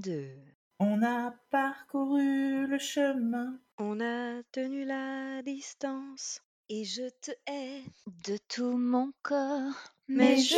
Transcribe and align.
1, 0.00 0.02
2. 0.02 0.30
On 0.78 1.02
a 1.02 1.32
parcouru 1.50 2.66
le 2.66 2.78
chemin. 2.78 3.60
On 3.76 4.00
a 4.00 4.42
tenu 4.52 4.84
la 4.84 5.42
distance. 5.42 6.40
Et 6.70 6.84
je 6.84 7.08
te 7.20 7.32
hais 7.46 7.82
de 8.24 8.38
tout 8.48 8.78
mon 8.78 9.12
corps, 9.22 9.92
Mais 10.08 10.38
je 10.38 10.56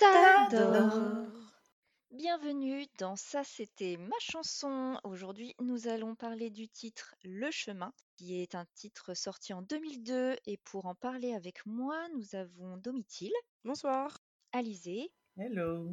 t'adore. 0.00 1.26
Bienvenue 2.10 2.84
dans 2.98 3.14
Ça 3.14 3.44
c'était 3.44 3.96
ma 3.96 4.18
chanson. 4.18 4.98
Aujourd'hui, 5.04 5.54
nous 5.60 5.86
allons 5.86 6.16
parler 6.16 6.50
du 6.50 6.68
titre 6.68 7.14
Le 7.22 7.50
chemin, 7.52 7.92
qui 8.16 8.40
est 8.42 8.56
un 8.56 8.64
titre 8.74 9.14
sorti 9.14 9.52
en 9.52 9.62
2002. 9.62 10.36
Et 10.46 10.56
pour 10.64 10.86
en 10.86 10.96
parler 10.96 11.32
avec 11.32 11.64
moi, 11.64 12.08
nous 12.16 12.34
avons 12.34 12.76
Domitil, 12.78 13.32
Bonsoir. 13.64 14.18
Alizé 14.52 15.12
Hello. 15.36 15.90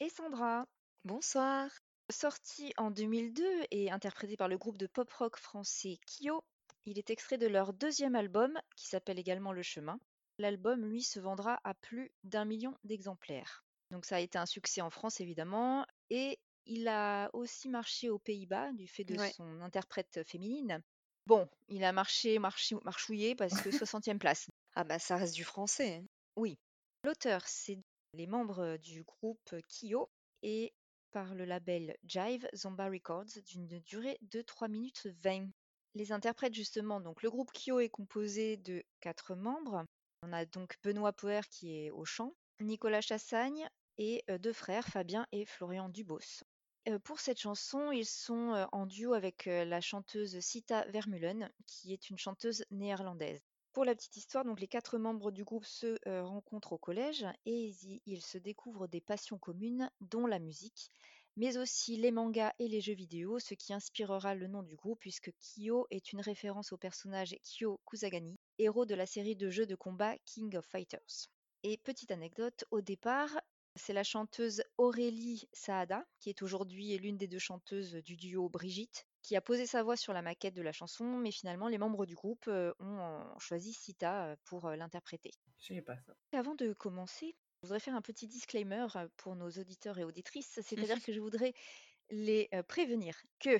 et 0.00 0.08
Sandra. 0.08 0.66
Bonsoir. 1.04 1.70
Sorti 2.10 2.72
en 2.76 2.90
2002 2.90 3.44
et 3.70 3.90
interprété 3.90 4.36
par 4.36 4.48
le 4.48 4.58
groupe 4.58 4.78
de 4.78 4.86
pop-rock 4.86 5.36
français 5.36 5.98
Kyo, 6.06 6.42
il 6.86 6.98
est 6.98 7.10
extrait 7.10 7.38
de 7.38 7.46
leur 7.46 7.72
deuxième 7.72 8.14
album, 8.16 8.58
qui 8.76 8.86
s'appelle 8.88 9.18
également 9.18 9.52
Le 9.52 9.62
Chemin. 9.62 9.98
L'album, 10.38 10.84
lui, 10.86 11.02
se 11.02 11.20
vendra 11.20 11.60
à 11.64 11.74
plus 11.74 12.10
d'un 12.24 12.44
million 12.44 12.74
d'exemplaires. 12.84 13.64
Donc 13.90 14.04
ça 14.06 14.16
a 14.16 14.20
été 14.20 14.38
un 14.38 14.46
succès 14.46 14.80
en 14.80 14.90
France, 14.90 15.20
évidemment, 15.20 15.84
et 16.08 16.38
il 16.66 16.88
a 16.88 17.28
aussi 17.32 17.68
marché 17.68 18.08
aux 18.08 18.18
Pays-Bas, 18.18 18.72
du 18.72 18.86
fait 18.88 19.04
de 19.04 19.16
Ouais. 19.16 19.32
son 19.32 19.60
interprète 19.60 20.20
féminine. 20.26 20.82
Bon, 21.26 21.48
il 21.68 21.84
a 21.84 21.92
marché, 21.92 22.38
marché 22.38 22.76
marchouillé, 22.84 23.34
parce 23.34 23.60
que 23.60 23.70
60e 23.84 24.18
place. 24.18 24.48
Ah 24.74 24.84
bah 24.84 24.98
ça 24.98 25.16
reste 25.16 25.34
du 25.34 25.44
français. 25.44 25.96
hein. 26.02 26.06
Oui. 26.36 26.58
L'auteur, 27.04 27.46
c'est 27.46 27.78
les 28.14 28.26
membres 28.26 28.76
du 28.78 29.02
groupe 29.02 29.54
Kyo 29.68 30.08
et 30.42 30.72
par 31.12 31.34
le 31.34 31.44
label 31.44 31.96
Jive 32.04 32.48
Zomba 32.54 32.88
Records 32.88 33.42
d'une 33.46 33.80
durée 33.80 34.18
de 34.22 34.42
3 34.42 34.68
minutes 34.68 35.06
20. 35.22 35.48
Les 35.94 36.12
interprètes, 36.12 36.54
justement, 36.54 37.00
donc 37.00 37.22
le 37.22 37.30
groupe 37.30 37.52
Kyo 37.52 37.80
est 37.80 37.88
composé 37.88 38.56
de 38.56 38.82
quatre 39.00 39.34
membres. 39.34 39.84
On 40.22 40.32
a 40.32 40.44
donc 40.44 40.76
Benoît 40.82 41.12
Poer 41.12 41.48
qui 41.48 41.74
est 41.76 41.90
au 41.90 42.04
chant, 42.04 42.34
Nicolas 42.60 43.00
Chassagne 43.00 43.68
et 43.98 44.22
euh, 44.30 44.38
deux 44.38 44.52
frères, 44.52 44.86
Fabien 44.86 45.26
et 45.32 45.46
Florian 45.46 45.88
Dubos. 45.88 46.44
Euh, 46.88 46.98
pour 46.98 47.20
cette 47.20 47.40
chanson, 47.40 47.90
ils 47.90 48.06
sont 48.06 48.54
euh, 48.54 48.66
en 48.72 48.86
duo 48.86 49.14
avec 49.14 49.46
la 49.46 49.80
chanteuse 49.80 50.38
Sita 50.40 50.84
Vermeulen, 50.86 51.50
qui 51.66 51.92
est 51.92 52.10
une 52.10 52.18
chanteuse 52.18 52.64
néerlandaise. 52.70 53.42
Pour 53.72 53.84
la 53.84 53.94
petite 53.94 54.16
histoire, 54.16 54.44
donc 54.44 54.60
les 54.60 54.66
quatre 54.66 54.98
membres 54.98 55.30
du 55.30 55.44
groupe 55.44 55.64
se 55.64 55.96
euh, 56.08 56.24
rencontrent 56.24 56.72
au 56.72 56.78
collège 56.78 57.24
et 57.46 57.72
ils, 58.04 58.20
se 58.20 58.36
découvrent 58.36 58.88
des 58.88 59.00
passions 59.00 59.38
communes, 59.38 59.92
dont 60.00 60.26
la 60.26 60.40
musique, 60.40 60.90
mais 61.36 61.56
aussi 61.56 61.96
les 61.96 62.10
mangas 62.10 62.52
et 62.58 62.66
les 62.66 62.80
jeux 62.80 62.94
vidéo, 62.94 63.38
ce 63.38 63.54
qui 63.54 63.72
inspirera 63.72 64.34
le 64.34 64.48
nom 64.48 64.64
du 64.64 64.74
groupe 64.74 64.98
puisque 64.98 65.32
Kyo 65.38 65.86
est 65.90 66.12
une 66.12 66.20
référence 66.20 66.72
au 66.72 66.78
personnage 66.78 67.36
Kyo 67.44 67.80
Kusagani, 67.86 68.40
héros 68.58 68.86
de 68.86 68.96
la 68.96 69.06
série 69.06 69.36
de 69.36 69.50
jeux 69.50 69.66
de 69.66 69.76
combat 69.76 70.18
King 70.24 70.56
of 70.56 70.66
Fighters. 70.66 71.28
Et 71.62 71.76
petite 71.76 72.10
anecdote, 72.10 72.64
au 72.72 72.80
départ, 72.80 73.40
c'est 73.76 73.92
la 73.92 74.02
chanteuse 74.02 74.64
Aurélie 74.78 75.48
Saada, 75.52 76.04
qui 76.18 76.28
est 76.28 76.42
aujourd'hui 76.42 76.98
l'une 76.98 77.16
des 77.16 77.28
deux 77.28 77.38
chanteuses 77.38 77.94
du 77.94 78.16
duo 78.16 78.48
Brigitte, 78.48 79.06
qui 79.22 79.36
a 79.36 79.40
posé 79.40 79.66
sa 79.66 79.82
voix 79.82 79.96
sur 79.96 80.12
la 80.12 80.22
maquette 80.22 80.54
de 80.54 80.62
la 80.62 80.72
chanson, 80.72 81.04
mais 81.04 81.30
finalement 81.30 81.68
les 81.68 81.78
membres 81.78 82.06
du 82.06 82.14
groupe 82.14 82.44
euh, 82.48 82.72
ont 82.80 83.20
choisi 83.38 83.72
Sita 83.72 84.24
euh, 84.24 84.36
pour 84.44 84.66
euh, 84.66 84.76
l'interpréter. 84.76 85.30
Je 85.58 85.74
sais 85.74 85.82
pas 85.82 85.96
ça. 85.96 86.14
Avant 86.32 86.54
de 86.54 86.72
commencer, 86.72 87.36
je 87.62 87.66
voudrais 87.66 87.80
faire 87.80 87.94
un 87.94 88.02
petit 88.02 88.26
disclaimer 88.26 88.86
pour 89.16 89.36
nos 89.36 89.50
auditeurs 89.50 89.98
et 89.98 90.04
auditrices, 90.04 90.58
c'est-à-dire 90.62 91.02
que 91.02 91.12
je 91.12 91.20
voudrais 91.20 91.52
les 92.10 92.48
prévenir 92.66 93.14
que, 93.38 93.58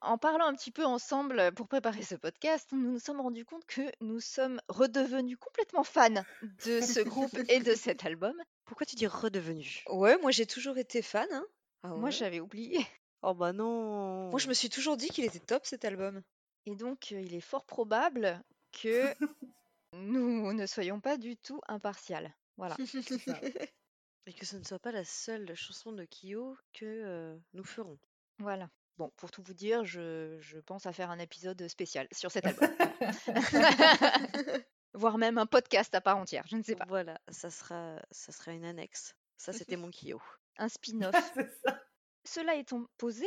en 0.00 0.16
parlant 0.16 0.46
un 0.46 0.54
petit 0.54 0.70
peu 0.70 0.84
ensemble 0.84 1.52
pour 1.54 1.68
préparer 1.68 2.02
ce 2.02 2.14
podcast, 2.14 2.68
nous 2.72 2.92
nous 2.92 2.98
sommes 2.98 3.20
rendus 3.20 3.44
compte 3.44 3.66
que 3.66 3.82
nous 4.00 4.20
sommes 4.20 4.60
redevenus 4.68 5.36
complètement 5.38 5.82
fans 5.82 6.22
de 6.64 6.80
ce 6.80 7.00
groupe 7.00 7.36
et 7.48 7.60
de 7.60 7.74
cet 7.74 8.06
album. 8.06 8.34
Pourquoi 8.64 8.86
tu 8.86 8.94
dis 8.94 9.06
redevenu 9.06 9.82
Ouais, 9.88 10.16
moi 10.18 10.30
j'ai 10.30 10.46
toujours 10.46 10.78
été 10.78 11.02
fan. 11.02 11.28
Hein. 11.32 11.46
Ah 11.82 11.94
Moi, 11.94 12.10
j'avais 12.10 12.40
oublié. 12.40 12.84
Oh 13.28 13.34
bah 13.34 13.52
non. 13.52 14.30
Moi 14.30 14.38
je 14.38 14.48
me 14.48 14.54
suis 14.54 14.70
toujours 14.70 14.96
dit 14.96 15.08
qu'il 15.08 15.24
était 15.24 15.40
top 15.40 15.66
cet 15.66 15.84
album. 15.84 16.22
Et 16.64 16.76
donc, 16.76 17.08
euh, 17.10 17.20
il 17.20 17.34
est 17.34 17.40
fort 17.40 17.64
probable 17.64 18.40
que 18.70 19.02
nous 19.92 20.52
ne 20.52 20.64
soyons 20.66 21.00
pas 21.00 21.16
du 21.16 21.36
tout 21.36 21.60
impartials. 21.66 22.32
Voilà. 22.56 22.76
Et 24.28 24.32
que 24.32 24.46
ce 24.46 24.56
ne 24.56 24.62
soit 24.62 24.78
pas 24.78 24.92
la 24.92 25.04
seule 25.04 25.56
chanson 25.56 25.90
de 25.90 26.04
Kyo 26.04 26.56
que 26.72 26.84
euh, 26.84 27.36
nous 27.52 27.64
ferons. 27.64 27.98
Voilà. 28.38 28.70
Bon, 28.96 29.10
pour 29.16 29.32
tout 29.32 29.42
vous 29.42 29.54
dire, 29.54 29.84
je, 29.84 30.38
je 30.40 30.58
pense 30.58 30.86
à 30.86 30.92
faire 30.92 31.10
un 31.10 31.18
épisode 31.18 31.66
spécial 31.66 32.06
sur 32.12 32.30
cet 32.30 32.46
album. 32.46 32.68
Voire 34.94 35.18
même 35.18 35.38
un 35.38 35.46
podcast 35.46 35.92
à 35.96 36.00
part 36.00 36.16
entière, 36.16 36.44
je 36.48 36.56
ne 36.56 36.62
sais 36.62 36.76
pas. 36.76 36.86
Voilà, 36.88 37.20
ça 37.28 37.50
sera, 37.50 38.00
ça 38.12 38.30
sera 38.30 38.52
une 38.52 38.64
annexe. 38.64 39.16
Ça, 39.36 39.52
c'était 39.52 39.76
mon 39.76 39.90
Kyo. 39.90 40.22
Un 40.58 40.68
spin-off. 40.68 41.14
C'est 41.34 41.50
ça. 41.64 41.85
Cela 42.26 42.56
étant 42.56 42.86
posé, 42.98 43.26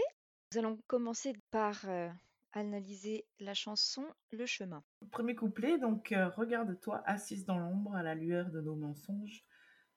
nous 0.51 0.59
allons 0.59 0.77
commencer 0.87 1.33
par 1.51 1.87
euh, 1.87 2.09
analyser 2.51 3.25
la 3.39 3.53
chanson 3.53 4.05
Le 4.31 4.45
chemin. 4.45 4.83
Premier 5.11 5.35
couplet, 5.35 5.77
donc 5.77 6.11
euh, 6.11 6.27
regarde-toi 6.29 7.01
assise 7.05 7.45
dans 7.45 7.57
l'ombre 7.57 7.95
à 7.95 8.03
la 8.03 8.13
lueur 8.13 8.49
de 8.49 8.59
nos 8.59 8.75
mensonges, 8.75 9.45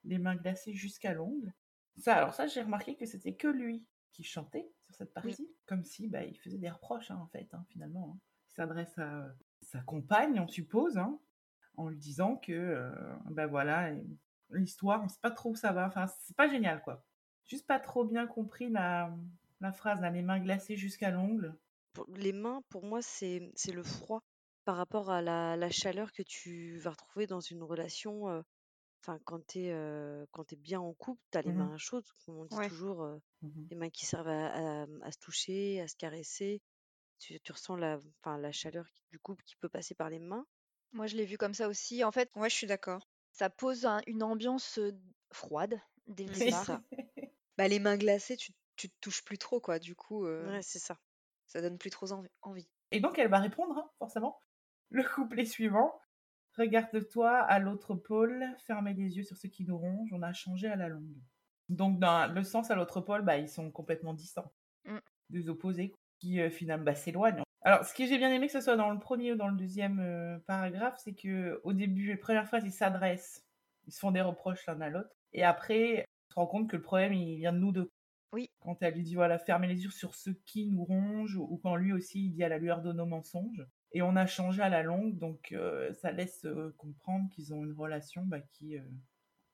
les 0.05 0.19
mains 0.19 0.37
glacées 0.37 0.73
jusqu'à 0.73 1.15
l'ongle. 1.15 1.53
Ça, 1.97 2.15
alors 2.15 2.33
ça, 2.33 2.47
j'ai 2.47 2.63
remarqué 2.63 2.97
que 2.97 3.05
c'était 3.05 3.35
que 3.35 3.49
lui 3.49 3.85
qui 4.13 4.23
chantait 4.23 4.71
sur 4.79 4.95
cette 4.95 5.13
partie, 5.13 5.51
comme 5.67 5.83
si 5.83 6.07
bah, 6.09 6.25
il 6.25 6.39
faisait 6.39 6.59
des 6.59 6.71
reproches 6.71 7.11
hein, 7.11 7.19
en 7.21 7.27
fait, 7.27 7.53
hein, 7.55 7.65
finalement. 7.71 8.15
hein. 8.15 8.21
Il 8.51 8.55
s'adresse 8.55 8.97
à 8.99 9.03
euh, 9.03 9.29
sa 9.63 9.81
compagne, 9.81 10.39
on 10.39 10.47
suppose, 10.47 11.01
en 11.77 11.89
lui 11.89 11.99
disant 11.99 12.37
que 12.37 12.93
bah 13.31 13.47
voilà, 13.47 13.91
l'histoire, 14.51 15.03
on 15.03 15.09
sait 15.09 15.21
pas 15.21 15.31
trop 15.31 15.51
où 15.51 15.57
ça 15.57 15.73
va. 15.73 15.87
Enfin, 15.89 16.07
c'est 16.07 16.37
pas 16.37 16.49
génial 16.49 16.83
quoi. 16.83 17.05
Juste 17.47 17.67
pas 17.67 17.79
trop 17.81 18.05
bien 18.05 18.27
compris 18.27 18.69
la, 18.69 19.15
la 19.61 19.73
phrase, 19.73 20.01
là, 20.01 20.11
les 20.11 20.23
mains 20.23 20.41
glacées 20.41 20.77
jusqu'à 20.77 21.11
l'ongle. 21.11 21.55
Les 22.09 22.33
mains, 22.33 22.63
pour 22.69 22.85
moi, 22.85 23.03
c'est 23.03 23.51
c'est 23.55 23.73
le 23.73 23.83
froid 23.83 24.23
par 24.65 24.77
rapport 24.77 25.11
à 25.11 25.21
la, 25.23 25.57
la 25.57 25.71
chaleur 25.71 26.13
que 26.13 26.23
tu 26.23 26.79
vas 26.79 26.91
retrouver 26.91 27.27
dans 27.27 27.41
une 27.41 27.63
relation. 27.63 28.29
euh, 28.29 28.43
Enfin, 29.05 29.19
quand 29.25 29.47
tu 29.49 29.61
es, 29.61 30.25
quand 30.33 30.45
t'es 30.45 30.57
bien 30.57 30.81
en 30.81 30.95
couple, 30.95 31.21
tu 31.33 31.39
as 31.39 31.43
les 31.43 31.53
Mhm. 31.53 31.57
mains 31.59 31.79
chaudes, 31.79 32.07
comme 32.25 32.39
on 32.39 32.45
dit 32.47 32.57
Ouais. 32.57 32.69
toujours, 32.69 33.03
euh, 33.03 33.19
Mhm. 33.43 33.71
les 33.71 33.77
mains 33.77 33.91
qui 33.91 34.07
servent 34.07 34.29
à, 34.29 34.83
à- 34.83 34.87
à 35.03 35.13
se 35.13 35.19
toucher, 35.19 35.81
à 35.81 35.89
se 35.89 35.97
caresser. 35.97 36.63
Tu, 37.21 37.41
tu 37.41 37.53
ressens 37.53 37.77
la, 37.77 37.99
enfin, 38.21 38.39
la 38.39 38.53
chaleur 38.53 38.87
du 39.11 39.19
couple 39.19 39.45
qui 39.45 39.57
peut 39.57 39.69
passer 39.71 39.95
par 39.95 40.11
les 40.11 40.21
mains. 40.21 40.47
Moi, 40.93 41.07
je 41.09 41.17
l'ai 41.17 41.25
vu 41.27 41.37
comme 41.39 41.55
ça 41.55 41.69
aussi. 41.69 42.05
En 42.05 42.13
fait, 42.13 42.31
Ouais, 42.37 42.49
je 42.51 42.55
suis 42.55 42.67
d'accord. 42.67 43.09
ça 43.33 43.51
pose 43.51 43.87
un- 43.87 44.01
une 44.07 44.23
ambiance 44.23 44.79
euh, 44.79 44.93
froide 45.33 45.81
dès 46.07 46.27
le 46.27 46.35
C'est 46.35 46.45
départ. 46.47 46.67
Bah 47.59 47.69
les 47.69 47.79
mains 47.79 47.97
glacées, 47.97 48.37
tu, 48.37 48.53
tu 48.77 48.89
te 48.89 48.95
touches 49.01 49.25
plus 49.25 49.39
trop 49.39 49.61
quoi. 49.61 49.79
Du 49.79 49.95
coup, 49.95 50.27
euh, 50.27 50.49
Ouais, 50.51 50.63
c'est 50.63 50.79
ça. 50.79 50.99
ça 51.47 51.61
donne 51.61 51.79
plus 51.79 51.91
trop 51.91 52.07
envi- 52.13 52.29
envie. 52.43 52.69
Et 52.91 53.01
donc 53.01 53.19
elle 53.19 53.29
va 53.29 53.39
répondre, 53.39 53.77
hein, 53.79 53.91
forcément. 53.99 54.39
Le 54.91 55.03
couplet 55.05 55.45
suivant. 55.47 55.99
Regarde-toi 56.59 57.31
à 57.39 57.59
l'autre 57.59 57.95
pôle, 57.95 58.45
fermez 58.67 58.93
les 58.93 59.17
yeux 59.17 59.23
sur 59.23 59.39
ce 59.39 59.47
qui 59.47 59.65
nous 59.65 59.79
ronge, 59.79 60.11
on 60.13 60.21
a 60.23 60.35
changé 60.35 60.69
à 60.69 60.77
la 60.77 60.89
longue. 60.89 61.17
Donc 61.71 61.99
dans 61.99 62.27
le 62.31 62.43
sens 62.45 62.71
à 62.71 62.75
l'autre 62.75 63.01
pôle, 63.01 63.23
bah, 63.23 63.39
ils 63.39 63.49
sont 63.49 63.71
complètement 63.71 64.13
distants. 64.13 64.53
Mm. 64.85 64.99
Deux 65.31 65.49
opposés 65.49 65.95
qui 66.21 66.41
euh, 66.41 66.51
finalement 66.51 66.85
bah, 66.85 66.95
s'éloignent. 66.95 67.43
Alors 67.63 67.85
ce 67.87 67.95
que 67.95 68.05
j'ai 68.07 68.19
bien 68.19 68.31
aimé 68.31 68.47
que 68.49 68.53
ce 68.53 68.61
soit 68.61 68.77
dans 68.77 68.91
le 68.91 68.99
premier 68.99 69.33
ou 69.33 69.37
dans 69.37 69.49
le 69.49 69.57
deuxième 69.57 70.01
euh, 70.01 70.39
paragraphe, 70.47 71.01
c'est 71.03 71.15
que 71.15 71.59
au 71.65 71.73
début, 71.73 72.09
la 72.11 72.19
première 72.19 72.47
phrase, 72.47 72.65
ils 72.67 72.73
s'adressent, 72.73 73.47
ils 73.87 73.93
se 73.93 73.99
font 74.01 74.11
des 74.11 74.21
reproches 74.21 74.67
l'un 74.67 74.81
à 74.83 74.91
l'autre. 74.91 75.15
Et 75.33 75.45
après, 75.45 76.05
on 76.33 76.41
se 76.41 76.41
rend 76.41 76.47
compte 76.47 76.71
que 76.71 76.77
le 76.77 76.83
problème, 76.83 77.13
il 77.13 77.37
vient 77.37 77.53
de 77.53 77.59
nous 77.59 77.73
deux. 77.73 77.93
Oui. 78.33 78.51
Quand 78.61 78.83
elle 78.83 78.95
lui 78.95 79.03
dit, 79.03 79.15
voilà, 79.15 79.39
fermez 79.39 79.69
les 79.69 79.85
yeux 79.85 79.91
sur 79.91 80.15
ce 80.15 80.31
qui 80.31 80.67
nous 80.67 80.83
ronge, 80.85 81.37
ou 81.37 81.59
quand 81.63 81.77
lui 81.77 81.93
aussi, 81.93 82.25
il 82.27 82.31
dit 82.33 82.43
à 82.43 82.49
la 82.49 82.59
lueur 82.59 82.81
de 82.81 82.93
nos 82.93 83.05
mensonges. 83.05 83.67
Et 83.93 84.01
on 84.01 84.17
a 84.17 84.27
changé 84.27 84.63
à 84.63 84.71
la 84.71 84.83
longue, 84.83 85.19
donc 85.19 85.53
euh, 85.53 85.93
ça 85.93 86.11
laisse 86.13 86.47
euh, 86.47 86.75
comprendre 86.79 87.29
qu'ils 87.31 87.53
ont 87.53 87.63
une 87.65 87.75
relation 87.75 88.23
bah, 88.25 88.41
qui 88.41 88.79
euh, 88.79 88.83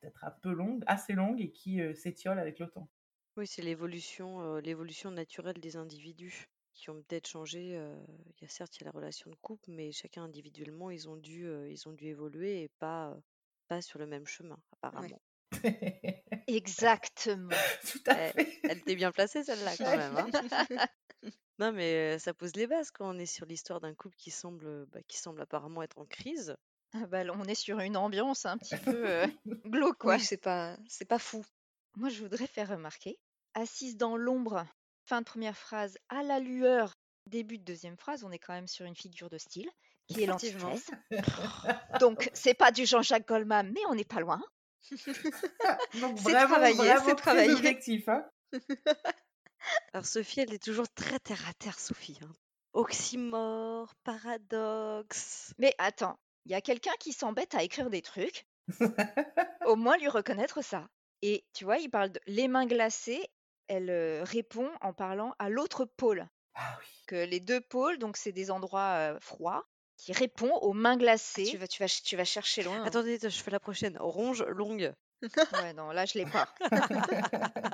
peut-être 0.01 0.25
un 0.25 0.31
peu 0.31 0.53
longue, 0.53 0.85
assez 0.87 1.15
longue, 1.15 1.41
et 1.41 1.51
qui 1.51 1.81
euh, 1.81 1.95
s'étiole 1.95 2.39
avec 2.39 2.61
le 2.61 2.69
temps. 2.69 2.89
Oui, 3.37 3.47
c'est 3.47 3.63
l'évolution, 3.63 4.43
euh, 4.43 4.61
l'évolution 4.61 5.11
naturelle 5.11 5.59
des 5.61 5.77
individus 5.77 6.47
qui 6.75 6.91
ont 6.91 7.03
peut-être 7.03 7.27
changé. 7.27 7.77
euh, 7.77 7.99
Il 8.37 8.43
y 8.43 8.45
a 8.45 8.49
certes, 8.49 8.77
il 8.77 8.81
y 8.81 8.85
a 8.85 8.87
la 8.87 8.91
relation 8.99 9.31
de 9.31 9.37
couple, 9.37 9.71
mais 9.71 9.93
chacun 9.93 10.25
individuellement, 10.25 10.91
ils 10.91 11.09
ont 11.09 11.17
dû, 11.17 11.47
euh, 11.47 11.71
ils 11.71 11.89
ont 11.89 11.93
dû 11.93 12.07
évoluer 12.09 12.63
et 12.63 12.69
pas, 12.79 13.11
euh, 13.13 13.21
pas 13.69 13.81
sur 13.81 13.99
le 13.99 14.07
même 14.07 14.27
chemin, 14.27 14.59
apparemment. 14.73 15.21
Exactement. 16.47 17.55
Tout 17.91 18.03
à 18.07 18.15
fait. 18.15 18.61
Elle 18.65 18.79
était 18.79 18.97
bien 18.97 19.13
placée 19.13 19.45
celle-là 19.45 19.77
quand 19.77 19.97
même. 19.97 20.17
hein. 20.17 20.87
Non, 21.59 21.73
mais 21.73 22.19
ça 22.21 22.33
pose 22.35 22.55
les 22.55 22.69
bases 22.69 22.93
quand 22.93 23.13
on 23.13 23.19
est 23.19 23.27
sur 23.27 23.45
l'histoire 23.45 23.81
d'un 23.81 23.93
couple 23.93 24.15
qui 24.17 24.31
semble, 24.31 24.87
bah, 24.87 25.01
qui 25.09 25.19
semble 25.19 25.41
apparemment 25.43 25.83
être 25.83 25.99
en 25.99 26.05
crise. 26.05 26.57
Ah 26.95 27.07
bah, 27.07 27.25
on 27.35 27.45
est 27.45 27.57
sur 27.57 27.81
une 27.81 27.97
ambiance 27.97 28.47
un 28.47 28.57
petit 28.59 28.77
peu 28.77 29.09
euh, 29.09 29.27
glauque, 29.67 29.99
quoi. 29.99 30.15
Oui, 30.15 30.21
c'est 30.21 30.37
pas, 30.37 30.77
c'est 30.89 31.05
pas 31.05 31.19
fou. 31.19 31.45
Moi, 31.97 32.11
je 32.11 32.23
voudrais 32.23 32.47
faire 32.47 32.69
remarquer 32.69 33.19
assise 33.55 33.97
dans 33.97 34.17
l'ombre, 34.17 34.65
fin 35.05 35.21
de 35.21 35.27
première 35.27 35.57
phrase, 35.57 35.99
à 36.09 36.23
la 36.23 36.39
lueur, 36.39 36.95
début 37.27 37.59
de 37.59 37.65
deuxième 37.65 37.97
phrase, 37.97 38.25
on 38.25 38.31
est 38.31 38.39
quand 38.39 38.53
même 38.53 38.69
sur 38.69 38.87
une 38.87 38.97
figure 38.97 39.29
de 39.29 39.39
style 39.39 39.69
qui 40.07 40.23
est 40.23 40.27
l'antithèse. 40.27 40.87
Donc, 42.01 42.31
c'est 42.35 42.55
pas 42.55 42.71
du 42.71 42.87
Jean-Jacques 42.87 43.27
Goldman, 43.29 43.71
mais 43.73 43.81
on 43.89 43.95
n'est 43.95 44.05
pas 44.05 44.21
loin. 44.21 44.41
Donc 46.01 46.19
C'est 46.19 46.33
travaillé, 46.33 46.95
c'est 47.05 47.15
travaillé. 47.17 47.53
objectif. 47.53 48.09
Hein. 48.09 48.25
Alors 49.93 50.07
Sophie, 50.07 50.41
elle 50.41 50.55
est 50.55 50.63
toujours 50.63 50.89
très 50.95 51.19
terre 51.19 51.45
à 51.49 51.53
terre, 51.55 51.79
Sophie. 51.79 52.19
hein. 52.23 52.33
Oxymore, 52.73 53.93
paradoxe. 54.05 55.53
Mais 55.59 55.75
attends, 55.79 56.19
il 56.45 56.53
y 56.53 56.55
a 56.55 56.61
quelqu'un 56.61 56.93
qui 57.01 57.13
s'embête 57.13 57.55
à 57.55 57.63
écrire 57.63 57.91
des 57.91 58.03
trucs. 58.03 58.47
Au 59.67 59.77
moins 59.77 59.97
lui 59.97 60.09
reconnaître 60.09 60.63
ça. 60.63 60.89
Et 61.23 61.45
tu 61.55 61.65
vois, 61.65 61.79
il 61.79 61.91
parle 61.91 62.11
de 62.13 62.21
les 62.27 62.47
mains 62.49 62.67
glacées. 62.67 63.27
Elle 63.67 63.91
euh, 63.91 64.23
répond 64.25 64.71
en 64.81 64.93
parlant 64.93 65.35
à 65.39 65.49
l'autre 65.51 65.85
pôle. 65.85 66.27
Ah 66.55 66.77
oui. 66.81 66.87
Que 67.07 67.17
les 67.25 67.41
deux 67.41 67.61
pôles, 67.61 67.99
donc 67.99 68.17
c'est 68.17 68.33
des 68.33 68.51
endroits 68.51 68.95
euh, 68.97 69.19
froids, 69.21 69.67
qui 69.99 70.13
répond 70.13 70.51
aux 70.63 70.73
mains 70.73 70.97
glacées. 70.97 71.45
Tu 71.45 71.59
vas, 71.59 71.69
tu, 71.69 71.83
vas, 71.83 71.89
ch- 71.89 72.03
tu 72.03 72.17
vas 72.17 72.25
chercher 72.25 72.63
loin. 72.63 72.81
hein. 72.81 72.85
Attendez, 72.87 73.19
je 73.23 73.29
fais 73.29 73.51
la 73.51 73.61
prochaine. 73.61 73.97
Ronge, 74.01 74.43
longue. 74.45 74.95
Ouais, 75.53 75.73
non, 75.75 75.91
là, 75.91 76.07
je 76.07 76.19
l'ai 76.19 76.27
pas. 76.27 76.49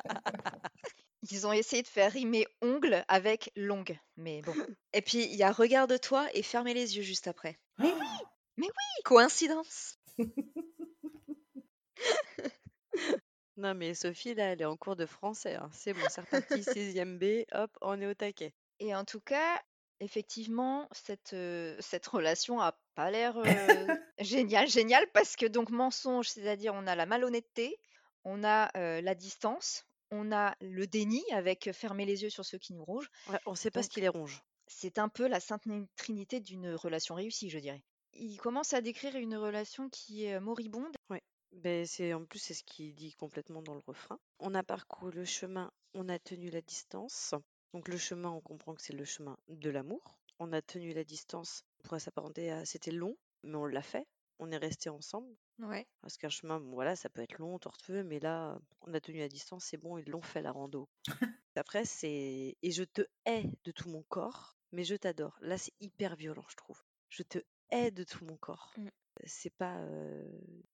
Ils 1.31 1.47
ont 1.47 1.53
essayé 1.53 1.83
de 1.83 1.89
faire 1.89 2.13
rimer 2.13 2.47
ongle 2.61 3.05
avec 3.09 3.51
longue. 3.57 3.99
Mais 4.17 4.43
bon. 4.43 4.55
Et 4.93 5.01
puis, 5.03 5.25
il 5.25 5.35
y 5.37 5.43
a 5.43 5.53
regarde-toi 5.53 6.29
et 6.35 6.43
fermez 6.43 6.75
les 6.75 6.97
yeux 6.97 7.03
juste 7.03 7.29
après. 7.29 7.59
Mais 7.79 7.93
oui, 7.93 8.07
mais 8.57 8.67
oui. 8.67 9.03
Coïncidence. 9.05 9.99
Non, 13.57 13.75
mais 13.75 13.95
Sophie, 13.95 14.35
là, 14.35 14.47
elle 14.53 14.63
est 14.63 14.65
en 14.65 14.77
cours 14.77 14.97
de 14.97 15.07
français. 15.07 15.55
hein. 15.55 15.71
C'est 15.73 15.93
bon, 15.93 16.01
c'est 16.11 16.23
reparti, 16.23 16.65
6ème 16.65 17.19
B, 17.19 17.45
hop, 17.53 17.71
on 17.83 18.01
est 18.01 18.07
au 18.07 18.15
taquet. 18.15 18.53
Et 18.81 18.95
en 18.97 19.05
tout 19.05 19.21
cas, 19.21 19.63
effectivement, 20.05 20.89
cette, 20.93 21.35
cette 21.81 22.07
relation 22.07 22.61
a 22.61 22.79
pas 22.95 23.11
l'air 23.11 23.35
géniale, 24.19 24.69
géniale, 24.69 25.07
parce 25.13 25.37
que 25.37 25.47
donc 25.47 25.71
mensonge, 25.71 26.29
c'est-à-dire 26.29 26.73
on 26.75 26.87
a 26.87 26.95
la 26.95 27.07
malhonnêteté, 27.07 27.79
on 28.25 28.45
a 28.45 28.71
la 28.75 29.15
distance, 29.15 29.85
on 30.11 30.31
a 30.33 30.55
le 30.61 30.87
déni 30.87 31.23
avec 31.33 31.71
fermer 31.73 32.05
les 32.07 32.23
yeux 32.23 32.31
sur 32.31 32.45
ceux 32.45 32.59
qui 32.59 32.73
nous 32.75 32.85
rongent. 32.85 33.11
Ouais, 33.29 33.39
on 33.47 33.55
sait 33.55 33.71
pas 33.71 33.83
ce 33.83 33.89
Donc, 33.89 33.95
qu'il 33.95 34.05
est 34.05 34.09
ronge. 34.09 34.41
c'est 34.69 34.99
un 34.99 35.09
peu 35.09 35.27
la 35.27 35.41
sainte 35.41 35.67
ni- 35.67 35.89
trinité 35.97 36.41
d'une 36.41 36.75
relation 36.75 37.15
réussie, 37.17 37.51
je 37.51 37.59
dirais. 37.59 37.83
Il 38.13 38.37
commence 38.37 38.73
à 38.75 38.81
décrire 38.81 39.17
une 39.17 39.37
relation 39.37 39.89
qui 39.91 40.25
est 40.25 40.39
moribonde. 40.39 40.95
Ouais. 41.11 41.23
Ben, 41.51 41.85
c'est, 41.87 42.13
en 42.15 42.25
plus, 42.25 42.39
c'est 42.39 42.55
ce 42.55 42.63
qu'il 42.65 42.95
dit 42.95 43.13
complètement 43.15 43.63
dans 43.63 43.75
le 43.75 43.83
refrain. 43.87 44.19
On 44.39 44.55
a 44.55 44.63
parcouru 44.63 45.11
le 45.13 45.25
chemin, 45.25 45.71
on 45.95 46.09
a 46.09 46.19
tenu 46.19 46.51
la 46.51 46.61
distance. 46.61 47.35
Donc 47.75 47.89
le 47.89 47.99
chemin, 47.99 48.31
on 48.31 48.41
comprend 48.41 48.73
que 48.73 48.81
c'est 48.81 48.93
le 48.93 49.05
chemin 49.05 49.37
de 49.49 49.69
l'amour. 49.69 50.21
On 50.39 50.53
a 50.53 50.63
tenu 50.63 50.93
la 50.95 51.03
distance, 51.03 51.65
on 51.81 51.83
pourrait 51.83 51.99
s'apparenter 51.99 52.53
à 52.53 52.65
c'était 52.65 52.93
long, 52.93 53.17
mais 53.43 53.57
on 53.57 53.67
l'a 53.67 53.83
fait. 53.83 54.07
On 54.39 54.53
est 54.53 54.57
resté 54.57 54.91
ensemble. 54.91 55.37
Ouais. 55.59 55.85
Parce 56.01 56.17
qu'un 56.17 56.29
chemin, 56.29 56.61
bon, 56.61 56.71
voilà, 56.75 56.95
ça 56.95 57.09
peut 57.09 57.21
être 57.21 57.37
long, 57.39 57.59
tortueux, 57.59 58.05
mais 58.05 58.21
là, 58.21 58.61
on 58.83 58.95
a 58.95 59.01
tenu 59.01 59.19
la 59.19 59.29
distance, 59.29 59.65
c'est 59.65 59.77
bon, 59.77 59.99
ils 59.99 60.09
l'ont 60.09 60.23
fait 60.23 60.41
la 60.41 60.53
rando. 60.53 60.89
Après, 61.57 61.85
c'est 61.85 62.57
et 62.63 62.71
je 62.71 62.85
te 62.85 63.03
hais 63.27 63.51
de 63.65 63.73
tout 63.73 63.89
mon 63.89 64.05
corps, 64.05 64.57
mais 64.71 64.85
je 64.85 64.95
t'adore. 64.95 65.37
Là, 65.41 65.59
c'est 65.59 65.75
hyper 65.81 66.15
violent, 66.15 66.45
je 66.49 66.57
trouve. 66.57 66.81
Je 67.09 67.25
te 67.25 67.39
hais 67.71 67.91
de 67.91 68.05
tout 68.05 68.25
mon 68.25 68.37
corps. 68.37 68.73
Mm. 68.77 68.89
C'est 69.25 69.55
pas 69.55 69.79
euh, 69.79 70.23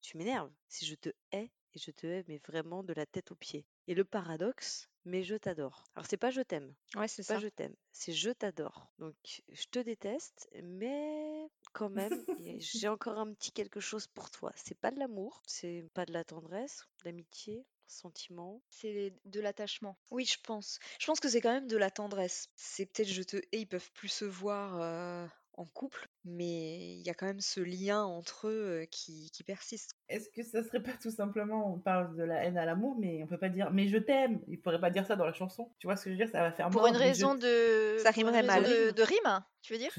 tu 0.03 0.19
m'énerves, 0.19 0.53
c'est 0.69 0.85
je 0.85 0.95
te 0.97 1.11
hais 1.33 1.51
et 1.75 1.79
je 1.79 1.91
te 1.91 2.07
hais, 2.07 2.25
mais 2.29 2.39
vraiment 2.47 2.83
de 2.83 2.93
la 2.93 3.07
tête 3.07 3.31
aux 3.33 3.37
pieds. 3.37 3.65
Et 3.87 3.95
le 3.95 4.05
paradoxe, 4.05 4.89
mais 5.05 5.23
je 5.23 5.35
t'adore. 5.37 5.85
Alors, 5.95 6.07
c'est 6.09 6.17
pas 6.17 6.31
je 6.31 6.43
t'aime, 6.43 6.75
Ouais, 6.97 7.09
c'est 7.09 7.27
pas 7.27 7.35
ça. 7.35 7.41
je 7.41 7.49
t'aime, 7.49 7.75
c'est 7.93 8.13
je 8.13 8.31
t'adore. 8.31 8.91
Donc, 8.99 9.43
je 9.49 9.65
te 9.71 9.79
déteste, 9.79 10.49
mais 10.63 11.49
quand 11.73 11.91
même, 11.91 12.25
j'ai 12.59 12.89
encore 12.89 13.19
un 13.19 13.33
petit 13.33 13.53
quelque 13.53 13.81
chose 13.81 14.07
pour 14.09 14.31
toi. 14.31 14.53
C'est 14.57 14.79
pas 14.79 14.91
de 14.91 14.99
l'amour, 14.99 15.43
c'est 15.47 15.85
pas 15.95 16.05
de 16.07 16.13
la 16.13 16.25
tendresse, 16.25 16.87
de 17.01 17.05
l'amitié, 17.07 17.65
sentiment. 17.87 18.63
C'est 18.69 19.13
de 19.25 19.41
l'attachement. 19.41 19.97
Oui, 20.11 20.25
je 20.25 20.39
pense. 20.43 20.79
Je 21.01 21.07
pense 21.07 21.19
que 21.21 21.29
c'est 21.29 21.41
quand 21.41 21.53
même 21.53 21.67
de 21.69 21.77
la 21.77 21.91
tendresse. 21.91 22.49
C'est 22.57 22.87
peut-être 22.87 23.09
je 23.09 23.23
te 23.23 23.37
hais, 23.37 23.61
ils 23.61 23.67
peuvent 23.67 23.91
plus 23.93 24.09
se 24.09 24.25
voir 24.25 24.81
euh, 24.81 25.27
en 25.55 25.65
couple, 25.67 26.09
mais 26.25 26.95
il 26.97 27.03
y 27.07 27.11
a 27.11 27.15
quand 27.15 27.27
même 27.27 27.41
ce 27.41 27.61
lien 27.61 28.05
entre 28.05 28.47
eux 28.49 28.83
euh, 28.83 28.87
qui, 28.87 29.31
qui 29.33 29.43
persiste. 29.43 29.95
Est-ce 30.11 30.29
que 30.29 30.43
ça 30.43 30.63
serait 30.65 30.83
pas 30.83 30.91
tout 31.01 31.11
simplement, 31.11 31.73
on 31.75 31.79
parle 31.79 32.15
de 32.17 32.23
la 32.23 32.45
haine 32.45 32.59
à 32.59 32.65
l'amour, 32.67 32.97
mais 32.99 33.21
on 33.23 33.27
peut 33.27 33.39
pas 33.39 33.49
dire 33.49 33.71
mais 33.73 33.89
je 33.89 33.97
t'aime. 33.97 34.41
Il 34.49 34.61
pourrait 34.61 34.81
pas 34.81 34.91
dire 34.91 35.07
ça 35.07 35.17
dans 35.17 35.25
la 35.25 35.33
chanson. 35.33 35.71
Tu 35.79 35.87
vois 35.87 35.97
ce 35.97 36.05
que 36.05 36.11
je 36.11 36.17
veux 36.17 36.25
dire? 36.25 36.31
Ça 36.33 36.41
va 36.43 36.53
faire 36.53 36.69
Pour 36.71 36.87
une 36.87 36.95
je- 36.95 36.99
raison 36.99 37.35
de. 37.35 37.97
Ça 38.03 38.13
pour 38.13 38.21
une 38.23 38.29
rimerait 38.29 38.41
raison 38.53 38.69
mal. 38.69 38.87
De, 38.87 38.91
de 38.91 39.03
rime, 39.03 39.19
hein, 39.25 39.45
tu 39.63 39.73
veux 39.73 39.79
dire? 39.79 39.93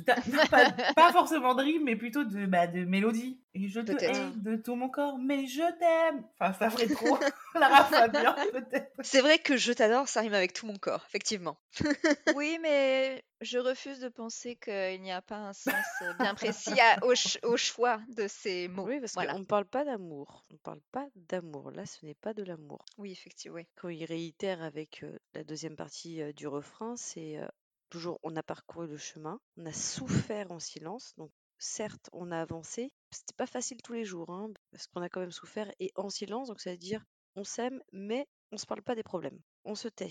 Pas, 0.50 0.66
pas 0.96 1.12
forcément 1.12 1.56
de 1.56 1.64
rime, 1.64 1.84
mais 1.86 1.96
plutôt 1.96 2.24
de, 2.24 2.46
bah, 2.46 2.68
de 2.68 2.84
mélodie. 2.84 3.40
Et 3.54 3.68
je 3.68 3.82
te 3.82 3.92
hais 3.92 4.12
de 4.38 4.56
tout 4.56 4.76
mon 4.76 4.88
corps, 4.90 5.18
mais 5.18 5.46
je 5.46 5.60
t'aime. 5.78 6.24
Enfin, 6.40 6.54
ça 6.58 6.70
ferait 6.70 6.88
trop 6.88 7.18
Lara 7.60 7.84
Fabian, 7.84 8.34
peut-être. 8.54 8.92
C'est 9.02 9.20
vrai 9.20 9.40
que 9.40 9.58
je 9.58 9.74
t'adore, 9.74 10.08
ça 10.08 10.22
rime 10.22 10.34
avec 10.34 10.54
tout 10.54 10.66
mon 10.66 10.78
corps, 10.78 11.04
effectivement. 11.08 11.58
Oui, 12.36 12.58
mais 12.62 13.24
je 13.42 13.58
refuse 13.58 14.00
de 14.00 14.08
penser 14.08 14.56
qu'il 14.56 15.02
n'y 15.02 15.12
a 15.12 15.22
pas 15.22 15.36
un 15.36 15.54
sens 15.54 15.74
bien 16.20 16.34
précis 16.34 16.80
à- 16.80 17.04
au, 17.06 17.14
ch- 17.14 17.40
au 17.44 17.58
choix 17.58 18.00
de 18.16 18.26
ces 18.30 18.70
mots. 18.70 18.86
Oui, 18.88 19.00
parce 19.02 19.14
voilà. 19.16 19.34
qu'on 19.34 19.40
ne 19.40 19.44
parle 19.46 19.66
pas 19.66 19.84
d'amour. 19.84 20.01
On 20.02 20.54
ne 20.54 20.58
parle 20.58 20.82
pas 20.92 21.08
d'amour. 21.16 21.72
Là, 21.72 21.86
ce 21.86 22.06
n'est 22.06 22.16
pas 22.16 22.34
de 22.34 22.44
l'amour. 22.44 22.84
Oui, 22.98 23.12
effectivement. 23.12 23.58
oui. 23.58 23.68
Quand 23.76 23.90
il 23.90 24.04
réitère 24.04 24.62
avec 24.62 25.04
euh, 25.04 25.18
la 25.34 25.44
deuxième 25.44 25.76
partie 25.76 26.22
euh, 26.22 26.34
du 26.34 26.48
refrain, 26.48 26.96
c'est 26.96 27.38
euh, 27.38 27.48
toujours 27.90 28.20
on 28.24 28.36
a 28.36 28.44
parcouru 28.44 28.88
le 28.88 28.98
chemin, 28.98 29.40
on 29.58 29.66
a 29.66 29.74
souffert 29.74 30.52
en 30.52 30.60
silence. 30.60 31.14
Donc, 31.18 31.32
certes, 31.60 32.10
on 32.14 32.32
a 32.32 32.42
avancé. 32.42 32.92
C'était 33.12 33.36
pas 33.38 33.46
facile 33.46 33.82
tous 33.84 33.94
les 33.94 34.06
jours, 34.06 34.30
hein, 34.32 34.50
parce 34.72 34.88
qu'on 34.88 35.02
a 35.02 35.10
quand 35.10 35.22
même 35.22 35.32
souffert 35.32 35.72
et 35.80 35.92
en 35.96 36.10
silence. 36.10 36.48
Donc, 36.48 36.62
ça 36.62 36.72
veut 36.72 36.78
dire 36.78 37.04
on 37.36 37.44
s'aime, 37.44 37.82
mais 37.94 38.28
on 38.52 38.58
se 38.58 38.66
parle 38.66 38.82
pas 38.82 38.96
des 38.96 39.04
problèmes. 39.04 39.40
On 39.64 39.76
se 39.76 39.88
tait. 39.88 40.10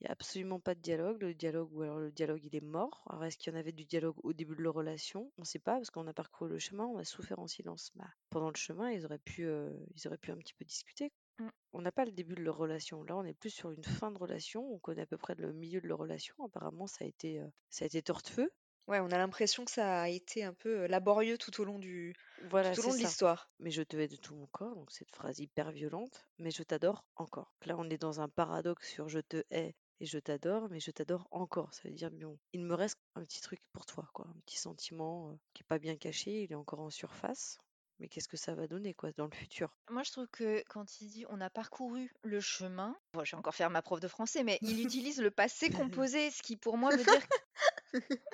Il 0.00 0.04
n'y 0.04 0.08
a 0.08 0.12
absolument 0.12 0.60
pas 0.60 0.74
de 0.74 0.80
dialogue. 0.80 1.20
Le 1.20 1.34
dialogue, 1.34 1.70
ou 1.74 1.82
alors 1.82 1.98
le 1.98 2.10
dialogue, 2.10 2.42
il 2.44 2.56
est 2.56 2.62
mort. 2.62 3.04
Alors, 3.10 3.24
est-ce 3.24 3.36
qu'il 3.36 3.52
y 3.52 3.56
en 3.56 3.58
avait 3.58 3.72
du 3.72 3.84
dialogue 3.84 4.16
au 4.22 4.32
début 4.32 4.56
de 4.56 4.62
leur 4.62 4.74
relation? 4.74 5.30
On 5.36 5.42
ne 5.42 5.46
sait 5.46 5.58
pas, 5.58 5.74
parce 5.74 5.90
qu'on 5.90 6.06
a 6.06 6.14
parcouru 6.14 6.48
le 6.48 6.58
chemin, 6.58 6.86
on 6.86 6.98
a 6.98 7.04
souffert 7.04 7.38
en 7.38 7.46
silence. 7.46 7.92
Bah, 7.96 8.08
pendant 8.30 8.48
le 8.48 8.56
chemin, 8.56 8.90
ils 8.90 9.04
auraient 9.04 9.18
pu, 9.18 9.44
euh, 9.44 9.70
ils 9.94 10.08
auraient 10.08 10.16
pu 10.16 10.30
un 10.30 10.38
petit 10.38 10.54
peu 10.54 10.64
discuter. 10.64 11.12
Mm. 11.38 11.48
On 11.74 11.82
n'a 11.82 11.92
pas 11.92 12.06
le 12.06 12.12
début 12.12 12.34
de 12.34 12.42
leur 12.42 12.56
relation. 12.56 13.02
Là, 13.04 13.16
on 13.16 13.24
est 13.24 13.34
plus 13.34 13.50
sur 13.50 13.72
une 13.72 13.84
fin 13.84 14.10
de 14.10 14.18
relation. 14.18 14.66
On 14.72 14.78
connaît 14.78 15.02
à 15.02 15.06
peu 15.06 15.18
près 15.18 15.34
le 15.34 15.52
milieu 15.52 15.82
de 15.82 15.86
leur 15.86 15.98
relation. 15.98 16.34
Apparemment, 16.44 16.86
ça 16.86 17.04
a 17.04 17.06
été, 17.06 17.40
euh, 17.40 17.48
ça 17.68 17.84
a 17.84 17.86
été 17.86 18.00
tortueux. 18.00 18.50
Ouais, 18.90 18.98
on 19.00 19.12
a 19.12 19.18
l'impression 19.18 19.64
que 19.64 19.70
ça 19.70 20.02
a 20.02 20.08
été 20.08 20.42
un 20.42 20.52
peu 20.52 20.80
euh, 20.80 20.88
laborieux 20.88 21.38
tout 21.38 21.60
au 21.60 21.64
long 21.64 21.78
du 21.78 22.14
Voilà, 22.48 22.74
tout 22.74 22.80
au 22.80 22.84
long 22.84 22.92
de 22.92 22.98
l'histoire. 22.98 23.48
Mais 23.60 23.70
je 23.70 23.82
te 23.82 23.96
hais 23.96 24.08
de 24.08 24.16
tout 24.16 24.34
mon 24.34 24.46
corps, 24.46 24.74
donc 24.74 24.90
cette 24.90 25.12
phrase 25.12 25.38
hyper 25.38 25.70
violente, 25.70 26.26
mais 26.38 26.50
je 26.50 26.62
t'adore 26.64 27.04
encore. 27.14 27.54
Là, 27.66 27.76
on 27.78 27.88
est 27.88 27.98
dans 27.98 28.20
un 28.20 28.28
paradoxe 28.28 28.88
sur 28.88 29.08
je 29.08 29.20
te 29.20 29.44
hais 29.50 29.76
et 30.00 30.06
je 30.06 30.18
t'adore, 30.18 30.68
mais 30.70 30.80
je 30.80 30.90
t'adore 30.90 31.28
encore. 31.30 31.72
Ça 31.74 31.82
veut 31.88 31.94
dire, 31.94 32.10
bon, 32.10 32.38
il 32.52 32.64
me 32.64 32.74
reste 32.74 32.98
un 33.14 33.24
petit 33.24 33.40
truc 33.40 33.60
pour 33.72 33.86
toi, 33.86 34.08
quoi. 34.12 34.26
Un 34.28 34.40
petit 34.46 34.58
sentiment 34.58 35.30
euh, 35.30 35.34
qui 35.54 35.62
est 35.62 35.68
pas 35.68 35.78
bien 35.78 35.96
caché, 35.96 36.42
il 36.44 36.52
est 36.52 36.56
encore 36.56 36.80
en 36.80 36.90
surface. 36.90 37.58
Mais 37.98 38.08
qu'est-ce 38.08 38.28
que 38.28 38.38
ça 38.38 38.54
va 38.54 38.66
donner, 38.66 38.94
quoi, 38.94 39.12
dans 39.12 39.26
le 39.26 39.34
futur? 39.36 39.76
Moi, 39.90 40.02
je 40.02 40.10
trouve 40.10 40.26
que 40.28 40.64
quand 40.70 41.02
il 41.02 41.08
dit 41.10 41.26
on 41.28 41.38
a 41.38 41.50
parcouru 41.50 42.10
le 42.22 42.40
chemin, 42.40 42.96
bon, 43.12 43.24
je 43.24 43.32
vais 43.32 43.38
encore 43.38 43.54
faire 43.54 43.68
ma 43.68 43.82
prof 43.82 44.00
de 44.00 44.08
français, 44.08 44.42
mais 44.42 44.58
il 44.62 44.82
utilise 44.82 45.20
le 45.20 45.30
passé 45.30 45.68
composé, 46.08 46.30
ce 46.30 46.42
qui 46.42 46.56
pour 46.56 46.78
moi 46.78 46.96
veut 46.96 47.04
dire 47.04 47.20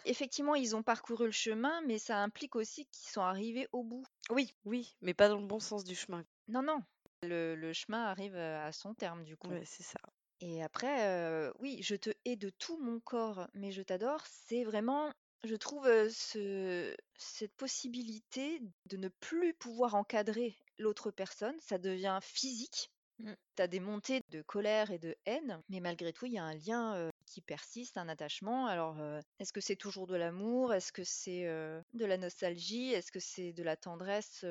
effectivement 0.05 0.55
ils 0.55 0.77
ont 0.77 0.83
parcouru 0.83 1.27
le 1.27 1.33
chemin, 1.33 1.81
mais 1.83 1.99
ça 1.99 2.19
implique 2.23 2.55
aussi 2.57 2.87
qu'ils 2.87 3.11
sont 3.11 3.23
arrivés 3.23 3.69
au 3.73 3.83
bout. 3.83 4.05
Oui, 4.31 4.55
oui, 4.65 4.95
mais 5.01 5.15
pas 5.15 5.29
dans 5.29 5.41
le 5.41 5.47
bon 5.47 5.59
sens 5.61 5.83
du 5.83 5.95
chemin. 5.97 6.25
Non, 6.47 6.63
non, 6.63 6.81
le, 7.23 7.55
le 7.57 7.73
chemin 7.73 8.05
arrive 8.05 8.37
à 8.37 8.71
son 8.73 8.95
terme 8.95 9.25
du 9.25 9.37
coup. 9.37 9.49
Ouais, 9.49 9.65
c'est 9.65 9.83
ça. 9.83 9.99
Et 10.41 10.63
après, 10.63 11.51
oui, 11.61 11.79
je 11.83 11.97
te 11.97 12.11
hais 12.25 12.37
de 12.37 12.51
tout 12.51 12.79
mon 12.79 13.01
corps, 13.01 13.49
mais 13.55 13.73
je 13.73 13.83
t'adore, 13.83 14.23
c'est 14.27 14.65
vraiment, 14.65 15.11
je 15.45 15.55
trouve, 15.57 15.87
ce, 16.11 16.95
cette 17.17 17.55
possibilité 17.55 18.61
de 18.87 18.97
ne 18.97 19.09
plus 19.09 19.55
pouvoir 19.55 19.95
encadrer 19.95 20.57
l'autre 20.79 21.11
personne, 21.11 21.57
ça 21.61 21.79
devient 21.79 22.19
physique. 22.23 22.91
Mm. 23.19 23.33
Tu 23.57 23.63
as 23.63 23.67
des 23.67 23.81
montées 23.81 24.21
de 24.29 24.43
colère 24.43 24.91
et 24.91 24.99
de 24.99 25.17
haine, 25.25 25.63
mais 25.71 25.81
malgré 25.81 26.13
tout, 26.13 26.27
il 26.27 26.35
y 26.35 26.39
a 26.39 26.45
un 26.45 26.55
lien 26.55 27.11
qui 27.25 27.41
persiste, 27.41 27.97
un 27.97 28.09
attachement. 28.09 28.67
Alors, 28.67 28.99
est-ce 29.39 29.55
que 29.55 29.63
c'est 29.63 29.77
toujours 29.77 30.07
de 30.07 30.17
l'amour? 30.17 30.75
Est-ce 30.75 30.93
que 30.93 31.03
c'est 31.03 31.45
de 31.45 32.05
la 32.05 32.19
nostalgie? 32.19 32.93
Est-ce 32.93 33.11
que 33.11 33.21
c'est 33.21 33.55
de 33.55 33.63
la 33.63 33.77
tendresse 33.77 34.45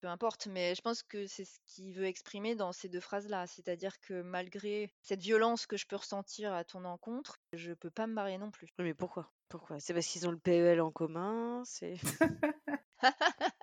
peu 0.00 0.08
importe, 0.08 0.46
mais 0.46 0.74
je 0.74 0.82
pense 0.82 1.02
que 1.02 1.26
c'est 1.26 1.44
ce 1.44 1.58
qu'il 1.66 1.92
veut 1.92 2.06
exprimer 2.06 2.54
dans 2.54 2.72
ces 2.72 2.88
deux 2.88 3.00
phrases-là. 3.00 3.46
C'est-à-dire 3.46 3.98
que 4.00 4.22
malgré 4.22 4.92
cette 5.02 5.20
violence 5.20 5.66
que 5.66 5.76
je 5.76 5.86
peux 5.86 5.96
ressentir 5.96 6.52
à 6.52 6.64
ton 6.64 6.84
encontre, 6.84 7.38
je 7.52 7.72
peux 7.72 7.90
pas 7.90 8.06
me 8.06 8.12
marier 8.12 8.38
non 8.38 8.50
plus. 8.50 8.68
Oui, 8.78 8.84
Mais 8.84 8.94
pourquoi? 8.94 9.30
Pourquoi? 9.48 9.80
C'est 9.80 9.94
parce 9.94 10.06
qu'ils 10.06 10.28
ont 10.28 10.32
le 10.32 10.38
PEL 10.38 10.80
en 10.80 10.90
commun 10.90 11.62
C'est 11.64 11.96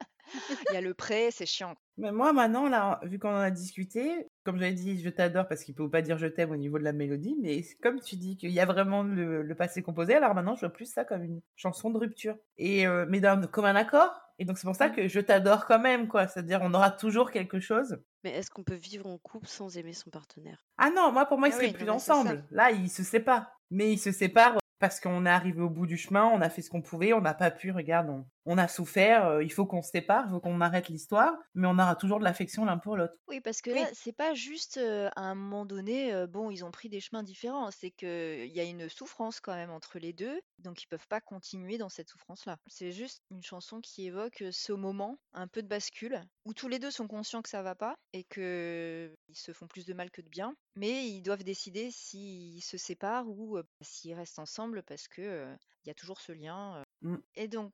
Il 0.69 0.73
y 0.73 0.77
a 0.77 0.81
le 0.81 0.93
pré, 0.93 1.29
c'est 1.31 1.45
chiant. 1.45 1.75
Mais 1.97 2.11
moi, 2.11 2.33
maintenant, 2.33 2.67
là, 2.67 2.99
vu 3.03 3.19
qu'on 3.19 3.29
en 3.29 3.39
a 3.39 3.51
discuté, 3.51 4.27
comme 4.43 4.59
j'avais 4.59 4.73
dit, 4.73 5.01
je 5.01 5.09
t'adore 5.09 5.47
parce 5.47 5.63
qu'il 5.63 5.75
peut 5.75 5.89
pas 5.89 6.01
dire 6.01 6.17
je 6.17 6.27
t'aime 6.27 6.51
au 6.51 6.57
niveau 6.57 6.77
de 6.77 6.83
la 6.83 6.93
mélodie, 6.93 7.35
mais 7.41 7.63
comme 7.81 7.99
tu 8.01 8.17
dis 8.17 8.35
qu'il 8.35 8.51
y 8.51 8.59
a 8.59 8.65
vraiment 8.65 9.03
le, 9.03 9.55
passé 9.55 9.81
composé, 9.81 10.15
alors 10.15 10.35
maintenant, 10.35 10.55
je 10.55 10.61
vois 10.61 10.73
plus 10.73 10.91
ça 10.91 11.05
comme 11.05 11.23
une 11.23 11.41
chanson 11.55 11.89
de 11.89 11.97
rupture. 11.97 12.35
Et, 12.57 12.85
euh, 12.87 13.05
mais 13.07 13.21
comme 13.51 13.65
un 13.65 13.75
accord. 13.75 14.11
Et 14.37 14.43
donc, 14.43 14.57
c'est 14.57 14.67
pour 14.67 14.75
ça 14.75 14.89
que 14.89 15.07
je 15.07 15.19
t'adore 15.21 15.65
quand 15.65 15.79
même, 15.79 16.09
quoi. 16.09 16.27
C'est-à-dire, 16.27 16.59
on 16.61 16.73
aura 16.73 16.91
toujours 16.91 17.31
quelque 17.31 17.61
chose. 17.61 17.97
Mais 18.23 18.31
est-ce 18.31 18.51
qu'on 18.51 18.63
peut 18.63 18.75
vivre 18.75 19.07
en 19.07 19.17
couple 19.17 19.47
sans 19.47 19.77
aimer 19.77 19.93
son 19.93 20.09
partenaire? 20.09 20.65
Ah 20.77 20.89
non, 20.93 21.13
moi, 21.13 21.25
pour 21.25 21.37
moi, 21.37 21.47
ils 21.47 21.53
ah 21.53 21.57
seraient 21.57 21.71
plus 21.71 21.89
ensemble. 21.89 22.43
Là, 22.51 22.71
ils 22.71 22.89
se 22.89 23.03
séparent. 23.03 23.47
Mais 23.71 23.93
ils 23.93 23.97
se 23.97 24.11
séparent 24.11 24.57
parce 24.79 24.99
qu'on 24.99 25.25
est 25.25 25.29
arrivé 25.29 25.61
au 25.61 25.69
bout 25.69 25.85
du 25.85 25.97
chemin, 25.97 26.25
on 26.25 26.41
a 26.41 26.49
fait 26.49 26.61
ce 26.61 26.69
qu'on 26.69 26.81
pouvait, 26.81 27.13
on 27.13 27.21
n'a 27.21 27.33
pas 27.33 27.51
pu, 27.51 27.71
regarde, 27.71 28.09
on, 28.09 28.25
a 28.57 28.67
souffert, 28.67 29.25
euh, 29.25 29.43
il 29.43 29.51
faut 29.51 29.65
qu'on 29.65 29.81
se 29.81 29.89
sépare, 29.89 30.25
il 30.27 30.31
faut 30.31 30.39
qu'on 30.39 30.61
arrête 30.61 30.89
l'histoire, 30.89 31.33
mais 31.55 31.67
on 31.67 31.79
aura 31.79 31.95
toujours 31.95 32.19
de 32.19 32.23
l'affection 32.23 32.65
l'un 32.65 32.77
pour 32.77 32.95
l'autre. 32.95 33.15
Oui, 33.27 33.41
parce 33.41 33.61
que 33.61 33.71
là, 33.71 33.87
c'est 33.93 34.15
pas 34.15 34.33
juste 34.33 34.77
euh, 34.77 35.09
à 35.15 35.21
un 35.21 35.35
moment 35.35 35.65
donné, 35.65 36.13
euh, 36.13 36.27
bon, 36.27 36.51
ils 36.51 36.63
ont 36.63 36.71
pris 36.71 36.87
des 36.87 36.99
chemins 36.99 37.23
différents, 37.23 37.71
c'est 37.71 37.91
qu'il 37.91 38.51
y 38.51 38.59
a 38.59 38.63
une 38.63 38.87
souffrance 38.87 39.39
quand 39.39 39.55
même 39.55 39.71
entre 39.71 39.97
les 39.97 40.13
deux, 40.13 40.39
donc 40.59 40.83
ils 40.83 40.87
peuvent 40.87 41.07
pas 41.07 41.21
continuer 41.21 41.77
dans 41.77 41.89
cette 41.89 42.09
souffrance-là. 42.09 42.57
C'est 42.67 42.91
juste 42.91 43.23
une 43.31 43.41
chanson 43.41 43.81
qui 43.81 44.05
évoque 44.05 44.43
ce 44.51 44.73
moment, 44.73 45.17
un 45.33 45.47
peu 45.47 45.63
de 45.63 45.67
bascule, 45.67 46.21
où 46.45 46.53
tous 46.53 46.67
les 46.67 46.77
deux 46.77 46.91
sont 46.91 47.07
conscients 47.07 47.41
que 47.41 47.49
ça 47.49 47.63
va 47.63 47.73
pas 47.73 47.95
et 48.13 48.23
que 48.23 49.11
ils 49.27 49.37
se 49.37 49.53
font 49.53 49.67
plus 49.67 49.85
de 49.85 49.93
mal 49.93 50.11
que 50.11 50.21
de 50.21 50.29
bien, 50.29 50.55
mais 50.75 51.07
ils 51.07 51.23
doivent 51.23 51.43
décider 51.43 51.89
s'ils 51.89 52.63
se 52.63 52.77
séparent 52.77 53.27
ou 53.27 53.57
s'ils 53.81 54.13
restent 54.13 54.39
ensemble 54.39 54.83
parce 54.83 55.07
que 55.07 55.47
il 55.83 55.87
y 55.87 55.91
a 55.91 55.95
toujours 55.95 56.21
ce 56.21 56.31
lien. 56.31 56.83
Mmh. 57.01 57.17
Et 57.35 57.47
donc 57.47 57.71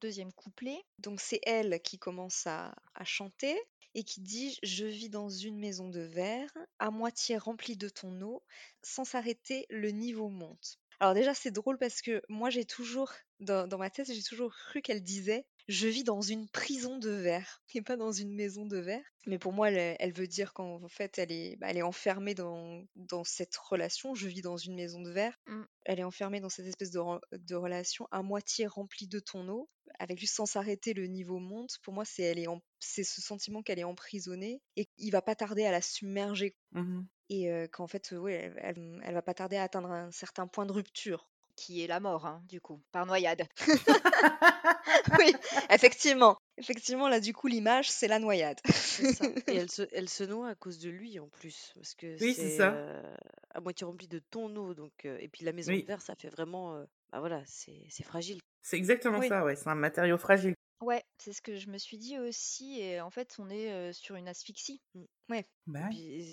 deuxième 0.00 0.32
couplet. 0.32 0.82
Donc 0.98 1.20
c'est 1.20 1.40
elle 1.44 1.80
qui 1.82 1.98
commence 1.98 2.46
à, 2.46 2.74
chanter 3.04 3.58
et 3.94 4.04
qui 4.04 4.20
dit 4.20 4.58
Je 4.62 4.86
vis 4.86 5.08
dans 5.08 5.28
une 5.28 5.58
maison 5.58 5.88
de 5.88 6.00
verre, 6.00 6.50
à 6.78 6.90
moitié 6.90 7.36
remplie 7.36 7.76
de 7.76 7.88
ton 7.88 8.20
eau, 8.22 8.42
sans 8.82 9.04
s'arrêter, 9.04 9.66
le 9.70 9.90
niveau 9.90 10.28
monte. 10.28 10.78
Alors 11.00 11.14
déjà 11.14 11.34
c'est 11.34 11.50
drôle 11.50 11.78
parce 11.78 12.02
que 12.02 12.22
moi 12.28 12.50
j'ai 12.50 12.64
toujours, 12.64 13.12
dans, 13.40 13.66
dans 13.66 13.78
ma 13.78 13.90
tête, 13.90 14.12
j'ai 14.12 14.22
toujours 14.22 14.54
cru 14.54 14.82
qu'elle 14.82 15.02
disait 15.02 15.44
je 15.68 15.88
vis 15.88 16.04
dans 16.04 16.20
une 16.20 16.48
prison 16.48 16.98
de 16.98 17.10
verre 17.10 17.62
et 17.74 17.82
pas 17.82 17.96
dans 17.96 18.12
une 18.12 18.34
maison 18.34 18.66
de 18.66 18.78
verre. 18.78 19.04
Mais 19.26 19.38
pour 19.38 19.52
moi, 19.52 19.70
elle, 19.70 20.12
veut 20.12 20.26
dire 20.26 20.52
qu'en 20.52 20.86
fait, 20.88 21.18
elle 21.18 21.32
est, 21.32 21.56
bah, 21.56 21.68
elle 21.70 21.78
est 21.78 21.82
enfermée 21.82 22.34
dans, 22.34 22.84
dans 22.96 23.24
cette 23.24 23.56
relation. 23.56 24.14
Je 24.14 24.28
vis 24.28 24.42
dans 24.42 24.58
une 24.58 24.74
maison 24.74 25.00
de 25.00 25.10
verre. 25.10 25.38
Mmh. 25.46 25.62
Elle 25.86 26.00
est 26.00 26.04
enfermée 26.04 26.40
dans 26.40 26.50
cette 26.50 26.66
espèce 26.66 26.90
de, 26.90 27.00
de, 27.32 27.54
relation 27.54 28.06
à 28.10 28.22
moitié 28.22 28.66
remplie 28.66 29.08
de 29.08 29.20
ton 29.20 29.48
eau, 29.48 29.70
avec 29.98 30.18
juste 30.18 30.34
sans 30.34 30.46
s'arrêter, 30.46 30.92
le 30.92 31.06
niveau 31.06 31.38
monte. 31.38 31.78
Pour 31.82 31.94
moi, 31.94 32.04
c'est 32.04 32.22
elle 32.22 32.38
est 32.38 32.46
c'est 32.80 33.04
ce 33.04 33.22
sentiment 33.22 33.62
qu'elle 33.62 33.78
est 33.78 33.84
emprisonnée 33.84 34.60
et 34.76 34.88
il 34.98 35.10
va 35.10 35.22
pas 35.22 35.34
tarder 35.34 35.64
à 35.64 35.72
la 35.72 35.80
submerger. 35.80 36.54
Mmh 36.72 37.02
et 37.30 37.48
qu'en 37.72 37.86
fait, 37.86 38.12
elle, 38.12 38.54
elle, 38.58 39.00
elle 39.02 39.14
va 39.14 39.22
pas 39.22 39.32
tarder 39.32 39.56
à 39.56 39.62
atteindre 39.62 39.90
un 39.90 40.10
certain 40.10 40.46
point 40.46 40.66
de 40.66 40.72
rupture 40.72 41.26
qui 41.56 41.82
est 41.82 41.86
la 41.86 42.00
mort, 42.00 42.26
hein, 42.26 42.42
du 42.48 42.60
coup, 42.60 42.80
par 42.92 43.06
noyade. 43.06 43.42
oui, 45.18 45.34
effectivement. 45.70 46.38
Effectivement, 46.56 47.08
là, 47.08 47.20
du 47.20 47.32
coup, 47.32 47.48
l'image, 47.48 47.90
c'est 47.90 48.08
la 48.08 48.18
noyade. 48.18 48.60
Et 49.48 49.56
elle 49.56 49.70
se, 49.70 49.82
elle 49.92 50.08
se 50.08 50.24
noie 50.24 50.50
à 50.50 50.54
cause 50.54 50.78
de 50.78 50.90
lui, 50.90 51.18
en 51.18 51.28
plus. 51.28 51.72
Parce 51.74 51.94
que 51.94 52.16
oui, 52.20 52.34
c'est 52.34 52.56
ça. 52.56 52.72
Euh, 52.72 53.16
à 53.50 53.60
moitié 53.60 53.86
rempli 53.86 54.06
de 54.06 54.20
ton 54.30 54.54
eau. 54.56 54.74
Donc, 54.74 54.92
euh, 55.04 55.18
et 55.20 55.28
puis 55.28 55.44
la 55.44 55.52
maison 55.52 55.72
de 55.72 55.84
verre, 55.84 56.02
ça 56.02 56.14
fait 56.14 56.28
vraiment... 56.28 56.76
Euh, 56.76 56.84
bah 57.12 57.20
voilà, 57.20 57.42
c'est 57.46 58.04
fragile. 58.04 58.40
C'est 58.62 58.76
exactement 58.76 59.22
ça, 59.22 59.44
ouais. 59.44 59.56
C'est 59.56 59.68
un 59.68 59.74
matériau 59.74 60.18
fragile. 60.18 60.53
Ouais, 60.80 61.04
c'est 61.18 61.32
ce 61.32 61.40
que 61.40 61.56
je 61.56 61.70
me 61.70 61.78
suis 61.78 61.98
dit 61.98 62.18
aussi. 62.18 62.80
Et 62.80 63.00
en 63.00 63.10
fait, 63.10 63.36
on 63.38 63.48
est 63.48 63.92
sur 63.92 64.16
une 64.16 64.28
asphyxie. 64.28 64.82
Mmh. 64.94 65.04
Ouais. 65.30 65.46
Bah 65.66 65.88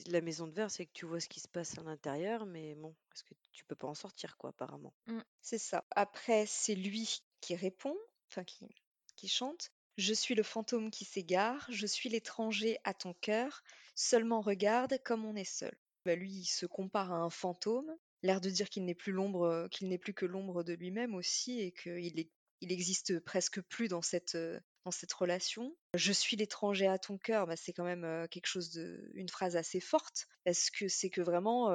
la 0.07 0.21
maison 0.21 0.47
de 0.47 0.53
verre, 0.53 0.71
c'est 0.71 0.85
que 0.85 0.91
tu 0.93 1.05
vois 1.05 1.19
ce 1.19 1.29
qui 1.29 1.39
se 1.39 1.47
passe 1.47 1.77
à 1.77 1.83
l'intérieur, 1.83 2.45
mais 2.45 2.75
bon, 2.75 2.95
est-ce 3.13 3.23
que 3.23 3.33
tu 3.51 3.63
peux 3.65 3.75
pas 3.75 3.87
en 3.87 3.93
sortir, 3.93 4.37
quoi, 4.37 4.49
apparemment. 4.49 4.93
Mmh. 5.07 5.19
C'est 5.41 5.57
ça. 5.57 5.85
Après, 5.91 6.45
c'est 6.45 6.75
lui 6.75 7.21
qui 7.39 7.55
répond, 7.55 7.95
enfin 8.29 8.43
qui, 8.43 8.67
qui 9.15 9.27
chante. 9.27 9.71
Je 9.97 10.13
suis 10.13 10.35
le 10.35 10.43
fantôme 10.43 10.89
qui 10.89 11.05
s'égare, 11.05 11.67
je 11.69 11.85
suis 11.85 12.09
l'étranger 12.09 12.77
à 12.83 12.93
ton 12.93 13.13
cœur, 13.13 13.63
seulement 13.95 14.41
regarde 14.41 14.97
comme 15.03 15.25
on 15.25 15.35
est 15.35 15.43
seul. 15.43 15.77
Bah, 16.05 16.15
lui, 16.15 16.31
il 16.31 16.45
se 16.45 16.65
compare 16.65 17.11
à 17.11 17.17
un 17.17 17.29
fantôme, 17.29 17.95
l'air 18.23 18.41
de 18.41 18.49
dire 18.49 18.69
qu'il 18.69 18.85
n'est 18.85 18.95
plus 18.95 19.11
l'ombre, 19.11 19.67
qu'il 19.69 19.89
n'est 19.89 19.97
plus 19.97 20.13
que 20.13 20.25
l'ombre 20.25 20.63
de 20.63 20.73
lui-même 20.73 21.13
aussi, 21.13 21.59
et 21.59 21.71
qu'il 21.71 22.19
est 22.19 22.31
il 22.61 22.71
existe 22.71 23.19
presque 23.19 23.61
plus 23.61 23.87
dans 23.87 24.01
cette, 24.01 24.37
dans 24.85 24.91
cette 24.91 25.13
relation. 25.13 25.75
Je 25.93 26.13
suis 26.13 26.37
l'étranger 26.37 26.87
à 26.87 26.97
ton 26.97 27.17
cœur, 27.17 27.47
bah, 27.47 27.55
c'est 27.55 27.73
quand 27.73 27.83
même 27.83 28.27
quelque 28.29 28.47
chose 28.47 28.71
de, 28.71 29.11
une 29.13 29.29
phrase 29.29 29.55
assez 29.55 29.79
forte, 29.79 30.27
parce 30.45 30.69
que 30.69 30.87
c'est 30.87 31.09
que 31.09 31.21
vraiment, 31.21 31.71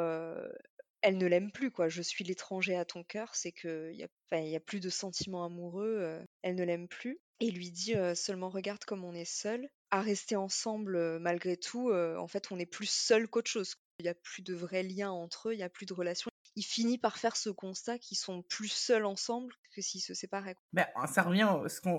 elle 1.02 1.18
ne 1.18 1.26
l'aime 1.26 1.52
plus, 1.52 1.70
quoi. 1.70 1.88
Je 1.88 2.02
suis 2.02 2.24
l'étranger 2.24 2.76
à 2.76 2.84
ton 2.84 3.04
cœur, 3.04 3.34
c'est 3.34 3.52
qu'il 3.52 3.92
n'y 3.92 4.04
a, 4.04 4.40
y 4.40 4.56
a 4.56 4.60
plus 4.60 4.80
de 4.80 4.90
sentiments 4.90 5.44
amoureux, 5.44 6.20
elle 6.42 6.54
ne 6.54 6.64
l'aime 6.64 6.88
plus. 6.88 7.20
Et 7.40 7.50
lui 7.50 7.70
dit 7.70 7.94
seulement 8.14 8.48
regarde 8.48 8.84
comme 8.84 9.04
on 9.04 9.14
est 9.14 9.26
seul, 9.26 9.68
à 9.90 10.00
rester 10.00 10.36
ensemble 10.36 11.18
malgré 11.18 11.56
tout, 11.56 11.92
en 11.92 12.26
fait 12.28 12.50
on 12.50 12.58
est 12.58 12.66
plus 12.66 12.88
seul 12.90 13.28
qu'autre 13.28 13.50
chose. 13.50 13.74
Il 13.98 14.04
n'y 14.04 14.08
a 14.08 14.14
plus 14.14 14.42
de 14.42 14.54
vrais 14.54 14.82
liens 14.82 15.10
entre 15.10 15.48
eux, 15.48 15.54
il 15.54 15.58
n'y 15.58 15.62
a 15.62 15.68
plus 15.68 15.86
de 15.86 15.94
relations 15.94 16.30
il 16.56 16.62
finit 16.62 16.98
par 16.98 17.18
faire 17.18 17.36
ce 17.36 17.50
constat 17.50 17.98
qu'ils 17.98 18.16
sont 18.16 18.42
plus 18.42 18.68
seuls 18.68 19.04
ensemble 19.04 19.54
que 19.74 19.82
s'ils 19.82 20.00
se 20.00 20.14
séparaient. 20.14 20.56
Ben, 20.72 20.86
ça 21.06 21.22
revient 21.22 21.48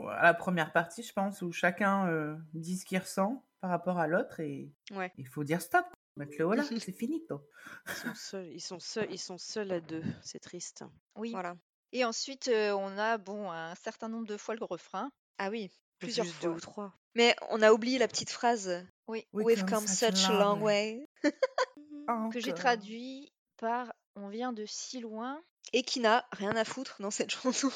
à 0.09 0.23
la 0.23 0.33
première 0.33 0.73
partie, 0.73 1.03
je 1.03 1.13
pense, 1.13 1.41
où 1.41 1.51
chacun 1.51 2.07
euh, 2.09 2.35
dit 2.53 2.77
ce 2.77 2.85
qu'il 2.85 2.97
ressent 2.97 3.45
par 3.61 3.69
rapport 3.69 3.99
à 3.99 4.07
l'autre 4.07 4.39
et 4.39 4.71
il 5.17 5.27
faut 5.27 5.43
dire 5.43 5.61
stop. 5.61 5.85
Mettre 6.15 6.33
le 6.39 6.45
voilà, 6.45 6.63
c'est 6.79 6.91
fini. 6.91 7.23
Ils 7.29 7.93
sont 7.93 8.15
seuls, 8.15 8.51
ils 8.51 8.61
sont 8.61 8.79
seuls, 8.79 9.07
ils 9.11 9.19
sont 9.19 9.37
seuls 9.37 9.71
à 9.71 9.79
deux. 9.79 10.03
C'est 10.23 10.39
triste. 10.39 10.83
Oui. 11.15 11.31
Voilà. 11.31 11.55
Et 11.93 12.03
ensuite, 12.03 12.47
euh, 12.47 12.71
on 12.71 12.97
a 12.97 13.19
bon 13.19 13.51
un 13.51 13.75
certain 13.75 14.09
nombre 14.09 14.25
de 14.25 14.35
fois 14.35 14.55
le 14.55 14.65
refrain. 14.65 15.11
Ah 15.37 15.49
oui, 15.51 15.71
plusieurs 15.99 16.25
fois. 16.25 16.49
Deux 16.49 16.55
ou 16.55 16.59
trois. 16.59 16.93
Mais 17.13 17.35
on 17.49 17.61
a 17.61 17.71
oublié 17.71 17.99
la 17.99 18.07
petite 18.07 18.31
phrase. 18.31 18.83
Oui. 19.07 19.27
We've 19.31 19.65
come, 19.65 19.85
such 19.85 20.25
a 20.27 20.33
long 20.33 20.61
way. 20.61 21.07
que 22.33 22.39
j'ai 22.39 22.53
traduit 22.53 23.31
par 23.57 23.93
on 24.17 24.29
vient 24.29 24.51
de 24.51 24.65
si 24.65 24.99
loin. 24.99 25.41
Et 25.73 25.83
qui 25.83 25.99
n'a 25.99 26.25
rien 26.31 26.55
à 26.55 26.63
foutre 26.63 27.01
dans 27.01 27.11
cette 27.11 27.31
chanson. 27.31 27.69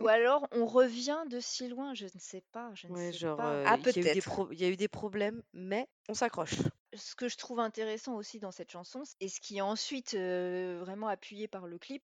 Ou 0.00 0.08
alors 0.08 0.46
on 0.52 0.66
revient 0.66 1.22
de 1.28 1.38
si 1.38 1.68
loin, 1.68 1.94
je 1.94 2.04
ne 2.04 2.18
sais 2.18 2.42
pas. 2.52 2.72
Je 2.74 2.88
ne 2.88 3.12
sais 3.12 3.26
pas. 3.36 3.52
Euh, 3.52 3.64
ah, 3.66 3.78
peut-être. 3.78 4.48
Il 4.52 4.58
y, 4.58 4.64
a 4.64 4.68
eu 4.68 4.76
des 4.76 4.88
problèmes, 4.88 5.42
mais 5.52 5.86
on 6.08 6.14
s'accroche. 6.14 6.54
Ce 6.94 7.14
que 7.14 7.28
je 7.28 7.36
trouve 7.36 7.60
intéressant 7.60 8.14
aussi 8.14 8.38
dans 8.38 8.52
cette 8.52 8.70
chanson, 8.70 9.02
et 9.20 9.28
ce 9.28 9.40
qui 9.40 9.58
est 9.58 9.62
ensuite 9.62 10.14
euh, 10.14 10.78
vraiment 10.80 11.08
appuyé 11.08 11.46
par 11.46 11.66
le 11.66 11.78
clip, 11.78 12.02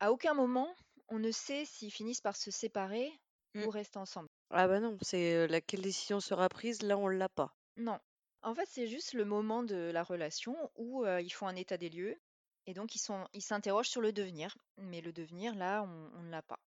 à 0.00 0.10
aucun 0.10 0.34
moment 0.34 0.74
on 1.08 1.18
ne 1.18 1.30
sait 1.30 1.66
s'ils 1.66 1.92
finissent 1.92 2.22
par 2.22 2.36
se 2.36 2.50
séparer 2.50 3.12
ou 3.54 3.66
mmh. 3.66 3.68
rester 3.68 3.98
ensemble. 3.98 4.30
Ah 4.48 4.66
bah 4.66 4.80
non, 4.80 4.96
c'est 5.02 5.34
euh, 5.34 5.46
laquelle 5.46 5.82
décision 5.82 6.20
sera 6.20 6.48
prise, 6.48 6.80
là 6.80 6.96
on 6.96 7.08
l'a 7.08 7.28
pas. 7.28 7.54
Non. 7.76 7.98
En 8.40 8.54
fait, 8.54 8.66
c'est 8.70 8.86
juste 8.86 9.12
le 9.12 9.26
moment 9.26 9.62
de 9.62 9.90
la 9.92 10.02
relation 10.02 10.56
où 10.76 11.04
ils 11.06 11.30
font 11.30 11.46
un 11.46 11.54
état 11.54 11.76
des 11.76 11.90
lieux 11.90 12.18
et 12.66 12.74
donc, 12.74 12.94
ils 12.94 13.00
sont, 13.00 13.26
ils 13.32 13.42
s'interrogent 13.42 13.88
sur 13.88 14.00
le 14.00 14.12
devenir. 14.12 14.56
Mais 14.76 15.00
le 15.00 15.12
devenir, 15.12 15.54
là, 15.54 15.82
on, 15.82 16.22
ne 16.22 16.30
l'a 16.30 16.42
pas. 16.42 16.58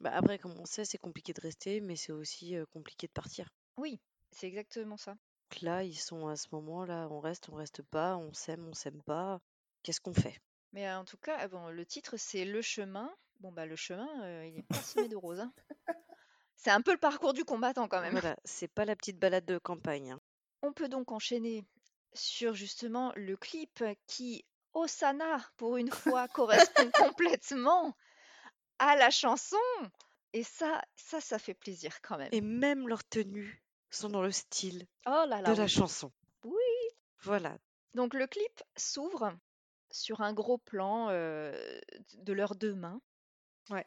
Bah 0.00 0.10
après, 0.14 0.38
comme 0.38 0.58
on 0.58 0.64
sait, 0.64 0.84
c'est 0.84 0.98
compliqué 0.98 1.32
de 1.32 1.40
rester, 1.40 1.80
mais 1.80 1.96
c'est 1.96 2.12
aussi 2.12 2.56
compliqué 2.72 3.06
de 3.06 3.12
partir. 3.12 3.48
Oui, 3.76 4.00
c'est 4.30 4.48
exactement 4.48 4.96
ça. 4.96 5.12
Donc 5.12 5.60
là, 5.60 5.84
ils 5.84 5.98
sont 5.98 6.28
à 6.28 6.36
ce 6.36 6.48
moment-là, 6.52 7.08
on 7.10 7.20
reste, 7.20 7.48
on 7.50 7.54
reste 7.54 7.82
pas, 7.82 8.16
on 8.16 8.32
s'aime, 8.32 8.66
on 8.66 8.74
s'aime 8.74 9.02
pas. 9.02 9.40
Qu'est-ce 9.82 10.00
qu'on 10.00 10.14
fait? 10.14 10.40
Mais 10.72 10.90
en 10.90 11.04
tout 11.04 11.18
cas, 11.18 11.46
bon, 11.48 11.68
le 11.68 11.84
titre, 11.84 12.16
c'est 12.16 12.44
Le 12.44 12.62
chemin. 12.62 13.14
Bon, 13.40 13.52
bah, 13.52 13.66
le 13.66 13.76
chemin, 13.76 14.44
il 14.44 14.58
est 14.58 14.62
pas 14.62 14.76
semé 14.76 15.08
de 15.08 15.16
roses. 15.16 15.40
Hein. 15.40 15.52
C'est 16.56 16.70
un 16.70 16.80
peu 16.80 16.92
le 16.92 16.98
parcours 16.98 17.34
du 17.34 17.44
combattant 17.44 17.88
quand 17.88 18.00
même. 18.00 18.12
Voilà, 18.12 18.36
c'est 18.44 18.68
pas 18.68 18.84
la 18.84 18.94
petite 18.94 19.18
balade 19.18 19.44
de 19.44 19.58
campagne. 19.58 20.12
Hein. 20.12 20.20
On 20.62 20.72
peut 20.72 20.88
donc 20.88 21.10
enchaîner 21.10 21.64
sur 22.14 22.54
justement 22.54 23.12
le 23.16 23.36
clip 23.36 23.82
qui 24.06 24.44
Osana, 24.74 25.38
pour 25.56 25.76
une 25.76 25.90
fois, 26.20 26.28
correspond 26.28 26.90
complètement 26.92 27.96
à 28.78 28.96
la 28.96 29.10
chanson. 29.10 29.56
Et 30.32 30.44
ça, 30.44 30.82
ça, 30.96 31.20
ça 31.20 31.38
fait 31.38 31.54
plaisir 31.54 32.00
quand 32.02 32.16
même. 32.16 32.30
Et 32.32 32.40
même 32.40 32.88
leurs 32.88 33.04
tenues 33.04 33.62
sont 33.90 34.08
dans 34.08 34.22
le 34.22 34.30
style 34.30 34.86
oh 35.06 35.24
là 35.28 35.42
là, 35.42 35.52
de 35.52 35.58
la 35.58 35.68
chanson. 35.68 36.10
Oui. 36.44 36.52
Voilà. 37.22 37.58
Donc 37.94 38.14
le 38.14 38.26
clip 38.26 38.62
s'ouvre 38.76 39.36
sur 39.90 40.22
un 40.22 40.32
gros 40.32 40.56
plan 40.56 41.08
euh, 41.10 41.52
de 42.14 42.32
leurs 42.32 42.54
deux 42.54 42.74
mains. 42.74 43.00
Ouais. 43.70 43.86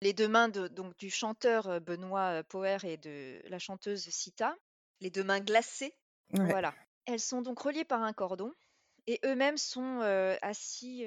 Les 0.00 0.12
deux 0.12 0.28
mains 0.28 0.48
de, 0.48 0.68
donc, 0.68 0.96
du 0.96 1.10
chanteur 1.10 1.68
euh, 1.68 1.80
Benoît 1.80 2.38
euh, 2.38 2.42
Poer 2.42 2.84
et 2.84 2.96
de 2.96 3.40
la 3.48 3.58
chanteuse 3.58 4.08
Sita. 4.08 4.56
Les 5.00 5.10
deux 5.10 5.24
mains 5.24 5.40
glacées. 5.40 5.94
Voilà. 6.30 6.74
Elles 7.04 7.20
sont 7.20 7.42
donc 7.42 7.60
reliées 7.60 7.84
par 7.84 8.02
un 8.02 8.12
cordon 8.12 8.52
et 9.06 9.20
eux-mêmes 9.24 9.56
sont 9.56 10.00
assis 10.42 11.04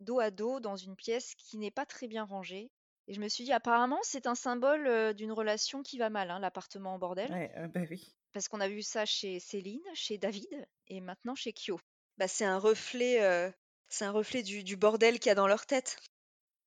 dos 0.00 0.20
à 0.20 0.30
dos 0.30 0.60
dans 0.60 0.76
une 0.76 0.96
pièce 0.96 1.34
qui 1.36 1.58
n'est 1.58 1.70
pas 1.70 1.86
très 1.86 2.06
bien 2.06 2.24
rangée. 2.24 2.70
Et 3.06 3.12
je 3.12 3.20
me 3.20 3.28
suis 3.28 3.44
dit, 3.44 3.52
apparemment, 3.52 4.00
c'est 4.02 4.26
un 4.26 4.34
symbole 4.34 5.14
d'une 5.14 5.32
relation 5.32 5.82
qui 5.82 5.98
va 5.98 6.08
mal, 6.08 6.30
hein, 6.30 6.38
l'appartement 6.38 6.94
en 6.94 6.98
bordel. 6.98 7.30
Ouais, 7.30 7.52
bah 7.68 7.82
oui. 7.90 8.14
Parce 8.32 8.48
qu'on 8.48 8.60
a 8.60 8.68
vu 8.68 8.82
ça 8.82 9.04
chez 9.04 9.40
Céline, 9.40 9.84
chez 9.92 10.16
David 10.16 10.66
et 10.88 11.00
maintenant 11.00 11.34
chez 11.34 11.52
Kyo. 11.52 11.78
Bah, 12.16 12.28
c'est 12.28 12.46
un 12.46 12.58
reflet, 12.58 13.52
c'est 13.88 14.04
un 14.04 14.10
reflet 14.10 14.42
du, 14.42 14.64
du 14.64 14.76
bordel 14.76 15.18
qu'il 15.18 15.28
y 15.28 15.32
a 15.32 15.34
dans 15.34 15.46
leur 15.46 15.66
tête. 15.66 15.98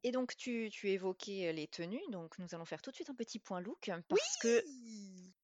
Et 0.04 0.12
donc, 0.12 0.38
tu, 0.38 0.70
tu 0.72 0.90
évoquais 0.92 1.52
les 1.54 1.68
tenues. 1.68 2.04
Donc, 2.12 2.38
nous 2.40 2.48
allons 2.54 2.66
faire 2.66 2.82
tout 2.82 2.92
de 2.92 2.96
suite 2.96 3.10
un 3.10 3.16
petit 3.16 3.40
point 3.40 3.60
look 3.60 3.92
parce 4.08 4.38
que 4.38 4.64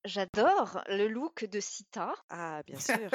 j'adore 0.05 0.83
le 0.87 1.07
look 1.07 1.45
de 1.45 1.59
Sita. 1.59 2.13
Ah, 2.29 2.61
bien 2.63 2.79
sûr. 2.79 3.09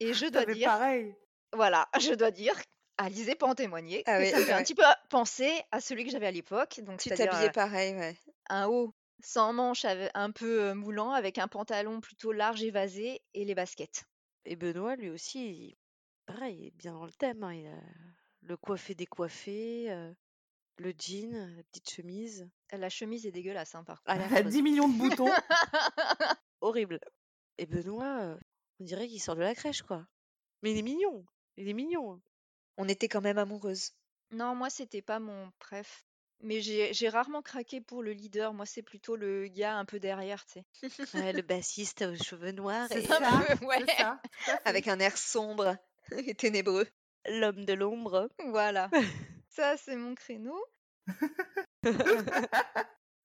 Et 0.00 0.12
je 0.14 0.26
dois 0.26 0.44
dire, 0.46 0.68
pareil. 0.68 1.14
voilà, 1.54 1.88
je 2.00 2.12
dois 2.14 2.30
dire, 2.30 2.54
Alizé 2.98 3.34
peut 3.36 3.46
en 3.46 3.54
témoigner, 3.54 4.02
Ah 4.06 4.18
oui, 4.18 4.28
ça 4.30 4.38
me 4.38 4.44
fait 4.44 4.52
un 4.52 4.56
ouais. 4.58 4.62
petit 4.64 4.74
peu 4.74 4.82
penser 5.08 5.52
à 5.70 5.80
celui 5.80 6.04
que 6.04 6.10
j'avais 6.10 6.26
à 6.26 6.30
l'époque. 6.32 6.80
Donc, 6.82 7.00
Tu 7.00 7.10
t'habillais 7.10 7.48
euh, 7.48 7.52
pareil, 7.52 7.94
ouais. 7.94 8.16
un 8.50 8.66
haut 8.66 8.92
sans 9.22 9.52
manches, 9.52 9.84
un 10.14 10.30
peu 10.32 10.62
euh, 10.64 10.74
moulant, 10.74 11.12
avec 11.12 11.38
un 11.38 11.48
pantalon 11.48 12.00
plutôt 12.00 12.32
large 12.32 12.62
évasé 12.62 13.20
et 13.34 13.44
les 13.44 13.54
baskets. 13.54 14.04
Et 14.44 14.56
Benoît, 14.56 14.96
lui 14.96 15.10
aussi, 15.10 15.46
il- 15.48 15.76
pareil, 16.26 16.56
il 16.58 16.66
est 16.66 16.76
bien 16.76 16.92
dans 16.92 17.04
le 17.04 17.12
thème. 17.12 17.42
hein, 17.44 17.52
il 17.54 17.66
a 17.66 17.80
le 18.42 18.56
coiffé 18.56 18.94
décoiffé, 18.94 19.90
euh, 19.90 20.12
le 20.78 20.92
jean, 20.96 21.32
la 21.56 21.62
petite 21.64 21.90
chemise. 21.90 22.48
La 22.72 22.88
chemise 22.88 23.26
est 23.26 23.32
dégueulasse, 23.32 23.74
hein, 23.74 23.84
par 23.84 24.02
contre. 24.02 24.10
Ah, 24.10 24.18
la 24.18 24.24
À 24.24 24.38
affreuse. 24.38 24.52
10 24.52 24.62
millions 24.62 24.88
de 24.88 24.96
boutons. 24.98 25.28
Horrible. 26.60 26.98
Et 27.58 27.66
Benoît, 27.66 28.36
on 28.80 28.84
dirait 28.84 29.08
qu'il 29.08 29.20
sort 29.20 29.36
de 29.36 29.40
la 29.40 29.54
crèche, 29.54 29.82
quoi. 29.82 30.06
Mais 30.62 30.72
il 30.72 30.78
est 30.78 30.82
mignon. 30.82 31.24
Il 31.56 31.68
est 31.68 31.72
mignon. 31.74 32.20
On 32.76 32.88
était 32.88 33.08
quand 33.08 33.20
même 33.20 33.38
amoureuses. 33.38 33.92
Non, 34.30 34.54
moi, 34.54 34.70
c'était 34.70 35.02
pas 35.02 35.18
mon 35.18 35.50
préf. 35.58 36.04
Mais 36.40 36.60
j'ai 36.60 36.94
j'ai 36.94 37.08
rarement 37.08 37.42
craqué 37.42 37.80
pour 37.80 38.00
le 38.02 38.12
leader. 38.12 38.54
Moi, 38.54 38.64
c'est 38.66 38.82
plutôt 38.82 39.16
le 39.16 39.48
gars 39.48 39.74
un 39.76 39.84
peu 39.84 39.98
derrière, 39.98 40.44
tu 40.46 40.60
sais. 40.82 41.18
Ouais, 41.18 41.32
le 41.32 41.42
bassiste 41.42 42.02
aux 42.02 42.14
cheveux 42.14 42.52
noirs 42.52 42.86
C'est 42.90 43.02
et 43.02 43.06
ça, 43.06 43.18
ouais. 43.62 43.84
c'est 43.88 43.96
ça. 43.96 44.20
tout 44.22 44.50
à 44.50 44.56
fait. 44.56 44.62
Avec 44.68 44.86
un 44.86 45.00
air 45.00 45.18
sombre 45.18 45.76
et 46.12 46.34
ténébreux. 46.34 46.86
l'homme 47.26 47.64
de 47.64 47.72
l'ombre. 47.72 48.28
Voilà. 48.50 48.88
Ça, 49.48 49.76
c'est 49.76 49.96
mon 49.96 50.14
créneau. 50.14 50.64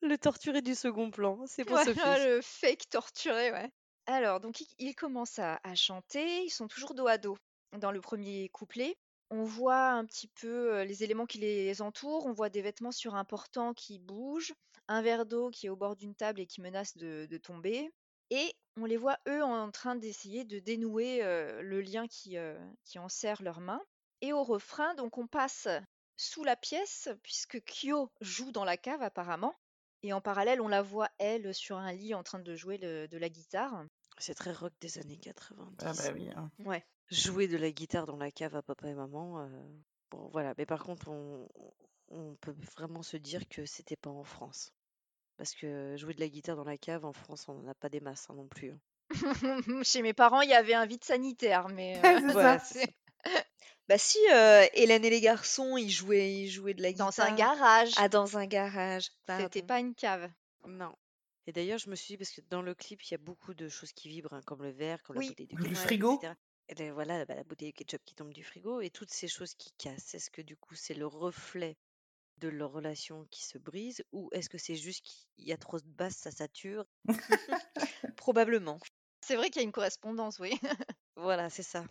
le 0.02 0.18
torturé 0.18 0.62
du 0.62 0.74
second 0.74 1.12
plan. 1.12 1.46
C'est 1.46 1.66
pour 1.66 1.78
Sophie. 1.80 2.00
Voilà, 2.00 2.26
le 2.26 2.42
fake 2.42 2.90
torturé, 2.90 3.52
ouais. 3.52 3.70
Alors, 4.06 4.40
donc, 4.40 4.62
il, 4.62 4.68
il 4.80 4.96
commence 4.96 5.40
à, 5.40 5.60
chanter. 5.76 6.44
Ils 6.44 6.50
sont 6.50 6.68
toujours 6.68 6.94
dos 6.94 7.08
à 7.08 7.18
dos 7.18 7.38
dans 7.78 7.92
le 7.92 8.02
premier 8.02 8.50
couplet. 8.50 8.98
On 9.30 9.44
voit 9.44 9.90
un 9.90 10.06
petit 10.06 10.28
peu 10.28 10.84
les 10.84 11.04
éléments 11.04 11.26
qui 11.26 11.40
les 11.40 11.82
entourent. 11.82 12.26
On 12.26 12.34
voit 12.34 12.50
des 12.50 12.62
vêtements 12.62 12.92
sur 12.92 13.16
un 13.16 13.26
portant 13.26 13.74
qui 13.74 14.00
bougent, 14.00 14.54
un 14.88 15.02
verre 15.02 15.26
d'eau 15.26 15.50
qui 15.50 15.68
est 15.68 15.70
au 15.70 15.76
bord 15.76 15.96
d'une 15.96 16.16
table 16.16 16.42
et 16.42 16.46
qui 16.46 16.62
menace 16.62 16.96
de, 16.98 17.38
tomber. 17.38 17.92
Et 18.30 18.54
on 18.78 18.86
les 18.86 18.98
voit, 18.98 19.18
eux, 19.28 19.44
en 19.44 19.72
train 19.72 19.96
d'essayer 19.96 20.44
de 20.44 20.60
dénouer 20.60 21.22
le 21.24 21.82
lien 21.82 22.08
qui, 22.08 22.38
qui 22.84 23.00
enserre 23.00 23.42
leurs 23.42 23.62
mains. 23.62 23.82
Et 24.22 24.34
au 24.34 24.44
refrain, 24.44 24.94
donc, 24.96 25.18
on 25.18 25.28
passe 25.28 25.68
sous 26.16 26.44
la 26.44 26.56
pièce, 26.56 27.10
puisque 27.24 27.60
Kyo 27.62 28.12
joue 28.22 28.52
dans 28.52 28.66
la 28.66 28.78
cave, 28.78 29.02
apparemment. 29.02 29.56
Et 30.04 30.14
en 30.14 30.22
parallèle, 30.22 30.62
on 30.62 30.68
la 30.68 30.82
voit, 30.82 31.10
elle, 31.18 31.54
sur 31.54 31.78
un 31.78 31.92
lit 31.94 32.14
en 32.14 32.24
train 32.24 32.40
de 32.40 32.56
jouer 32.56 32.78
le- 32.78 33.08
de 33.08 33.18
la 33.18 33.30
guitare. 33.30 33.86
C'est 34.18 34.36
très 34.36 34.52
rock 34.52 34.74
des 34.82 34.98
années 35.00 35.18
90. 35.18 35.84
Ah 35.86 35.94
bah 35.94 36.14
oui. 36.14 36.30
hein. 36.36 36.52
Ouais. 36.66 36.84
Jouer 37.10 37.48
de 37.48 37.58
la 37.58 37.72
guitare 37.72 38.06
dans 38.06 38.18
la 38.18 38.32
cave 38.32 38.56
à 38.56 38.62
papa 38.62 38.88
et 38.88 38.94
maman. 38.94 39.40
euh, 39.40 39.48
Bon, 40.12 40.28
voilà. 40.32 40.54
Mais 40.58 40.66
par 40.66 40.84
contre, 40.84 41.08
on, 41.10 41.48
on 42.10 42.36
peut 42.36 42.56
vraiment 42.76 43.02
se 43.02 43.18
dire 43.18 43.48
que 43.50 43.66
c'était 43.66 43.96
pas 43.96 44.10
en 44.12 44.24
France. 44.24 44.72
Parce 45.38 45.56
que 45.56 45.96
jouer 45.98 46.14
de 46.14 46.20
la 46.20 46.28
guitare 46.30 46.56
dans 46.56 46.64
la 46.64 46.78
cave, 46.78 47.06
en 47.06 47.14
France, 47.14 47.48
on 47.50 47.56
n'en 47.56 47.68
a 47.72 47.74
pas 47.74 47.90
des 47.90 48.00
masses 48.02 48.30
hein, 48.30 48.36
non 48.36 48.48
plus. 48.48 48.72
hein. 48.72 48.80
Chez 49.84 50.02
mes 50.02 50.14
parents, 50.14 50.42
il 50.42 50.50
y 50.50 50.54
avait 50.54 50.74
un 50.76 50.86
vide 50.86 51.04
sanitaire, 51.04 51.70
mais... 51.70 51.98
euh, 52.06 52.20
C'est 52.20 52.28
Voilà, 52.34 52.60
ça. 52.60 52.66
c'est 52.66 52.82
ça. 52.82 52.92
Bah 53.90 53.98
si, 53.98 54.18
euh, 54.32 54.66
Hélène 54.74 55.04
et 55.04 55.10
les 55.10 55.20
garçons, 55.22 55.76
ils 55.78 55.90
jouaient, 55.90 56.34
ils 56.34 56.50
jouaient 56.50 56.74
de 56.74 56.82
la 56.82 56.94
dans 56.94 57.10
guitare. 57.10 57.32
un 57.32 57.36
garage. 57.36 57.92
Ah, 57.98 58.08
dans 58.10 58.38
un 58.38 58.46
garage. 58.46 59.04
C'était 59.04 59.26
pardon. 59.26 59.68
pas 59.68 59.80
une 59.80 59.94
cave. 59.96 60.32
Non. 60.66 60.96
Et 61.48 61.52
d'ailleurs, 61.52 61.80
je 61.80 61.90
me 61.90 61.96
suis 61.96 62.14
dit, 62.14 62.18
parce 62.18 62.32
que 62.32 62.40
dans 62.50 62.62
le 62.62 62.74
clip, 62.74 63.02
il 63.04 63.12
y 63.12 63.16
a 63.16 63.18
beaucoup 63.18 63.54
de 63.54 63.68
choses 63.68 63.92
qui 63.92 64.08
vibrent, 64.08 64.32
hein, 64.34 64.42
comme 64.46 64.64
le 64.64 64.72
verre, 64.72 65.04
comme 65.04 65.18
la 65.18 65.28
bouteille 65.28 65.48
de 65.48 65.58
Le 65.58 65.64
ketchup, 65.64 65.78
frigo. 65.78 66.16
etc. 66.16 66.34
Et 66.70 66.76
ben 66.76 66.94
voilà, 66.94 67.26
bah, 67.26 67.36
la 67.36 67.44
bouteille 67.44 67.72
de 67.72 67.76
ketchup 67.76 68.02
qui 68.06 68.16
tombe 68.16 68.32
du 68.32 68.44
frigo 68.46 68.80
et 68.80 68.90
toutes 68.90 69.12
ces 69.12 69.28
choses 69.28 69.54
qui 69.56 69.72
cassent. 69.78 70.16
Est-ce 70.16 70.32
que 70.32 70.42
du 70.42 70.56
coup, 70.56 70.76
c'est 70.76 70.94
le 70.94 71.06
reflet 71.06 71.76
de 72.38 72.48
leur 72.48 72.72
relation 72.72 73.26
qui 73.30 73.44
se 73.46 73.58
brise 73.58 74.02
ou 74.14 74.30
est-ce 74.32 74.48
que 74.50 74.58
c'est 74.58 74.76
juste 74.76 75.04
qu'il 75.06 75.46
y 75.46 75.52
a 75.52 75.58
trop 75.58 75.78
de 75.80 75.86
basses, 75.86 76.16
ça 76.16 76.32
sature? 76.32 76.86
Probablement. 78.16 78.80
C'est 79.22 79.36
vrai 79.36 79.50
qu'il 79.50 79.62
y 79.62 79.66
a 79.66 79.68
une 79.68 79.72
correspondance, 79.74 80.40
oui. 80.40 80.58
Voilà, 81.18 81.50
c'est 81.50 81.64
ça. 81.64 81.86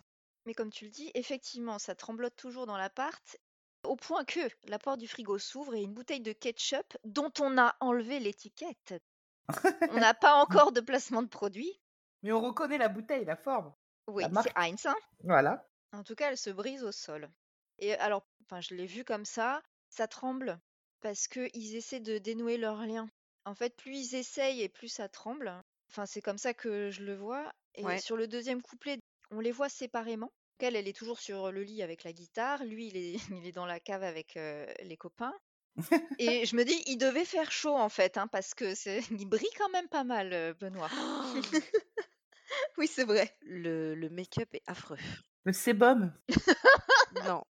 Mais 0.45 0.53
comme 0.53 0.71
tu 0.71 0.85
le 0.85 0.91
dis, 0.91 1.11
effectivement, 1.13 1.79
ça 1.79 1.95
tremblote 1.95 2.35
toujours 2.35 2.65
dans 2.65 2.77
l'appart, 2.77 3.37
au 3.83 3.95
point 3.95 4.23
que 4.25 4.39
la 4.65 4.79
porte 4.79 4.99
du 4.99 5.07
frigo 5.07 5.37
s'ouvre 5.39 5.75
et 5.75 5.81
une 5.81 5.93
bouteille 5.93 6.21
de 6.21 6.33
ketchup 6.33 6.97
dont 7.03 7.31
on 7.39 7.57
a 7.57 7.75
enlevé 7.79 8.19
l'étiquette. 8.19 8.93
On 9.89 9.95
n'a 9.99 10.13
pas 10.13 10.35
encore 10.41 10.71
de 10.71 10.81
placement 10.81 11.21
de 11.21 11.27
produit. 11.27 11.79
Mais 12.23 12.31
on 12.31 12.41
reconnaît 12.41 12.77
la 12.77 12.87
bouteille, 12.89 13.25
la 13.25 13.35
forme. 13.35 13.73
Oui, 14.07 14.23
c'est. 14.43 14.51
Heinz. 14.55 14.85
hein. 14.85 14.95
Voilà. 15.23 15.67
En 15.91 16.03
tout 16.03 16.15
cas, 16.15 16.29
elle 16.29 16.37
se 16.37 16.49
brise 16.49 16.83
au 16.83 16.91
sol. 16.91 17.29
Et 17.79 17.93
alors, 17.95 18.25
enfin, 18.45 18.61
je 18.61 18.73
l'ai 18.75 18.85
vu 18.85 19.03
comme 19.03 19.25
ça, 19.25 19.61
ça 19.89 20.07
tremble 20.07 20.59
parce 21.01 21.27
qu'ils 21.27 21.75
essaient 21.75 21.99
de 21.99 22.17
dénouer 22.17 22.57
leur 22.57 22.85
lien. 22.85 23.09
En 23.45 23.55
fait, 23.55 23.75
plus 23.75 24.13
ils 24.13 24.15
essayent 24.15 24.61
et 24.61 24.69
plus 24.69 24.87
ça 24.87 25.09
tremble. 25.09 25.53
Enfin, 25.89 26.05
c'est 26.05 26.21
comme 26.21 26.37
ça 26.37 26.53
que 26.53 26.89
je 26.89 27.03
le 27.03 27.15
vois. 27.15 27.51
Et 27.75 27.83
Ouais. 27.83 27.99
sur 27.99 28.15
le 28.15 28.27
deuxième 28.27 28.61
couplet, 28.61 28.97
on 29.33 29.39
les 29.39 29.51
voit 29.51 29.69
séparément. 29.69 30.27
Donc, 30.27 30.67
Elle, 30.67 30.75
elle 30.75 30.87
est 30.87 30.95
toujours 30.95 31.19
sur 31.19 31.51
le 31.51 31.63
lit 31.63 31.81
avec 31.83 32.03
la 32.03 32.13
guitare. 32.13 32.63
Lui, 32.63 32.87
il 32.87 32.97
est, 32.97 33.15
il 33.31 33.45
est 33.45 33.51
dans 33.51 33.65
la 33.65 33.79
cave 33.79 34.03
avec 34.03 34.37
euh, 34.37 34.65
les 34.83 34.97
copains. 34.97 35.33
Et 36.19 36.45
je 36.45 36.55
me 36.55 36.63
dis, 36.63 36.81
il 36.85 36.97
devait 36.97 37.25
faire 37.25 37.51
chaud 37.51 37.75
en 37.75 37.89
fait, 37.89 38.17
hein, 38.17 38.27
parce 38.27 38.53
que 38.53 38.75
c'est, 38.75 38.99
il 39.11 39.25
brille 39.25 39.49
quand 39.57 39.69
même 39.69 39.89
pas 39.89 40.03
mal, 40.03 40.55
Benoît. 40.59 40.89
Oui, 42.77 42.87
c'est 42.87 43.05
vrai. 43.05 43.35
Le, 43.41 43.95
le 43.95 44.09
make-up 44.09 44.53
est 44.53 44.63
affreux. 44.67 44.97
Le 45.43 45.53
sébum? 45.53 46.13
Non, 47.25 47.43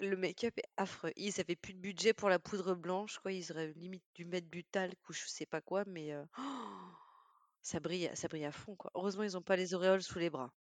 le 0.00 0.16
make-up 0.16 0.56
est 0.58 0.68
affreux. 0.76 1.12
Ils 1.16 1.40
avaient 1.40 1.56
plus 1.56 1.74
de 1.74 1.78
budget 1.80 2.12
pour 2.12 2.28
la 2.28 2.38
poudre 2.38 2.74
blanche, 2.74 3.18
quoi. 3.18 3.32
Ils 3.32 3.50
auraient 3.52 3.72
limite 3.76 4.04
dû 4.14 4.24
mettre 4.24 4.48
du 4.50 4.64
talc 4.64 4.98
ou 5.08 5.12
je 5.12 5.26
sais 5.26 5.46
pas 5.46 5.60
quoi, 5.60 5.84
mais 5.86 6.12
euh, 6.12 6.24
ça 7.62 7.80
brille, 7.80 8.10
ça 8.14 8.28
brille 8.28 8.44
à 8.44 8.52
fond, 8.52 8.76
quoi. 8.76 8.90
Heureusement, 8.94 9.22
ils 9.22 9.36
ont 9.36 9.42
pas 9.42 9.56
les 9.56 9.74
auréoles 9.74 10.02
sous 10.02 10.18
les 10.18 10.30
bras. 10.30 10.52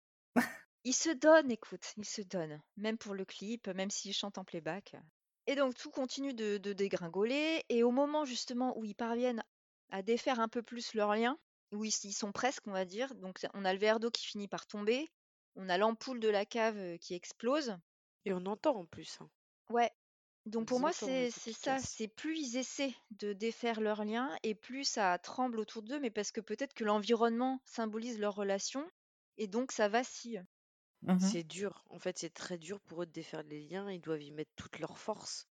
Il 0.83 0.93
se 0.93 1.09
donne, 1.09 1.49
écoute, 1.51 1.93
il 1.97 2.05
se 2.05 2.21
donne. 2.21 2.61
Même 2.75 2.97
pour 2.97 3.13
le 3.13 3.25
clip, 3.25 3.67
même 3.69 3.89
s'il 3.89 4.13
chante 4.13 4.37
en 4.37 4.43
playback. 4.43 4.95
Et 5.47 5.55
donc 5.55 5.75
tout 5.75 5.91
continue 5.91 6.33
de, 6.33 6.57
de 6.57 6.73
dégringoler. 6.73 7.63
Et 7.69 7.83
au 7.83 7.91
moment 7.91 8.25
justement 8.25 8.77
où 8.77 8.83
ils 8.85 8.95
parviennent 8.95 9.43
à 9.89 10.01
défaire 10.01 10.39
un 10.39 10.47
peu 10.49 10.61
plus 10.61 10.93
leur 10.93 11.15
lien, 11.15 11.37
où 11.71 11.85
ils, 11.85 11.93
ils 12.03 12.13
sont 12.13 12.31
presque, 12.31 12.67
on 12.67 12.71
va 12.71 12.85
dire, 12.85 13.15
donc 13.15 13.39
on 13.53 13.65
a 13.65 13.73
le 13.73 13.79
verre 13.79 13.99
d'eau 13.99 14.11
qui 14.11 14.25
finit 14.25 14.47
par 14.47 14.67
tomber, 14.67 15.09
on 15.55 15.69
a 15.69 15.77
l'ampoule 15.77 16.19
de 16.19 16.29
la 16.29 16.45
cave 16.45 16.97
qui 16.99 17.13
explose. 17.13 17.77
Et 18.25 18.33
on 18.33 18.45
entend 18.45 18.75
en 18.77 18.85
plus. 18.85 19.17
hein. 19.21 19.29
Ouais. 19.69 19.91
Donc 20.45 20.67
pour 20.67 20.79
moi, 20.79 20.89
le 20.89 21.29
c'est 21.31 21.53
ça, 21.53 21.79
c'est 21.79 22.09
plus 22.09 22.37
ils 22.37 22.57
essaient 22.57 22.93
de 23.11 23.31
défaire 23.31 23.79
leur 23.79 24.03
lien 24.03 24.35
et 24.43 24.55
plus 24.55 24.83
ça 24.83 25.17
tremble 25.19 25.59
autour 25.59 25.83
d'eux, 25.83 25.99
mais 25.99 26.09
parce 26.09 26.31
que 26.33 26.41
peut-être 26.41 26.73
que 26.73 26.83
l'environnement 26.83 27.61
symbolise 27.63 28.19
leur 28.19 28.35
relation 28.35 28.85
et 29.37 29.47
donc 29.47 29.71
ça 29.71 29.87
vacille. 29.89 30.43
Mhm. 31.01 31.33
C'est 31.33 31.43
dur. 31.43 31.85
En 31.89 31.99
fait, 31.99 32.17
c'est 32.19 32.33
très 32.33 32.57
dur 32.59 32.81
pour 32.81 33.03
eux 33.03 33.05
de 33.07 33.11
défaire 33.11 33.43
les 33.43 33.61
liens. 33.61 33.91
Ils 33.91 34.01
doivent 34.01 34.23
y 34.23 34.31
mettre 34.31 34.51
toute 34.55 34.79
leur 34.79 34.97
force. 34.99 35.47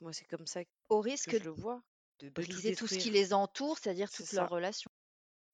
Moi, 0.00 0.12
c'est 0.12 0.26
comme 0.26 0.46
ça 0.46 0.64
que 0.64 0.70
Au 0.88 1.00
risque 1.00 1.34
je 1.34 1.42
le 1.42 1.50
vois. 1.50 1.82
de 2.20 2.28
de 2.36 2.46
tout 2.46 2.62
briser 2.62 2.72
tout 2.72 2.86
ce 2.86 2.98
qui 2.98 3.10
les 3.10 3.32
entoure, 3.34 3.78
c'est-à-dire 3.78 4.10
C'est 4.10 4.24
toute 4.24 4.32
leur 4.32 4.48
ça. 4.48 4.48
relation. 4.48 4.90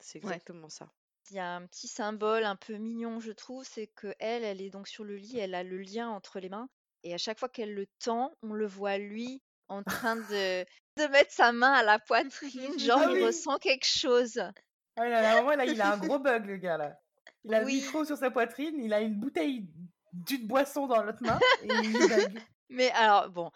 C'est 0.00 0.18
Ouais. 0.22 0.38
exactement 0.38 0.68
ça. 0.68 0.92
Il 1.30 1.36
y 1.36 1.40
a 1.40 1.54
un 1.56 1.66
petit 1.66 1.88
symbole 1.88 2.44
un 2.44 2.56
peu 2.56 2.74
mignon, 2.76 3.20
je 3.20 3.32
trouve, 3.32 3.64
c'est 3.64 3.86
que 3.88 4.14
elle, 4.20 4.44
elle 4.44 4.60
est 4.62 4.70
donc 4.70 4.88
sur 4.88 5.04
le 5.04 5.16
lit, 5.16 5.38
elle 5.38 5.54
a 5.54 5.62
le 5.64 5.78
lien 5.78 6.08
entre 6.10 6.40
les 6.40 6.48
mains, 6.50 6.68
et 7.04 7.14
à 7.14 7.18
chaque 7.18 7.38
fois 7.38 7.48
qu'elle 7.48 7.74
le 7.74 7.86
tend, 8.00 8.34
on 8.42 8.54
le 8.54 8.66
voit 8.66 8.98
lui 8.98 9.42
en 9.68 9.84
train 9.84 10.16
de, 10.16 10.64
de 10.98 11.06
mettre 11.12 11.32
sa 11.32 11.52
main 11.52 11.72
à 11.72 11.82
la 11.84 11.98
poitrine, 12.00 12.78
genre 12.80 13.04
Ah 13.04 13.06
il 13.06 13.16
ressent 13.18 13.58
quelque 13.58 13.86
chose. 13.86 14.40
Ah, 14.96 15.08
là, 15.08 15.22
là, 15.22 15.34
vraiment, 15.34 15.56
là, 15.56 15.66
il 15.66 15.80
a 15.80 15.92
un 15.92 15.96
gros 15.98 16.18
bug, 16.18 16.46
le 16.46 16.56
gars, 16.56 16.76
là. 16.76 17.00
Il 17.48 17.54
a 17.54 17.60
Oui. 17.60 17.64
le 17.64 17.70
micro 17.72 18.04
sur 18.04 18.16
sa 18.16 18.30
poitrine, 18.30 18.78
il 18.80 18.92
a 18.92 19.00
une 19.00 19.18
bouteille 19.18 19.68
d'une 20.12 20.46
boisson 20.46 20.86
dans 20.86 21.02
l'autre 21.02 21.24
main, 21.24 21.44
et 21.58 21.74
il 21.74 22.06
bug. 22.06 22.44
Mais 22.70 22.90
alors, 22.92 23.30
bon, 23.30 23.50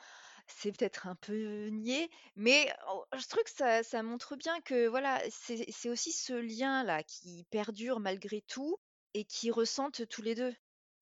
c'est 0.46 0.72
peut-être 0.72 1.06
un 1.06 1.16
peu 1.16 1.68
niais, 1.68 2.08
mais 2.36 2.72
oh, 2.88 3.04
je 3.16 3.26
trouve 3.28 3.44
que 3.44 3.50
ça, 3.50 3.82
ça 3.82 4.02
montre 4.02 4.36
bien 4.36 4.60
que 4.62 4.86
voilà, 4.88 5.20
c'est 5.30 5.88
aussi 5.90 6.12
ce 6.12 6.32
lien-là 6.34 7.02
qui 7.02 7.44
perdure 7.50 8.00
malgré 8.00 8.42
tout 8.42 8.76
et 9.14 9.24
qui 9.24 9.50
ressentent 9.50 10.06
tous 10.08 10.22
les 10.22 10.34
deux. 10.34 10.54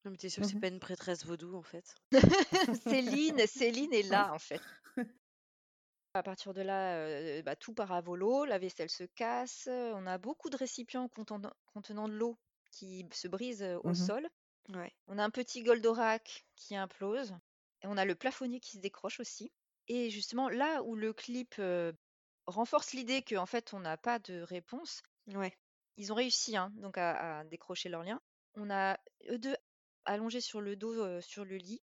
Non, 0.05 0.11
mais 0.12 0.16
t'es 0.16 0.29
sûr 0.29 0.42
que 0.42 0.48
c'est 0.48 0.57
Mhm. 0.57 0.61
pas 0.61 0.68
une 0.68 0.81
prêtresse 0.81 1.24
vaudou, 1.24 1.55
en 1.57 1.62
fait? 1.62 1.94
Céline, 2.74 3.46
Céline 3.46 3.92
est 3.94 4.03
là 4.03 4.33
en 4.33 4.38
fait. 4.38 4.62
À 6.14 6.22
partir 6.22 6.55
de 6.55 6.61
là, 6.62 6.94
euh, 6.98 7.42
bah, 7.42 7.57
tout 7.57 7.74
part 7.74 7.90
à 7.92 8.00
volo, 8.00 8.44
la 8.44 8.59
vaisselle 8.59 8.90
se 8.90 9.03
casse, 9.03 9.66
on 9.68 10.07
a 10.07 10.18
beaucoup 10.18 10.48
de 10.50 10.57
récipients 10.57 11.09
contenant, 11.09 11.53
contenant 11.72 12.07
de 12.09 12.12
l'eau 12.14 12.38
qui 12.70 13.06
se 13.12 13.28
brisent 13.28 13.62
euh, 13.62 13.78
au 13.85 13.88
Mhm. 13.88 13.94
sol. 13.94 14.28
Ouais. 14.70 14.92
On 15.09 15.18
a 15.18 15.24
un 15.24 15.30
petit 15.30 15.62
Goldorak 15.62 16.44
qui 16.56 16.76
implose. 16.76 17.35
Et 17.83 17.87
on 17.87 17.96
a 17.96 18.04
le 18.04 18.14
plafonnier 18.14 18.61
qui 18.61 18.72
se 18.72 18.78
décroche 18.78 19.20
aussi. 19.20 19.52
Et 19.88 20.11
justement, 20.11 20.48
là 20.48 20.83
où 20.83 20.94
le 20.94 21.12
clip 21.12 21.54
euh, 21.59 21.92
renforce 22.46 22.92
l'idée 22.92 23.22
qu'en 23.22 23.46
fait, 23.46 23.72
on 23.72 23.80
n'a 23.80 23.96
pas 23.96 24.18
de 24.18 24.42
réponse, 24.42 25.02
Ouais. 25.28 25.56
ils 25.96 26.12
ont 26.12 26.16
réussi 26.16 26.56
hein, 26.56 26.72
donc 26.76 26.98
à, 26.98 27.38
à 27.40 27.44
décrocher 27.44 27.88
leur 27.88 28.02
lien. 28.02 28.20
On 28.54 28.70
a 28.70 28.98
eux 29.30 29.38
deux 29.38 29.56
allongés 30.04 30.40
sur 30.40 30.61
le 30.61 30.76
dos, 30.76 30.92
euh, 31.02 31.20
sur 31.20 31.44
le 31.44 31.56
lit. 31.56 31.80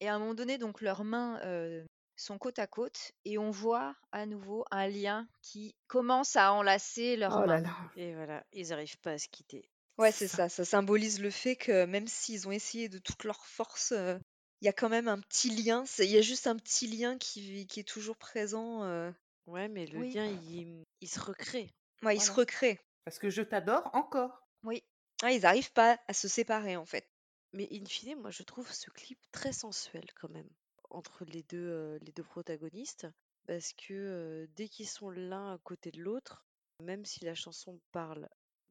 Et 0.00 0.08
à 0.08 0.14
un 0.14 0.18
moment 0.18 0.34
donné, 0.34 0.58
donc 0.58 0.80
leurs 0.80 1.02
mains 1.04 1.40
euh, 1.44 1.84
sont 2.16 2.38
côte 2.38 2.58
à 2.58 2.66
côte. 2.66 3.12
Et 3.24 3.38
on 3.38 3.50
voit 3.50 3.96
à 4.12 4.26
nouveau 4.26 4.64
un 4.70 4.86
lien 4.86 5.26
qui 5.42 5.74
commence 5.86 6.36
à 6.36 6.52
enlacer 6.52 7.16
leurs 7.16 7.38
Oh 7.38 7.46
là 7.46 7.60
mains. 7.60 7.62
là. 7.62 7.76
Et 7.96 8.14
voilà, 8.14 8.44
ils 8.52 8.68
n'arrivent 8.68 8.98
pas 8.98 9.12
à 9.12 9.18
se 9.18 9.28
quitter. 9.28 9.68
Ouais, 9.98 10.12
C'est 10.12 10.28
ça. 10.28 10.48
Ça 10.48 10.64
symbolise 10.64 11.20
le 11.20 11.30
fait 11.30 11.56
que 11.56 11.84
même 11.84 12.06
s'ils 12.06 12.46
ont 12.48 12.52
essayé 12.52 12.88
de 12.88 12.98
toute 12.98 13.24
leur 13.24 13.44
force, 13.46 13.92
euh, 13.92 14.16
il 14.60 14.66
y 14.66 14.68
a 14.68 14.72
quand 14.72 14.88
même 14.88 15.08
un 15.08 15.20
petit 15.20 15.50
lien. 15.50 15.84
c'est- 15.86 16.06
Il 16.06 16.12
y 16.12 16.18
a 16.18 16.22
juste 16.22 16.46
un 16.46 16.56
petit 16.56 16.86
lien 16.86 17.18
qui, 17.18 17.66
qui 17.66 17.80
est 17.80 17.88
toujours 17.88 18.16
présent. 18.16 18.84
euh. 18.84 19.10
Ouais, 19.46 19.68
mais 19.68 19.86
le 19.86 19.98
Oui. 20.00 20.12
lien, 20.14 20.26
il, 20.26 20.84
il 21.00 21.08
se 21.08 21.20
recrée. 21.20 21.70
Ouais, 22.02 22.16
ils 22.16 22.20
se 22.20 22.26
Voilà. 22.26 22.40
recréent. 22.42 22.76
Parce 23.04 23.18
que 23.18 23.30
je 23.30 23.42
t'adore 23.42 23.90
encore. 23.94 24.46
Oui, 24.62 24.82
Ah, 25.22 25.32
ils 25.32 25.40
n'arrivent 25.42 25.72
pas 25.72 25.98
à 26.06 26.12
se 26.12 26.28
séparer 26.28 26.76
en 26.76 26.84
fait. 26.86 27.08
Mais 27.52 27.66
in 27.72 27.84
fine, 27.86 28.20
moi, 28.20 28.30
je 28.30 28.42
trouve 28.42 28.70
ce 28.72 28.90
clip 28.90 29.18
très 29.32 29.52
sensuel 29.52 30.04
quand 30.20 30.28
même 30.28 30.48
entre 30.90 31.24
les 31.24 31.42
deux, 31.42 31.58
euh, 31.66 31.98
les 32.02 32.12
deux 32.12 32.22
protagonistes, 32.22 33.06
parce 33.46 33.72
que 33.72 33.92
euh, 33.94 34.46
dès 34.56 34.68
qu'ils 34.68 34.88
sont 34.88 35.10
l'un 35.10 35.54
à 35.54 35.58
côté 35.58 35.90
de 35.90 36.00
l'autre, 36.02 36.46
même 36.80 37.04
si 37.04 37.24
la 37.24 37.34
chanson 37.34 37.80
parle 37.92 38.28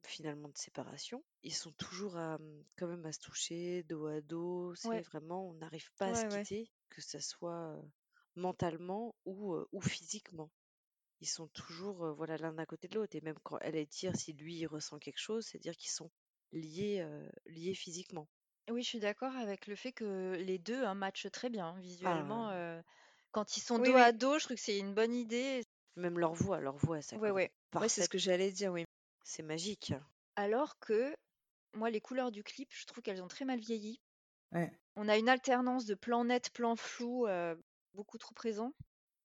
finalement 0.08 0.48
de 0.48 0.56
séparation, 0.58 1.24
ils 1.42 1.54
sont 1.54 1.72
toujours 1.72 2.16
à, 2.16 2.36
hum, 2.36 2.64
quand 2.76 2.86
même 2.88 3.06
à 3.06 3.12
se 3.12 3.20
toucher 3.20 3.82
dos 3.84 4.06
à 4.06 4.20
dos. 4.20 4.74
C'est 4.76 5.00
Ouais. 5.00 5.02
vraiment, 5.02 5.48
on 5.48 5.54
n'arrive 5.54 5.90
pas 5.98 6.08
à 6.08 6.14
se 6.14 6.24
Ouais, 6.24 6.28
ouais. 6.28 6.48
quitter, 6.48 6.70
que 6.90 7.00
ça 7.02 7.20
soit 7.20 7.76
euh, 7.76 7.82
mentalement 8.36 9.14
ou, 9.24 9.54
euh, 9.54 9.68
ou 9.72 9.80
physiquement. 9.80 10.50
Ils 11.20 11.28
sont 11.28 11.48
toujours 11.48 12.04
euh, 12.06 12.12
voilà 12.12 12.36
l'un 12.38 12.58
à 12.58 12.66
côté 12.66 12.88
de 12.88 12.96
l'autre. 12.96 13.16
Et 13.16 13.20
même 13.22 13.38
quand 13.44 13.58
elle 13.60 13.76
est 13.76 13.86
dire 13.86 14.16
si 14.16 14.32
lui 14.34 14.56
il 14.56 14.66
ressent 14.66 14.98
quelque 14.98 15.20
chose, 15.20 15.46
c'est 15.46 15.58
dire 15.60 15.76
qu'ils 15.76 15.90
sont 15.92 16.10
liés, 16.52 17.00
euh, 17.00 17.28
liés 17.46 17.74
physiquement. 17.74 18.28
oui, 18.70 18.82
je 18.82 18.88
suis 18.88 19.00
d'accord 19.00 19.34
avec 19.36 19.66
le 19.66 19.74
fait 19.76 19.92
que 19.92 20.36
les 20.38 20.58
deux 20.58 20.84
hein, 20.84 20.94
matchent 20.94 21.30
très 21.32 21.50
bien 21.50 21.66
hein, 21.68 21.80
visuellement. 21.80 22.50
Ah, 22.50 22.52
euh, 22.52 22.80
quand 23.32 23.56
ils 23.56 23.60
sont 23.60 23.78
Oui, 23.78 23.88
dos 23.88 23.94
oui. 23.94 23.96
à 23.96 24.12
dos, 24.12 24.38
je 24.38 24.44
trouve 24.44 24.56
que 24.56 24.62
c'est 24.62 24.78
une 24.78 24.94
bonne 24.94 25.14
idée. 25.14 25.62
même 25.96 26.18
leur 26.18 26.32
voix, 26.32 26.60
leur 26.60 26.76
voix, 26.78 27.02
ça 27.02 27.18
Ouais, 27.18 27.18
correspond 27.18 27.30
ouais. 27.30 27.50
Ouais, 27.74 27.88
c'est 27.90 28.00
ce 28.02 28.08
que 28.08 28.16
j'allais 28.18 28.50
dire, 28.50 28.72
oui. 28.72 28.84
C'est 29.28 29.42
magique. 29.42 29.92
Alors 30.36 30.78
que 30.78 31.14
moi, 31.74 31.90
les 31.90 32.00
couleurs 32.00 32.30
du 32.32 32.42
clip, 32.42 32.70
je 32.72 32.86
trouve 32.86 33.02
qu'elles 33.02 33.22
ont 33.22 33.28
très 33.28 33.44
mal 33.44 33.60
vieilli. 33.60 34.00
Ouais. 34.52 34.70
On 34.96 35.08
a 35.08 35.16
une 35.18 35.28
alternance 35.30 35.86
de 35.86 35.94
plans 35.94 36.24
nets, 36.24 36.50
plans 36.50 36.76
flous, 36.76 37.26
euh, 37.26 37.56
beaucoup 37.94 38.18
trop 38.18 38.34
présents. 38.34 38.72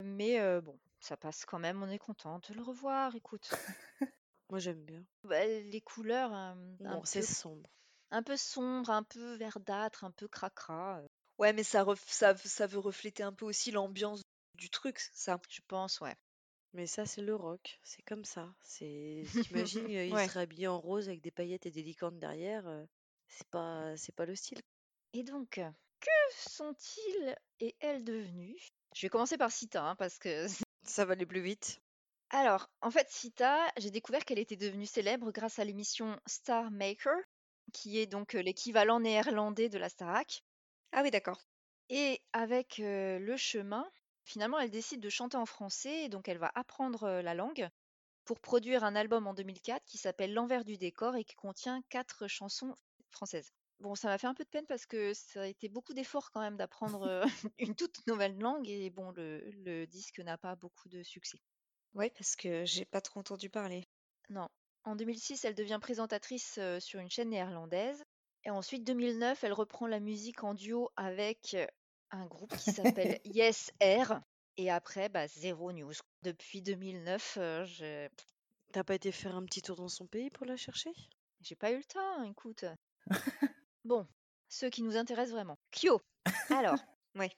Mais 0.03 0.39
euh, 0.39 0.61
bon, 0.61 0.79
ça 0.99 1.17
passe 1.17 1.45
quand 1.45 1.57
même, 1.59 1.81
on 1.81 1.89
est 1.89 1.97
content 1.97 2.39
de 2.47 2.53
le 2.53 2.61
revoir, 2.61 3.15
écoute. 3.15 3.49
Moi 4.49 4.59
j'aime 4.59 4.85
bien. 4.85 5.05
Bah, 5.23 5.45
les 5.45 5.81
couleurs 5.81 6.33
euh, 6.33 6.53
un 6.85 6.99
Bon, 6.99 7.03
c'est 7.03 7.21
peu, 7.21 7.23
sombre. 7.23 7.69
un 8.11 8.23
peu 8.23 8.37
sombres, 8.37 8.89
un 8.91 9.03
peu 9.03 9.35
verdâtres, 9.35 10.03
un 10.05 10.11
peu 10.11 10.27
cracra, 10.27 11.01
Ouais, 11.37 11.53
mais 11.53 11.63
ça, 11.63 11.83
ref- 11.83 12.03
ça, 12.07 12.35
ça 12.37 12.65
veut 12.65 12.79
refléter 12.79 13.21
un 13.21 13.33
peu 13.33 13.45
aussi 13.45 13.69
l'ambiance 13.69 14.23
du 14.55 14.69
truc, 14.71 14.99
ça? 15.13 15.39
je 15.47 15.61
pense, 15.67 16.01
ouais. 16.01 16.15
Mais 16.73 16.87
ça, 16.87 17.05
c'est 17.05 17.21
le 17.21 17.35
rock. 17.35 17.79
C'est 17.83 18.01
comme 18.03 18.25
ça. 18.25 18.53
C'est, 18.63 19.23
t'imagines, 19.43 19.85
euh, 19.95 20.05
il 20.05 20.13
Ouais. 20.13 20.27
serait 20.27 20.41
habillé 20.41 20.67
en 20.67 20.79
rose 20.79 21.07
avec 21.07 21.21
des 21.21 21.31
paillettes 21.31 21.65
et 21.65 21.71
des 21.71 21.83
licornes 21.83 22.19
derrière. 22.19 22.67
euh, 22.67 22.83
C'est 23.27 23.47
pas, 23.49 23.95
c'est 23.97 24.15
pas 24.15 24.25
le 24.25 24.35
style. 24.35 24.59
Et 25.13 25.23
donc, 25.23 25.59
euh, 25.59 25.69
que 25.99 26.09
sont-ils 26.35 27.35
et 27.59 27.75
elles 27.79 28.03
devenus 28.03 28.69
Je 28.95 29.01
vais 29.05 29.09
commencer 29.09 29.37
par 29.37 29.51
Sita, 29.51 29.83
hein, 29.83 29.95
parce 29.95 30.17
que... 30.17 30.47
Ça 30.85 31.05
va 31.05 31.13
aller 31.13 31.25
plus 31.25 31.41
vite. 31.41 31.79
Alors, 32.29 32.69
en 32.81 32.89
fait, 32.91 33.07
Sita, 33.09 33.71
j'ai 33.77 33.91
découvert 33.91 34.25
qu'elle 34.25 34.39
était 34.39 34.55
devenue 34.57 34.85
célèbre 34.87 35.31
grâce 35.31 35.59
à 35.59 35.63
l'émission 35.63 36.19
Star 36.25 36.71
Maker, 36.71 37.15
qui 37.71 37.99
est 37.99 38.07
donc 38.07 38.35
euh, 38.35 38.41
l'équivalent 38.41 38.99
néerlandais 38.99 39.69
de 39.69 39.77
la 39.77 39.87
Starac. 39.89 40.43
Ah 40.91 41.01
oui, 41.03 41.11
d'accord. 41.11 41.39
Et 41.89 42.21
avec 42.33 42.79
euh, 42.79 43.19
le 43.19 43.37
chemin, 43.37 43.89
finalement, 44.23 44.59
elle 44.59 44.71
décide 44.71 45.01
de 45.01 45.09
chanter 45.09 45.37
en 45.37 45.45
français, 45.45 46.05
et 46.05 46.09
donc 46.09 46.27
elle 46.27 46.37
va 46.37 46.51
apprendre 46.55 47.21
la 47.21 47.33
langue 47.33 47.69
pour 48.25 48.39
produire 48.39 48.83
un 48.83 48.95
album 48.95 49.27
en 49.27 49.33
2004 49.33 49.83
qui 49.85 49.97
s'appelle 49.97 50.33
L'envers 50.33 50.63
du 50.63 50.77
décor 50.77 51.15
et 51.15 51.23
qui 51.23 51.35
contient 51.35 51.81
quatre 51.89 52.27
chansons 52.27 52.75
françaises. 53.11 53.51
Bon, 53.79 53.95
ça 53.95 54.07
m'a 54.07 54.17
fait 54.17 54.27
un 54.27 54.33
peu 54.33 54.43
de 54.43 54.49
peine 54.49 54.65
parce 54.67 54.85
que 54.85 55.13
ça 55.13 55.41
a 55.41 55.47
été 55.47 55.67
beaucoup 55.67 55.93
d'efforts 55.93 56.31
quand 56.31 56.39
même 56.39 56.55
d'apprendre 56.55 57.25
une 57.59 57.75
toute 57.75 58.05
nouvelle 58.07 58.37
langue 58.39 58.69
et 58.69 58.89
bon, 58.89 59.11
le, 59.11 59.41
le 59.51 59.85
disque 59.85 60.19
n'a 60.19 60.37
pas 60.37 60.55
beaucoup 60.55 60.87
de 60.87 61.03
succès. 61.03 61.39
Ouais, 61.93 62.09
parce 62.11 62.35
que 62.35 62.65
j'ai 62.65 62.85
pas 62.85 63.01
trop 63.01 63.19
entendu 63.19 63.49
parler. 63.49 63.85
Non. 64.29 64.47
En 64.85 64.95
2006, 64.95 65.45
elle 65.45 65.55
devient 65.55 65.79
présentatrice 65.81 66.59
sur 66.79 66.99
une 66.99 67.09
chaîne 67.09 67.29
néerlandaise. 67.29 68.03
Et 68.45 68.49
ensuite, 68.49 68.83
2009, 68.83 69.43
elle 69.43 69.53
reprend 69.53 69.87
la 69.87 69.99
musique 69.99 70.43
en 70.43 70.53
duo 70.53 70.89
avec 70.95 71.55
un 72.13 72.25
groupe 72.25 72.55
qui 72.55 72.71
s'appelle 72.71 73.19
Yes 73.25 73.71
Air. 73.79 74.21
Et 74.57 74.69
après, 74.69 75.09
bah, 75.09 75.27
zéro 75.27 75.71
news. 75.71 75.93
Depuis 76.21 76.61
2009, 76.61 77.37
euh, 77.37 77.65
j'ai 77.65 78.09
T'as 78.71 78.83
pas 78.83 78.95
été 78.95 79.11
faire 79.11 79.35
un 79.35 79.45
petit 79.45 79.61
tour 79.61 79.75
dans 79.75 79.87
son 79.87 80.07
pays 80.07 80.31
pour 80.31 80.47
la 80.47 80.57
chercher? 80.57 80.91
J'ai 81.41 81.55
pas 81.55 81.71
eu 81.71 81.77
le 81.77 81.83
temps, 81.83 82.23
écoute. 82.23 82.65
Bon, 83.85 84.07
ceux 84.49 84.69
qui 84.69 84.81
nous 84.81 84.95
intéressent 84.97 85.33
vraiment. 85.35 85.59
Kyo. 85.71 86.01
Alors, 86.49 86.77
Ouais. 87.15 87.31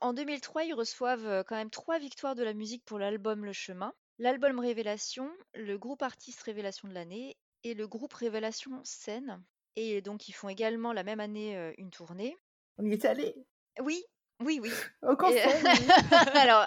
en 0.00 0.12
2003, 0.12 0.64
ils 0.64 0.74
reçoivent 0.74 1.26
euh, 1.26 1.42
quand 1.42 1.56
même 1.56 1.70
trois 1.70 1.98
victoires 1.98 2.36
de 2.36 2.44
la 2.44 2.54
musique 2.54 2.84
pour 2.84 2.98
l'album 2.98 3.44
Le 3.44 3.52
Chemin, 3.52 3.92
l'album 4.18 4.60
Révélation, 4.60 5.30
le 5.54 5.78
groupe 5.78 6.02
artiste 6.02 6.42
Révélation 6.42 6.86
de 6.86 6.94
l'année 6.94 7.36
et 7.64 7.74
le 7.74 7.88
groupe 7.88 8.12
Révélation 8.12 8.80
Scène. 8.84 9.42
Et 9.74 10.00
donc, 10.02 10.28
ils 10.28 10.32
font 10.32 10.48
également 10.48 10.92
la 10.92 11.02
même 11.02 11.20
année 11.20 11.56
euh, 11.56 11.72
une 11.78 11.90
tournée. 11.90 12.36
On 12.76 12.84
y 12.84 12.92
est 12.92 13.04
allé 13.04 13.34
Oui, 13.82 14.04
oui, 14.40 14.60
oui. 14.62 14.70
au 15.02 15.16
concert. 15.16 15.48
oui. 15.64 16.38
Alors, 16.38 16.66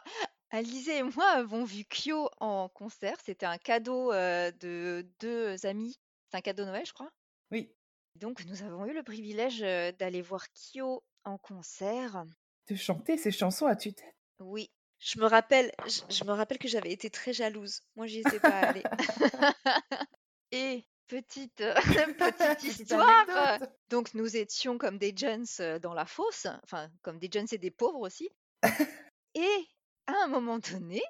Alizé 0.49 0.97
et 0.97 1.03
moi 1.03 1.27
avons 1.29 1.63
vu 1.63 1.85
Kyo 1.85 2.29
en 2.39 2.67
concert. 2.69 3.17
C'était 3.23 3.45
un 3.45 3.57
cadeau 3.57 4.11
euh, 4.11 4.51
de 4.59 5.07
deux 5.19 5.65
amis. 5.65 5.97
C'est 6.29 6.37
un 6.37 6.41
cadeau 6.41 6.65
Noël, 6.65 6.85
je 6.85 6.93
crois. 6.93 7.11
oui. 7.51 7.69
Donc, 8.15 8.43
nous 8.45 8.61
avons 8.61 8.85
eu 8.85 8.93
le 8.93 9.03
privilège 9.03 9.63
euh, 9.63 9.93
d'aller 9.93 10.21
voir 10.21 10.45
Kyo 10.51 11.01
en 11.23 11.37
concert. 11.37 12.25
De 12.67 12.75
chanter 12.75 13.17
ces 13.17 13.31
chansons 13.31 13.67
à 13.67 13.75
tue-tête. 13.77 14.13
Oui. 14.39 14.69
Je 14.99 15.17
me 15.19 15.25
rappelle, 15.25 15.71
je, 15.87 16.01
je 16.13 16.23
me 16.25 16.31
rappelle 16.33 16.57
que 16.59 16.67
j'avais 16.67 16.91
été 16.91 17.09
très 17.09 17.31
jalouse. 17.31 17.79
Moi, 17.95 18.07
j'y 18.07 18.19
étais 18.19 18.39
pas 18.41 18.49
allée. 18.49 18.83
Et 20.51 20.85
petite, 21.11 21.61
euh, 21.61 21.73
petite 22.17 22.37
Petite 22.37 22.79
histoire. 22.79 23.59
Donc, 23.89 24.13
nous 24.13 24.37
étions 24.37 24.77
comme 24.77 24.97
des 24.97 25.13
jeunes 25.15 25.45
dans 25.81 25.93
la 25.93 26.05
fosse, 26.05 26.47
enfin, 26.63 26.89
comme 27.01 27.19
des 27.19 27.29
jeunes 27.31 27.47
et 27.51 27.57
des 27.57 27.71
pauvres 27.71 28.01
aussi. 28.01 28.29
Et 29.35 29.67
à 30.07 30.13
un 30.23 30.27
moment 30.27 30.59
donné, 30.59 31.01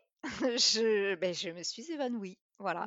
je, 0.41 1.15
ben, 1.15 1.33
je 1.33 1.49
me 1.49 1.63
suis 1.63 1.91
évanouie. 1.91 2.37
Voilà. 2.59 2.85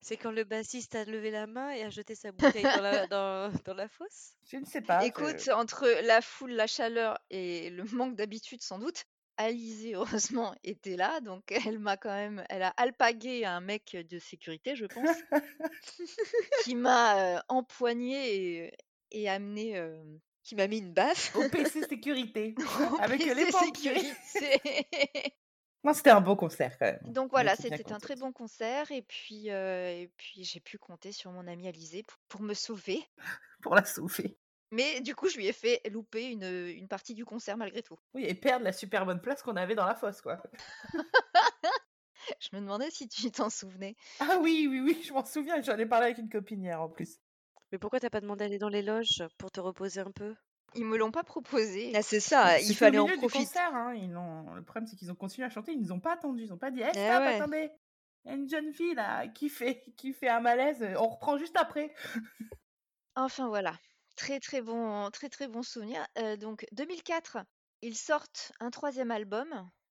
C'est 0.00 0.16
quand 0.16 0.32
le 0.32 0.44
bassiste 0.44 0.94
a 0.94 1.04
levé 1.04 1.30
la 1.30 1.46
main 1.46 1.70
et 1.70 1.82
a 1.82 1.90
jeté 1.90 2.14
sa 2.14 2.32
bouteille 2.32 2.62
dans 2.62 2.80
la, 2.80 3.06
dans, 3.06 3.52
dans 3.64 3.74
la 3.74 3.88
fosse? 3.88 4.32
Je 4.50 4.56
ne 4.56 4.64
sais 4.64 4.80
pas. 4.80 5.04
Écoute, 5.04 5.48
entre 5.52 5.86
la 6.02 6.20
foule, 6.20 6.52
la 6.52 6.66
chaleur 6.66 7.18
et 7.30 7.70
le 7.70 7.84
manque 7.92 8.16
d'habitude 8.16 8.62
sans 8.62 8.78
doute, 8.78 9.04
Alizée 9.38 9.94
heureusement 9.94 10.54
était 10.64 10.96
là, 10.96 11.20
donc 11.20 11.50
elle 11.66 11.78
m'a 11.78 11.96
quand 11.96 12.14
même, 12.14 12.44
elle 12.50 12.62
a 12.62 12.74
alpagué 12.76 13.44
un 13.44 13.60
mec 13.60 13.96
de 13.96 14.18
sécurité, 14.18 14.76
je 14.76 14.84
pense, 14.84 15.16
qui 16.64 16.74
m'a 16.74 17.36
euh, 17.36 17.40
empoigné 17.48 18.64
et, 18.64 18.72
et 19.12 19.28
amené 19.28 19.78
euh, 19.78 19.96
Qui 20.42 20.56
m'a 20.56 20.66
mis 20.66 20.78
une 20.78 20.92
baffe. 20.92 21.34
Au 21.36 21.48
PC 21.48 21.86
sécurité. 21.88 22.54
Avec 23.00 23.20
PC 23.20 23.34
les 23.34 23.46
pompiers. 23.46 24.14
sécurité. 24.24 25.34
Non, 25.84 25.92
c'était 25.94 26.10
un 26.10 26.20
beau 26.20 26.34
concert 26.34 26.76
quand 26.78 26.86
même. 26.86 27.00
donc 27.12 27.26
On 27.26 27.28
voilà, 27.28 27.54
c'était 27.54 27.92
un 27.92 28.00
très 28.00 28.16
bon 28.16 28.32
concert 28.32 28.90
et 28.90 29.02
puis, 29.02 29.50
euh, 29.50 29.88
et 29.88 30.10
puis 30.16 30.42
j'ai 30.42 30.60
pu 30.60 30.76
compter 30.76 31.12
sur 31.12 31.30
mon 31.30 31.46
amie 31.46 31.68
Alizée 31.68 32.02
pour, 32.02 32.18
pour 32.28 32.42
me 32.42 32.54
sauver. 32.54 33.00
Pour 33.62 33.74
la 33.74 33.84
souffler. 33.84 34.36
Mais 34.70 35.00
du 35.00 35.14
coup, 35.14 35.28
je 35.28 35.36
lui 35.36 35.46
ai 35.46 35.52
fait 35.52 35.80
louper 35.90 36.30
une, 36.30 36.42
une 36.44 36.88
partie 36.88 37.14
du 37.14 37.24
concert 37.24 37.56
malgré 37.56 37.82
tout. 37.82 37.98
Oui, 38.14 38.24
et 38.24 38.34
perdre 38.34 38.64
la 38.64 38.72
super 38.72 39.06
bonne 39.06 39.20
place 39.20 39.42
qu'on 39.42 39.56
avait 39.56 39.74
dans 39.74 39.86
la 39.86 39.94
fosse, 39.94 40.20
quoi. 40.20 40.42
Je 42.40 42.48
me 42.52 42.60
demandais 42.60 42.90
si 42.90 43.08
tu 43.08 43.30
t'en 43.30 43.48
souvenais. 43.48 43.96
Ah 44.20 44.38
oui, 44.40 44.66
oui, 44.70 44.80
oui, 44.80 45.02
je 45.02 45.12
m'en 45.12 45.24
souviens, 45.24 45.62
j'en 45.62 45.78
ai 45.78 45.86
parlé 45.86 46.06
avec 46.06 46.18
une 46.18 46.28
copine 46.28 46.62
hier 46.62 46.80
en 46.82 46.88
plus. 46.88 47.18
Mais 47.72 47.78
pourquoi 47.78 48.00
t'as 48.00 48.10
pas 48.10 48.20
demandé 48.20 48.44
d'aller 48.44 48.58
dans 48.58 48.68
les 48.68 48.82
loges 48.82 49.22
pour 49.38 49.50
te 49.50 49.60
reposer 49.60 50.00
un 50.00 50.10
peu? 50.10 50.34
Ils 50.74 50.84
me 50.84 50.98
l'ont 50.98 51.10
pas 51.12 51.22
proposé. 51.24 51.92
Ah, 51.94 52.02
c'est 52.02 52.20
ça, 52.20 52.60
il 52.60 52.70
au 52.70 52.74
fallait 52.74 52.98
en 52.98 53.06
du 53.06 53.16
profiter. 53.16 53.44
concert, 53.44 53.74
hein, 53.74 53.94
ils 53.94 54.10
Le 54.10 54.62
problème, 54.62 54.86
c'est 54.86 54.96
qu'ils 54.96 55.10
ont 55.10 55.14
continué 55.14 55.46
à 55.46 55.50
chanter, 55.50 55.72
ils 55.72 55.80
nous 55.80 55.92
ont 55.92 56.00
pas 56.00 56.14
attendus, 56.14 56.42
ils 56.44 56.52
ont 56.52 56.58
pas 56.58 56.70
dit 56.70 56.80
Eh, 56.82 56.88
Eh 56.88 56.90
stop, 56.90 57.20
ouais. 57.20 57.34
attendez 57.40 57.70
Il 58.24 58.30
y 58.30 58.34
a 58.34 58.36
une 58.36 58.48
jeune 58.48 58.72
fille 58.74 58.94
là 58.94 59.26
qui 59.28 59.48
fait, 59.48 59.82
qui 59.96 60.12
fait 60.12 60.28
un 60.28 60.40
malaise, 60.40 60.84
on 60.98 61.08
reprend 61.08 61.38
juste 61.38 61.56
après. 61.56 61.94
Enfin 63.14 63.48
voilà, 63.48 63.74
très 64.18 64.40
très 64.40 64.60
bon, 64.60 65.10
très 65.12 65.30
très 65.30 65.46
bon 65.46 65.62
souvenir. 65.62 66.04
Euh, 66.18 66.36
donc 66.36 66.66
2004, 66.72 67.38
ils 67.82 67.96
sortent 67.96 68.52
un 68.58 68.70
troisième 68.70 69.12
album 69.12 69.48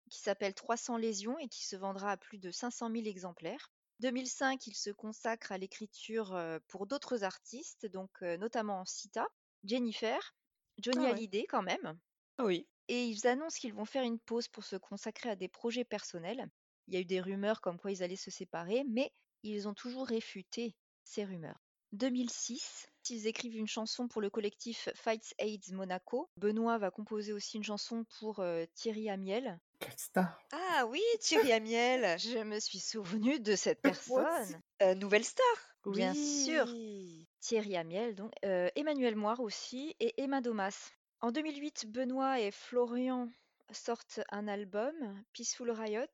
qui 0.10 0.20
s'appelle 0.20 0.54
300 0.54 0.98
lésions 0.98 1.40
et 1.40 1.48
qui 1.48 1.66
se 1.66 1.78
vendra 1.78 2.12
à 2.12 2.18
plus 2.18 2.38
de 2.38 2.52
500 2.52 2.92
000 2.92 3.06
exemplaires. 3.06 3.72
2005, 4.02 4.68
ils 4.68 4.76
se 4.76 4.90
consacrent 4.90 5.54
à 5.54 5.58
l'écriture 5.58 6.36
euh, 6.36 6.60
pour 6.68 6.86
d'autres 6.86 7.24
artistes, 7.24 7.88
donc 7.88 8.12
euh, 8.22 8.38
notamment 8.38 8.84
Sita, 8.86 9.26
Jennifer, 9.64 10.36
Johnny 10.78 11.00
Ah 11.00 11.04
ouais. 11.04 11.12
Hallyday 11.12 11.46
quand 11.48 11.64
même. 11.64 11.98
Ah 12.38 12.44
oui. 12.44 12.68
Et 12.90 13.06
ils 13.06 13.28
annoncent 13.28 13.58
qu'ils 13.60 13.74
vont 13.74 13.86
faire 13.86 14.04
une 14.04 14.20
pause 14.20 14.50
pour 14.50 14.66
se 14.66 14.76
consacrer 14.76 15.30
à 15.30 15.36
des 15.36 15.48
projets 15.48 15.86
personnels. 15.86 16.50
Il 16.88 16.94
y 16.94 16.98
a 16.98 17.00
eu 17.00 17.06
des 17.06 17.22
rumeurs 17.22 17.62
comme 17.62 17.80
quoi 17.80 17.92
ils 17.92 18.04
allaient 18.04 18.16
se 18.16 18.32
séparer, 18.32 18.84
mais 18.90 19.12
ils 19.44 19.68
ont 19.68 19.74
toujours 19.74 20.06
réfuté 20.06 20.76
ces 21.06 21.24
rumeurs. 21.24 21.60
2006, 21.94 22.88
ils 23.10 23.28
écrivent 23.28 23.56
une 23.56 23.68
chanson 23.68 24.08
pour 24.08 24.22
le 24.22 24.30
collectif 24.30 24.90
Fights 24.96 25.34
AIDS 25.40 25.74
Monaco. 25.74 26.30
Benoît 26.38 26.78
va 26.78 26.92
composer 26.92 27.34
aussi 27.34 27.58
une 27.58 27.64
chanson 27.64 28.06
pour 28.20 28.40
euh, 28.40 28.66
Thierry 28.74 29.10
Amiel. 29.10 29.60
Quelle 29.80 29.98
star 29.98 30.40
Ah 30.52 30.86
oui, 30.88 31.02
Thierry 31.20 31.52
Amiel, 31.54 32.18
Je 32.20 32.40
me 32.44 32.60
suis 32.60 32.80
souvenu 32.80 33.40
de 33.40 33.56
cette 33.56 33.82
personne. 33.82 34.62
euh, 34.82 34.96
nouvelle 34.96 35.24
star. 35.26 35.46
Bien 35.86 36.14
sûr. 36.14 36.66
Oui. 36.68 37.28
Thierry 37.40 37.78
Amiel, 37.78 38.16
donc 38.16 38.32
euh, 38.44 38.70
Emmanuel 38.76 39.16
Moire 39.16 39.40
aussi, 39.40 39.96
et 40.00 40.14
Emma 40.22 40.42
Domas. 40.42 40.92
En 41.22 41.32
2008, 41.32 41.86
Benoît 41.92 42.40
et 42.42 42.52
Florian 42.52 43.30
sortent 43.72 44.20
un 44.30 44.48
album, 44.48 44.94
Peaceful 45.34 45.72
Riot, 45.72 46.06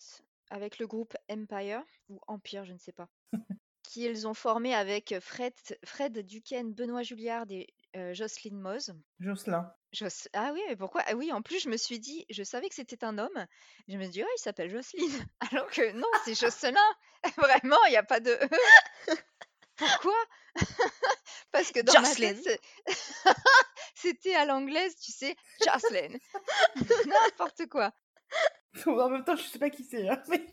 avec 0.50 0.78
le 0.78 0.86
groupe 0.86 1.16
Empire, 1.30 1.82
ou 2.10 2.20
Empire, 2.28 2.66
je 2.66 2.74
ne 2.74 2.78
sais 2.78 2.92
pas, 2.92 3.10
qu'ils 3.84 4.28
ont 4.28 4.34
formé 4.34 4.74
avec 4.74 5.16
Fred, 5.22 5.54
Fred 5.86 6.18
Duquesne, 6.26 6.74
Benoît 6.74 7.04
Julliard 7.04 7.46
et 7.50 7.74
euh, 7.96 8.14
Jocelyne 8.14 8.60
Moz. 8.60 8.94
Jocelyn. 9.20 9.72
Joc- 9.94 10.28
Ah 10.34 10.52
oui, 10.54 10.62
mais 10.68 10.76
pourquoi? 10.76 11.04
Ah 11.06 11.14
oui, 11.16 11.32
en 11.32 11.42
plus, 11.44 11.60
je 11.60 11.70
me 11.70 11.78
suis 11.78 12.00
dit, 12.00 12.26
je 12.32 12.42
savais 12.44 12.68
que 12.70 12.76
c'était 12.76 13.04
un 13.04 13.18
homme. 13.20 13.46
Je 13.88 13.98
me 13.98 14.08
dis, 14.08 14.24
oh, 14.24 14.28
il 14.38 14.42
s'appelle 14.42 14.72
Jocelyne. 14.72 15.12
Alors 15.52 15.70
que 15.70 15.92
non, 15.92 16.08
c'est 16.26 16.34
Jocelyn. 16.40 16.80
Vraiment, 17.38 17.78
il 17.88 17.92
n'y 17.92 17.98
a 17.98 18.04
pas 18.04 18.20
de. 18.20 18.38
Pourquoi? 19.76 20.16
Parce 21.52 21.72
que 21.72 21.82
dans 21.82 21.94
ma 22.02 22.16
tête, 22.16 22.38
Jocelyn. 22.38 22.58
c'était 23.96 24.36
à 24.36 24.46
l'anglaise, 24.46 24.96
tu 24.98 25.12
sais, 25.12 25.36
Jocelyn. 25.66 26.18
N'importe 27.06 27.68
quoi. 27.70 27.92
En 28.88 29.10
même 29.10 29.24
temps, 29.24 29.36
je 29.36 29.44
sais 29.44 29.60
pas 29.60 29.70
qui 29.70 29.84
c'est. 29.84 30.10
hein, 30.10 30.22
mais- 30.30 30.46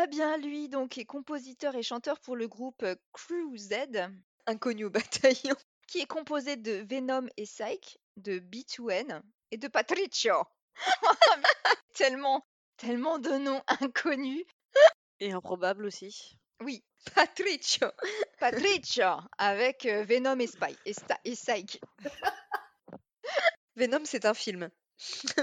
Fabien, 0.00 0.36
lui, 0.36 0.68
donc, 0.68 0.98
est 0.98 1.06
compositeur 1.06 1.74
et 1.74 1.82
chanteur 1.82 2.20
pour 2.20 2.36
le 2.36 2.48
groupe 2.48 2.82
euh, 2.82 2.96
Crew 3.14 3.56
Z, 3.56 4.10
Inconnu 4.44 4.84
au 4.84 4.90
bataillon. 5.24 5.56
qui 5.88 6.00
est 6.00 6.06
composé 6.06 6.56
de 6.56 6.84
Venom 6.86 7.26
et 7.38 7.44
Psyche, 7.44 7.96
de 8.18 8.38
B2N 8.38 9.22
et 9.52 9.56
de 9.56 9.68
Patricio. 9.68 10.34
tellement, 11.94 12.44
tellement 12.76 13.18
de 13.18 13.30
noms 13.38 13.62
inconnus. 13.80 14.44
Et 15.20 15.32
improbable 15.32 15.86
aussi. 15.86 16.36
Oui, 16.60 16.84
Patricio. 17.14 17.88
Patricio 18.38 19.06
avec 19.38 19.86
euh, 19.86 20.04
Venom 20.04 20.38
et, 20.40 20.46
Spy, 20.46 20.76
et, 20.84 20.92
Sta- 20.92 21.20
et 21.24 21.32
Psyche. 21.32 21.80
Venom, 23.76 24.04
c'est 24.04 24.26
un 24.26 24.34
film. 24.34 24.68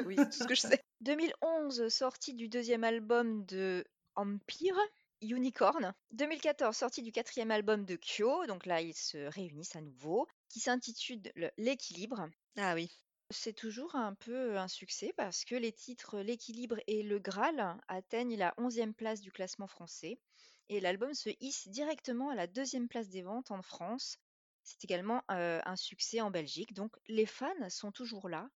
Oui. 0.05 0.15
C'est 0.29 0.43
ce 0.43 0.47
que 0.47 0.53
je 0.53 0.61
sais. 0.61 0.83
2011, 1.01 1.87
sortie 1.89 2.35
du 2.35 2.49
deuxième 2.49 2.83
album 2.83 3.45
de 3.45 3.83
Empire, 4.15 4.77
Unicorn. 5.21 5.93
2014, 6.11 6.75
sortie 6.75 7.01
du 7.01 7.11
quatrième 7.11 7.51
album 7.51 7.85
de 7.85 7.95
Kyo, 7.95 8.45
donc 8.45 8.65
là 8.65 8.81
ils 8.81 8.93
se 8.95 9.17
réunissent 9.29 9.75
à 9.75 9.81
nouveau, 9.81 10.27
qui 10.49 10.59
s'intitule 10.59 11.21
le- 11.35 11.51
L'équilibre. 11.57 12.27
Ah 12.57 12.73
oui. 12.75 12.91
C'est 13.29 13.53
toujours 13.53 13.95
un 13.95 14.13
peu 14.13 14.57
un 14.57 14.67
succès 14.67 15.13
parce 15.17 15.45
que 15.45 15.55
les 15.55 15.71
titres 15.71 16.19
L'équilibre 16.19 16.77
et 16.87 17.01
Le 17.03 17.17
Graal 17.19 17.77
atteignent 17.87 18.37
la 18.37 18.53
11e 18.57 18.93
place 18.93 19.21
du 19.21 19.31
classement 19.31 19.67
français 19.67 20.19
et 20.69 20.79
l'album 20.79 21.13
se 21.13 21.29
hisse 21.39 21.67
directement 21.69 22.29
à 22.29 22.35
la 22.35 22.47
deuxième 22.47 22.87
place 22.87 23.09
des 23.09 23.21
ventes 23.23 23.49
en 23.51 23.61
France. 23.61 24.17
C'est 24.63 24.83
également 24.83 25.23
euh, 25.31 25.61
un 25.65 25.75
succès 25.75 26.21
en 26.21 26.31
Belgique, 26.31 26.73
donc 26.73 26.95
les 27.07 27.25
fans 27.25 27.69
sont 27.69 27.91
toujours 27.91 28.29
là, 28.29 28.47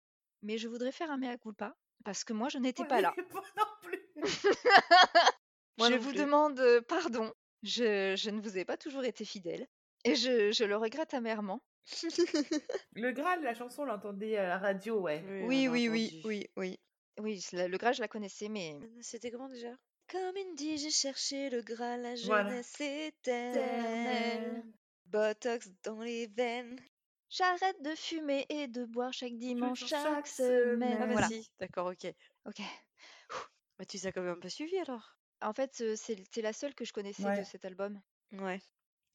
mais 0.42 0.58
je 0.58 0.68
voudrais 0.68 0.92
faire 0.92 1.10
un 1.10 1.18
mea 1.18 1.36
culpa 1.38 1.76
parce 2.04 2.22
que 2.24 2.32
moi 2.32 2.48
je 2.48 2.58
n'étais 2.58 2.84
pas 2.84 3.00
là. 3.00 3.14
Non 3.56 3.64
plus. 3.82 4.00
Moi 5.78 5.88
je 5.88 5.94
non 5.94 5.98
vous 6.00 6.10
plus. 6.10 6.18
demande 6.18 6.80
pardon, 6.88 7.32
je, 7.62 8.14
je 8.16 8.30
ne 8.30 8.40
vous 8.40 8.58
ai 8.58 8.64
pas 8.64 8.76
toujours 8.76 9.04
été 9.04 9.24
fidèle 9.24 9.66
et 10.04 10.14
je, 10.14 10.50
je 10.52 10.64
le 10.64 10.76
regrette 10.76 11.14
amèrement. 11.14 11.62
Le 12.94 13.12
Graal, 13.12 13.42
la 13.42 13.54
chanson, 13.54 13.82
on 13.82 13.86
l'entendait 13.86 14.36
à 14.36 14.48
la 14.48 14.58
radio, 14.58 15.00
ouais. 15.00 15.22
Oui, 15.46 15.68
oui, 15.68 15.88
oui, 15.88 16.20
oui, 16.24 16.46
oui. 16.56 16.78
Oui, 17.20 17.44
la- 17.52 17.68
le 17.68 17.78
Graal 17.78 17.94
je 17.94 18.00
la 18.00 18.08
connaissais, 18.08 18.48
mais 18.48 18.76
C'était 19.00 19.30
comment 19.30 19.48
déjà? 19.48 19.70
Comme 20.10 20.36
Indy, 20.36 20.78
j'ai 20.78 20.90
cherché 20.90 21.48
le 21.50 21.62
Graal, 21.62 22.02
la 22.02 22.14
Voilà. 22.16 22.48
jeunesse 22.50 22.80
éternelle. 22.80 24.64
Botox 25.06 25.68
dans 25.84 26.00
les 26.00 26.26
veines. 26.26 26.78
J'arrête 27.30 27.80
de 27.82 27.94
fumer 27.94 28.46
et 28.48 28.68
de 28.68 28.84
boire 28.84 29.12
chaque 29.12 29.36
dimanche, 29.36 29.84
chaque 29.86 30.02
chaque 30.02 30.26
semaine. 30.26 30.74
semaine. 30.78 30.98
Ah 31.02 31.06
bah 31.06 31.12
Voilà. 31.12 31.28
si, 31.28 31.50
d'accord, 31.60 31.86
ok. 31.88 32.06
Ok. 32.46 32.60
Bah 33.78 33.84
tu 33.84 33.96
les 33.98 34.06
as 34.06 34.12
quand 34.12 34.22
même 34.22 34.36
un 34.36 34.40
peu 34.40 34.48
suivis 34.48 34.78
alors. 34.78 35.17
En 35.42 35.52
fait, 35.52 35.70
c'est 35.96 36.16
c'est 36.32 36.42
la 36.42 36.52
seule 36.52 36.74
que 36.74 36.84
je 36.84 36.92
connaissais 36.92 37.24
Ouais. 37.24 37.38
de 37.38 37.44
cet 37.44 37.64
album. 37.64 38.00
Ouais. 38.32 38.60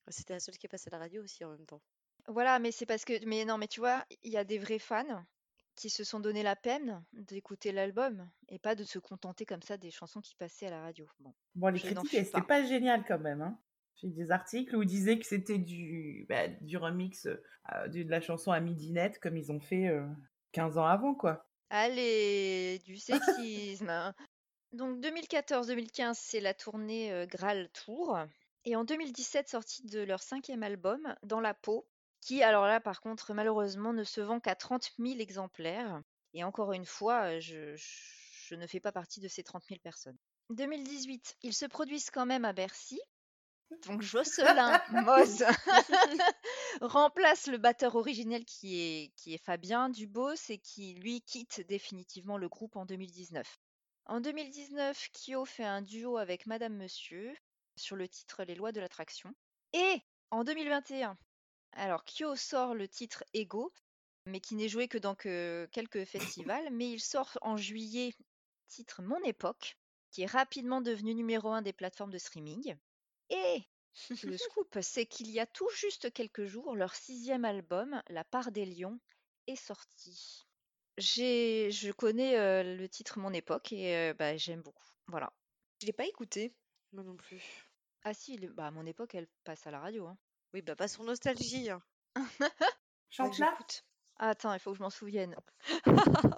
C'était 0.10 0.34
la 0.34 0.40
seule 0.40 0.58
qui 0.58 0.66
est 0.66 0.70
passée 0.70 0.90
à 0.92 0.98
la 0.98 1.00
radio 1.00 1.24
aussi 1.24 1.44
en 1.46 1.50
même 1.52 1.66
temps. 1.66 1.82
Voilà, 2.28 2.60
mais 2.60 2.72
c'est 2.72 2.86
parce 2.86 3.04
que. 3.06 3.26
Mais 3.26 3.46
non, 3.46 3.58
mais 3.58 3.68
tu 3.68 3.80
vois, 3.80 4.04
il 4.24 4.32
y 4.32 4.38
a 4.38 4.44
des 4.44 4.58
vrais 4.60 4.80
fans 4.80 5.26
qui 5.76 5.90
se 5.90 6.04
sont 6.04 6.20
donné 6.20 6.44
la 6.44 6.56
peine 6.56 7.04
d'écouter 7.14 7.72
l'album 7.72 8.30
et 8.48 8.60
pas 8.60 8.76
de 8.76 8.84
se 8.84 9.00
contenter 9.00 9.46
comme 9.46 9.62
ça 9.64 9.76
des 9.76 9.92
chansons 9.92 10.22
qui 10.22 10.36
passaient 10.36 10.68
à 10.68 10.72
la 10.72 10.82
radio. 10.82 11.08
Bon. 11.20 11.34
Bon, 11.56 11.68
les 11.70 11.80
Je 11.80 11.88
n'en 11.88 12.02
critiques, 12.02 12.10
suis 12.10 12.18
elles- 12.20 12.26
c'était 12.26 12.42
pas. 12.42 12.48
pas 12.62 12.64
génial 12.66 13.04
quand 13.08 13.20
même. 13.20 13.42
Hein. 13.42 13.60
J'ai 13.96 14.10
des 14.10 14.32
articles 14.32 14.76
où 14.76 14.84
ils 14.84 14.88
disaient 14.88 15.18
que 15.20 15.26
c'était 15.26 15.58
du, 15.58 16.26
bah, 16.30 16.48
du 16.48 16.78
remix 16.78 17.26
euh, 17.26 17.88
de 17.88 18.04
la 18.10 18.22
chanson 18.22 18.52
à 18.52 18.60
Midinette, 18.60 19.20
comme 19.20 19.36
ils 19.38 19.52
ont 19.52 19.60
fait 19.60 19.88
euh, 19.88 20.06
15 20.52 20.78
ans 20.78 20.86
avant, 20.86 21.16
quoi. 21.16 21.48
Allez, 21.70 22.80
du 22.86 22.98
sexisme. 22.98 24.14
Hein. 24.74 24.78
Donc 24.78 25.00
2014-2015, 25.00 26.14
c'est 26.16 26.40
la 26.40 26.54
tournée 26.54 27.12
euh, 27.12 27.26
Graal 27.26 27.70
Tour. 27.70 28.18
Et 28.66 28.76
en 28.76 28.84
2017, 28.84 29.50
sortie 29.50 29.84
de 29.86 30.02
leur 30.02 30.22
cinquième 30.22 30.64
album, 30.64 31.16
Dans 31.24 31.42
la 31.42 31.54
peau, 31.54 31.88
qui, 32.22 32.42
alors 32.44 32.66
là, 32.66 32.80
par 32.80 33.02
contre, 33.02 33.34
malheureusement, 33.34 33.94
ne 33.94 34.04
se 34.04 34.22
vend 34.22 34.40
qu'à 34.40 34.56
30 34.56 34.92
000 35.00 35.20
exemplaires. 35.20 36.02
Et 36.34 36.44
encore 36.44 36.74
une 36.74 36.86
fois, 36.86 37.24
euh, 37.24 37.40
je, 37.40 37.76
je 37.76 38.56
ne 38.56 38.68
fais 38.68 38.80
pas 38.80 38.92
partie 38.92 39.20
de 39.20 39.28
ces 39.28 39.44
30 39.44 39.64
000 39.68 39.80
personnes. 39.82 40.18
2018, 40.50 41.38
ils 41.42 41.54
se 41.54 41.66
produisent 41.66 42.10
quand 42.10 42.26
même 42.26 42.46
à 42.46 42.54
Bercy. 42.54 43.00
Donc 43.88 44.02
Jocelyn 44.02 44.80
Moz 44.92 45.44
remplace 46.82 47.48
le 47.48 47.58
batteur 47.58 47.96
originel 47.96 48.46
qui 48.46 48.80
est, 48.80 49.14
qui 49.16 49.34
est 49.34 49.44
Fabien 49.44 49.90
Dubos 49.90 50.36
et 50.50 50.60
qui 50.60 50.94
lui 50.96 51.22
quitte 51.22 51.66
définitivement 51.68 52.38
le 52.38 52.50
groupe 52.50 52.76
en 52.76 52.86
2019. 52.86 53.60
En 54.06 54.20
2019, 54.20 55.10
Kyo 55.14 55.46
fait 55.46 55.64
un 55.64 55.82
duo 55.82 56.18
avec 56.18 56.46
Madame 56.46 56.76
Monsieur 56.76 57.34
sur 57.78 57.96
le 57.96 58.08
titre 58.08 58.44
Les 58.44 58.56
lois 58.56 58.74
de 58.74 58.82
l'attraction. 58.82 59.34
Et 59.72 60.02
en 60.30 60.44
2021, 60.44 61.18
alors 61.72 62.04
Kyo 62.04 62.36
sort 62.36 62.76
le 62.76 62.88
titre 62.88 63.24
Ego, 63.34 63.72
mais 64.26 64.42
qui 64.42 64.56
n'est 64.56 64.68
joué 64.68 64.88
que 64.88 64.98
dans 64.98 65.16
que 65.16 65.70
quelques 65.72 66.04
festivals, 66.04 66.70
mais 66.72 66.92
il 66.92 67.00
sort 67.00 67.38
en 67.42 67.56
juillet 67.56 68.14
le 68.20 68.26
titre 68.68 69.02
Mon 69.02 69.22
époque, 69.24 69.78
qui 70.12 70.24
est 70.24 70.32
rapidement 70.32 70.82
devenu 70.82 71.16
numéro 71.16 71.50
un 71.50 71.62
des 71.62 71.74
plateformes 71.74 72.12
de 72.12 72.18
streaming. 72.18 72.76
Et 73.30 73.64
le 74.24 74.38
scoop, 74.38 74.78
c'est 74.82 75.06
qu'il 75.06 75.32
y 75.32 75.40
a 75.40 75.46
tout 75.46 75.70
juste 75.76 76.12
quelques 76.12 76.46
jours, 76.46 76.76
leur 76.76 76.94
sixième 76.94 77.46
album, 77.46 78.02
La 78.10 78.26
part 78.26 78.52
des 78.52 78.66
lions, 78.66 79.00
est 79.48 79.56
sorti. 79.56 80.46
J'ai, 80.98 81.72
je 81.72 81.92
connais 81.92 82.38
euh, 82.38 82.76
le 82.78 82.88
titre 82.88 83.20
Mon 83.20 83.34
époque 83.34 83.72
et 83.74 83.96
euh, 83.96 84.14
bah, 84.14 84.38
j'aime 84.38 84.62
beaucoup. 84.62 84.86
Voilà. 85.08 85.32
Je 85.82 85.88
l'ai 85.88 85.94
pas 85.94 86.06
écouté. 86.06 86.54
Moi 86.92 87.04
non 87.04 87.16
plus. 87.16 87.42
Ah 88.04 88.14
si, 88.14 88.38
le- 88.38 88.50
bah, 88.50 88.70
Mon 88.72 88.86
époque, 88.86 89.16
elle 89.16 89.28
passe 89.44 89.66
à 89.66 89.72
la 89.72 89.80
radio. 89.80 90.06
hein. 90.08 90.18
Oui, 90.54 90.62
bah 90.62 90.76
pas 90.76 90.88
sur 90.88 91.04
nostalgie. 91.04 91.70
hein. 91.72 91.82
Faudrait 92.20 92.52
Chante 93.10 93.36
que 93.36 93.42
là 93.42 93.50
j'écoute. 93.52 93.84
Ah, 94.18 94.30
attends, 94.30 94.54
il 94.54 94.60
faut 94.60 94.72
que 94.72 94.78
je 94.78 94.84
m'en 94.84 94.92
souvienne. 94.92 95.36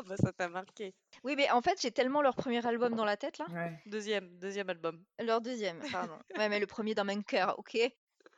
bah 0.07 0.15
ça 0.17 0.31
t'a 0.31 0.47
marqué. 0.47 0.95
Oui, 1.23 1.35
mais 1.35 1.49
en 1.51 1.61
fait, 1.61 1.81
j'ai 1.81 1.91
tellement 1.91 2.21
leur 2.21 2.35
premier 2.37 2.65
album 2.65 2.95
dans 2.95 3.03
la 3.03 3.17
tête 3.17 3.37
là. 3.37 3.45
Ouais. 3.49 3.77
Deuxième, 3.87 4.39
deuxième 4.39 4.69
album. 4.69 5.03
Leur 5.19 5.41
deuxième, 5.41 5.81
pardon. 5.91 6.17
Ouais, 6.37 6.47
mais 6.47 6.59
le 6.61 6.67
premier 6.67 6.95
dans 6.95 7.03
mon 7.03 7.21
cœur, 7.21 7.59
ok 7.59 7.77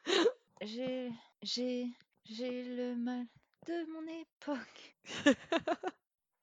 J'ai. 0.62 1.12
J'ai. 1.44 1.86
J'ai 2.26 2.64
le 2.64 2.96
mal 2.96 3.26
de 3.68 3.86
mon 3.92 4.08
époque. 4.08 4.98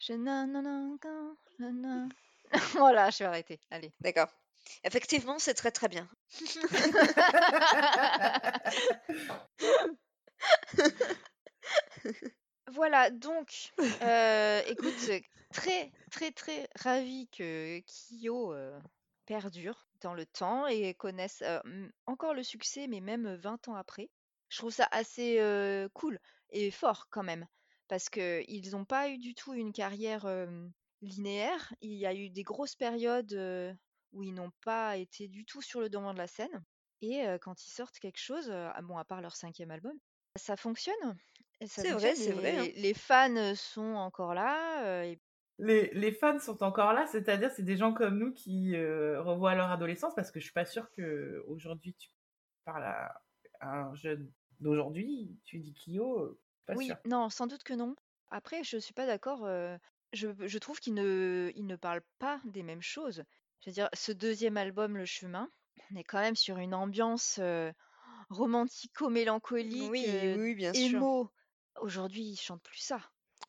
Je 0.06 0.12
n'en- 0.14 0.46
Voilà, 2.74 3.10
je 3.10 3.18
vais 3.18 3.24
arrêter. 3.24 3.60
Allez. 3.70 3.92
D'accord. 4.00 4.28
Effectivement, 4.84 5.38
c'est 5.38 5.54
très 5.54 5.70
très 5.70 5.88
bien. 5.88 6.08
Voilà, 12.72 13.10
donc, 13.10 13.72
euh, 14.02 14.62
écoute, 14.66 15.10
très, 15.52 15.92
très, 16.10 16.30
très 16.32 16.68
ravi 16.76 17.28
que 17.28 17.80
Kyo 17.80 18.52
euh, 18.54 18.78
perdure 19.26 19.86
dans 20.00 20.14
le 20.14 20.26
temps 20.26 20.66
et 20.66 20.94
connaisse 20.94 21.42
euh, 21.42 21.60
encore 22.06 22.34
le 22.34 22.42
succès, 22.42 22.86
mais 22.88 23.00
même 23.00 23.34
20 23.36 23.68
ans 23.68 23.74
après. 23.76 24.10
Je 24.48 24.58
trouve 24.58 24.72
ça 24.72 24.88
assez 24.90 25.40
cool 25.94 26.18
et 26.50 26.70
fort 26.70 27.08
quand 27.10 27.22
même, 27.22 27.46
parce 27.94 28.11
qu'ils 28.11 28.72
n'ont 28.72 28.85
pas 28.85 29.09
eu 29.09 29.18
du 29.18 29.37
tout 29.37 29.54
une 29.54 29.72
carrière 29.72 30.26
euh, 30.26 30.48
linéaire. 31.00 31.72
Il 31.80 31.92
y 31.92 32.07
a 32.07 32.12
eu 32.12 32.28
des 32.28 32.42
grosses 32.42 32.74
périodes 32.74 33.33
euh, 33.35 33.72
où 34.11 34.24
ils 34.24 34.35
n'ont 34.35 34.50
pas 34.64 34.96
été 34.96 35.28
du 35.28 35.44
tout 35.44 35.62
sur 35.62 35.80
le 35.80 35.88
devant 35.88 36.12
de 36.12 36.18
la 36.18 36.26
scène. 36.26 36.64
Et 37.02 37.24
euh, 37.24 37.38
quand 37.38 37.64
ils 37.64 37.70
sortent 37.70 38.00
quelque 38.00 38.18
chose, 38.18 38.50
ah 38.50 38.83
bon, 38.83 38.98
à 38.98 39.04
part 39.04 39.20
leur 39.20 39.37
cinquième 39.37 39.70
album, 39.70 39.96
ça 40.35 40.57
fonctionne. 40.57 41.16
C'est 41.64 41.92
vrai, 41.92 42.16
c'est 42.16 42.33
vrai, 42.33 42.59
hein. 42.59 42.72
les, 42.74 42.94
fans 42.94 43.54
sont 43.54 43.94
encore 43.94 44.35
là. 44.35 45.04
et 45.04 45.20
Les, 45.61 45.94
les 45.94 46.11
fans 46.11 46.40
sont 46.40 46.64
encore 46.64 46.94
là, 46.94 47.07
c'est-à-dire 47.07 47.52
c'est 47.52 47.62
des 47.62 47.76
gens 47.76 47.94
comme 47.94 48.18
nous 48.18 48.33
qui 48.33 48.76
revoient 48.76 49.54
leur 49.54 49.70
adolescence 49.70 50.16
parce 50.16 50.33
que 50.33 50.40
je 50.40 50.46
suis 50.46 50.52
pas 50.52 50.66
sûre 50.66 50.90
que 50.96 51.44
aujourd'hui 51.46 51.94
tu 51.94 52.09
parles 52.64 52.83
à, 52.83 53.22
un 53.61 53.94
jeune 53.94 54.33
d'aujourd'hui, 54.59 55.38
tu 55.44 55.61
dis 55.61 55.74
Kyo, 55.74 56.37
pas 56.66 56.77
oui, 56.77 56.87
sûr. 56.87 56.96
non, 57.05 57.29
sans 57.31 57.46
doute 57.46 57.62
que 57.64 57.74
non. 57.74 57.94
Après, 58.31 58.64
je 58.64 58.79
suis 58.79 58.94
pas 58.94 59.07
d'accord. 59.07 59.44
euh, 59.44 59.77
je, 60.12 60.29
je 60.40 60.59
trouve 60.59 60.81
qu'ils 60.81 60.94
ne, 60.94 61.53
ils 61.57 61.66
ne 61.66 61.77
parlent 61.77 62.05
pas 62.18 62.40
des 62.44 62.62
mêmes 62.62 62.83
choses. 62.83 63.24
Je 63.61 63.70
veux 63.70 63.74
dire, 63.74 63.88
ce 63.94 64.12
deuxième 64.12 64.57
album, 64.57 64.96
Le 64.96 65.05
Chemin, 65.07 65.50
on 65.92 65.96
est 65.96 66.05
quand 66.05 66.20
même 66.20 66.37
sur 66.37 66.59
une 66.59 66.74
ambiance 66.74 67.38
euh, 67.40 67.72
romantico-mélancolique, 68.31 69.90
Oui, 69.90 70.05
euh, 70.07 70.37
oui, 70.37 70.55
bien 70.55 70.72
sûr. 70.74 70.98
émo. 70.98 71.31
Aujourd'hui, 71.81 72.22
ils 72.24 72.37
chantent 72.40 72.62
plus 72.62 72.79
ça. 72.79 73.00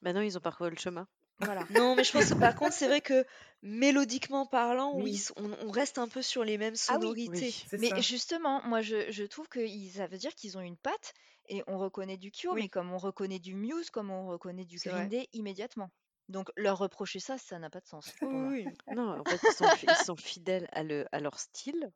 Maintenant, 0.01 0.21
ils 0.21 0.37
ont 0.37 0.41
parcouru 0.41 0.69
le 0.71 0.77
chemin. 0.77 1.07
Voilà. 1.39 1.65
Non, 1.71 1.95
mais 1.95 2.03
je 2.03 2.11
pense 2.11 2.29
que 2.29 2.33
par 2.35 2.55
contre, 2.55 2.73
c'est 2.73 2.87
vrai 2.87 3.01
que 3.01 3.25
mélodiquement 3.61 4.45
parlant, 4.45 4.93
oui, 4.95 5.03
Oui. 5.03 5.15
s- 5.15 5.33
on, 5.35 5.51
on 5.67 5.69
reste 5.71 5.97
un 5.97 6.07
peu 6.07 6.21
sur 6.21 6.43
les 6.43 6.57
mêmes 6.57 6.75
Ah 6.87 6.97
oui. 6.99 7.29
sonorités. 7.29 7.31
Oui. 7.47 7.65
C'est 7.67 7.77
Mais 7.77 7.89
ça. 7.89 7.99
justement, 8.01 8.61
moi, 8.65 8.81
je, 8.81 9.11
je 9.11 9.23
trouve 9.23 9.47
que 9.49 9.59
ils- 9.59 9.91
ça 9.91 10.07
veut 10.07 10.17
dire 10.17 10.33
qu'ils 10.35 10.57
ont 10.57 10.61
une 10.61 10.77
patte 10.77 11.13
et 11.49 11.63
on 11.67 11.77
reconnaît 11.77 12.17
du 12.17 12.31
Kyo, 12.31 12.53
Oui. 12.53 12.63
mais 12.63 12.69
comme 12.69 12.91
on 12.91 12.97
reconnaît 12.97 13.39
du 13.39 13.53
Muse, 13.55 13.89
comme 13.89 14.09
on 14.11 14.27
reconnaît 14.27 14.65
du 14.65 14.77
Green. 14.77 15.07
Day 15.09 15.27
immédiatement. 15.33 15.91
Donc, 16.27 16.49
leur 16.57 16.77
reprocher 16.79 17.19
ça, 17.19 17.37
ça 17.37 17.59
n'a 17.59 17.69
pas 17.69 17.81
de 17.81 17.87
sens 17.87 18.11
pour 18.19 18.29
Oui, 18.29 18.63
moi. 18.63 18.95
Non, 18.95 19.19
en 19.19 19.23
fait, 19.23 19.39
ils 19.47 19.53
sont, 19.53 19.67
fi- 19.75 19.85
ils 19.87 20.05
sont 20.05 20.15
fidèles 20.15 20.67
à, 20.71 20.81
le, 20.83 21.05
à 21.11 21.19
leur 21.19 21.37
style, 21.39 21.91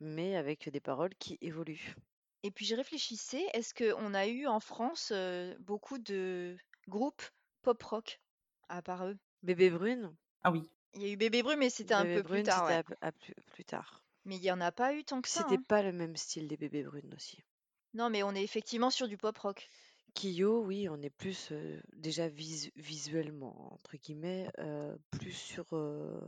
mais 0.00 0.36
avec 0.36 0.68
des 0.70 0.80
paroles 0.80 1.14
qui 1.16 1.36
évoluent. 1.42 1.94
Et 2.42 2.50
puis, 2.50 2.64
je 2.64 2.74
réfléchissais, 2.74 3.44
est-ce 3.52 3.74
qu'on 3.74 4.14
a 4.14 4.26
eu 4.26 4.46
en 4.46 4.60
France 4.60 5.10
euh, 5.14 5.54
beaucoup 5.60 5.98
de 5.98 6.56
groupes 6.88 7.22
pop-rock 7.62 8.20
à 8.68 8.80
part 8.82 9.06
eux? 9.06 9.18
Bébé 9.42 9.68
Brune, 9.70 10.14
Ah 10.42 10.50
oui. 10.50 10.68
Il 10.94 11.02
y 11.02 11.06
a 11.06 11.08
eu 11.08 11.16
Bébé 11.16 11.42
Brune, 11.42 11.58
mais 11.58 11.70
c'était 11.70 11.92
un 11.94 12.04
peu 12.04 12.22
plus 12.22 12.28
Brune, 12.30 12.42
tard, 12.44 12.66
ouais. 12.66 12.82
à- 13.00 13.06
à 13.08 13.12
plus, 13.12 13.34
plus 13.52 13.64
tard. 13.64 14.02
Mais 14.24 14.36
il 14.36 14.40
n'y 14.40 14.50
en 14.50 14.60
a 14.62 14.72
pas 14.72 14.94
eu 14.94 15.04
tant 15.04 15.20
que 15.20 15.28
ça. 15.28 15.42
C'était 15.42 15.56
hein. 15.60 15.64
pas 15.68 15.82
le 15.82 15.92
même 15.92 16.16
style 16.16 16.48
des 16.48 16.56
Bébés 16.56 16.82
Brunes 16.84 17.12
aussi. 17.14 17.42
Non, 17.94 18.10
mais 18.10 18.22
on 18.22 18.34
est 18.34 18.42
effectivement 18.42 18.90
sur 18.90 19.08
du 19.08 19.16
pop-rock. 19.16 19.68
Kyo, 20.14 20.62
oui, 20.64 20.88
on 20.88 21.00
est 21.02 21.10
plus 21.10 21.48
euh, 21.52 21.80
déjà 21.96 22.28
visu- 22.28 22.72
visuellement, 22.76 23.72
entre 23.74 23.96
guillemets, 23.96 24.48
euh, 24.58 24.96
plus 25.10 25.32
sur 25.32 25.64
euh, 25.72 26.20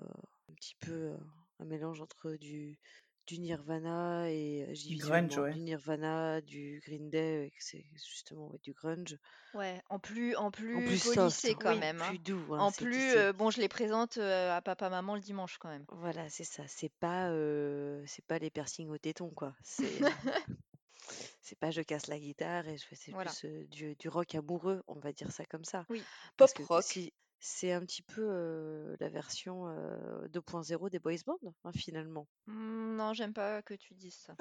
un 0.51 0.55
petit 0.55 0.75
peu 0.81 0.93
euh, 0.93 1.17
un 1.61 1.65
mélange 1.65 2.01
entre 2.01 2.33
du, 2.33 2.79
du 3.27 3.39
Nirvana 3.39 4.29
et 4.31 4.67
Du 4.89 4.97
grunge, 4.97 5.37
visuellement, 5.37 5.43
ouais. 5.43 5.53
du 5.55 5.61
Nirvana, 5.61 6.41
du 6.41 6.83
Green 6.85 7.11
Day, 7.11 7.53
que 7.57 7.63
c'est 7.65 7.85
justement 7.95 8.49
ouais, 8.49 8.59
du 8.63 8.73
grunge. 8.73 9.17
Ouais, 9.55 9.81
en 9.89 9.99
plus, 10.01 10.35
en 10.37 10.51
plus, 10.51 10.77
En 10.77 10.81
plus 10.81 11.03
policé 11.15 11.49
soft, 11.49 11.59
quand 11.63 11.73
oui, 11.73 11.79
même. 11.79 12.03
hein. 12.03 12.09
plus 12.09 12.19
doux. 12.19 12.55
hein, 12.55 12.61
En 12.61 12.71
c'est- 12.71 12.85
plus, 12.85 13.01
c'est- 13.01 13.19
euh, 13.19 13.33
bon, 13.33 13.51
je 13.51 13.61
les 13.61 13.69
présente 13.69 14.19
euh, 14.19 14.55
à 14.55 14.61
papa-maman 14.61 15.15
le 15.15 15.21
dimanche 15.21 15.59
quand 15.59 15.69
même. 15.69 15.85
Voilà, 15.93 16.29
c'est 16.29 16.45
ça. 16.45 16.65
C'est 16.67 16.93
pas, 17.01 17.31
euh, 17.31 18.03
c'est 18.07 18.25
pas 18.27 18.39
les 18.41 18.51
piercings 18.51 18.89
au 18.91 18.99
téton, 18.99 19.31
quoi. 19.31 19.55
C'est, 19.63 19.85
c'est 21.47 21.59
pas 21.59 21.71
je 21.71 21.81
casse 21.81 22.09
la 22.09 22.19
guitare 22.19 22.67
et 22.67 22.77
je 22.77 22.85
fais, 22.85 22.97
c'est 22.97 23.13
Voilà. 23.13 23.31
plus 23.31 23.49
euh, 23.49 23.65
du, 23.69 23.95
du 23.95 24.09
rock 24.09 24.35
amoureux, 24.35 24.83
on 24.89 24.99
va 24.99 25.13
dire 25.13 25.31
ça 25.31 25.45
comme 25.47 25.65
ça. 25.65 25.87
Oui. 25.89 26.03
Parce 26.37 26.53
Pop 26.53 26.67
que 26.67 26.73
rock. 26.73 26.83
si, 26.83 27.13
c'est 27.39 27.73
un 27.73 27.81
petit 27.83 28.03
peu 28.03 28.27
euh, 28.29 28.97
la 28.99 29.09
version 29.09 29.69
euh, 29.69 30.27
2.0 30.29 30.91
des 30.91 30.99
boys 30.99 31.15
bands, 31.25 31.39
hein, 31.65 31.71
finalement. 31.77 32.27
Mm, 32.47 32.97
non, 32.97 33.13
j'aime 33.13 33.33
pas 33.33 33.63
que 33.63 33.75
tu 33.75 33.95
dises 33.95 34.17
ça. 34.17 34.35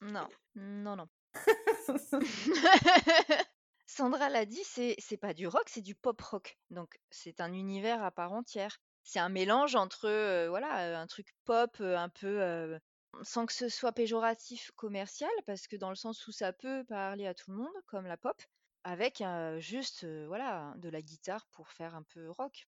non, 0.00 0.26
non, 0.54 0.96
non. 0.96 1.08
Sandra 3.86 4.28
l'a 4.28 4.44
dit, 4.46 4.62
c'est 4.64 4.94
c'est 4.98 5.16
pas 5.16 5.34
du 5.34 5.46
rock, 5.46 5.68
c'est 5.68 5.80
du 5.82 5.94
pop 5.94 6.20
rock. 6.20 6.58
Donc 6.70 6.98
c'est 7.10 7.40
un 7.40 7.52
univers 7.52 8.02
à 8.02 8.10
part 8.10 8.32
entière. 8.32 8.78
C'est 9.02 9.18
un 9.18 9.28
mélange 9.30 9.74
entre 9.76 10.06
euh, 10.06 10.48
voilà 10.48 10.80
euh, 10.88 10.96
un 10.96 11.06
truc 11.06 11.34
pop 11.44 11.76
euh, 11.80 11.96
un 11.96 12.08
peu 12.10 12.42
euh, 12.42 12.78
sans 13.22 13.46
que 13.46 13.52
ce 13.52 13.68
soit 13.68 13.92
péjoratif 13.92 14.70
commercial 14.76 15.30
parce 15.46 15.66
que 15.66 15.76
dans 15.76 15.90
le 15.90 15.96
sens 15.96 16.26
où 16.26 16.32
ça 16.32 16.52
peut 16.52 16.84
parler 16.84 17.26
à 17.26 17.34
tout 17.34 17.50
le 17.50 17.56
monde 17.56 17.74
comme 17.86 18.06
la 18.06 18.16
pop 18.16 18.40
avec 18.84 19.20
euh, 19.20 19.58
juste 19.60 20.04
euh, 20.04 20.26
voilà 20.28 20.74
de 20.78 20.88
la 20.88 21.02
guitare 21.02 21.46
pour 21.48 21.68
faire 21.68 21.94
un 21.94 22.02
peu 22.02 22.30
rock. 22.30 22.66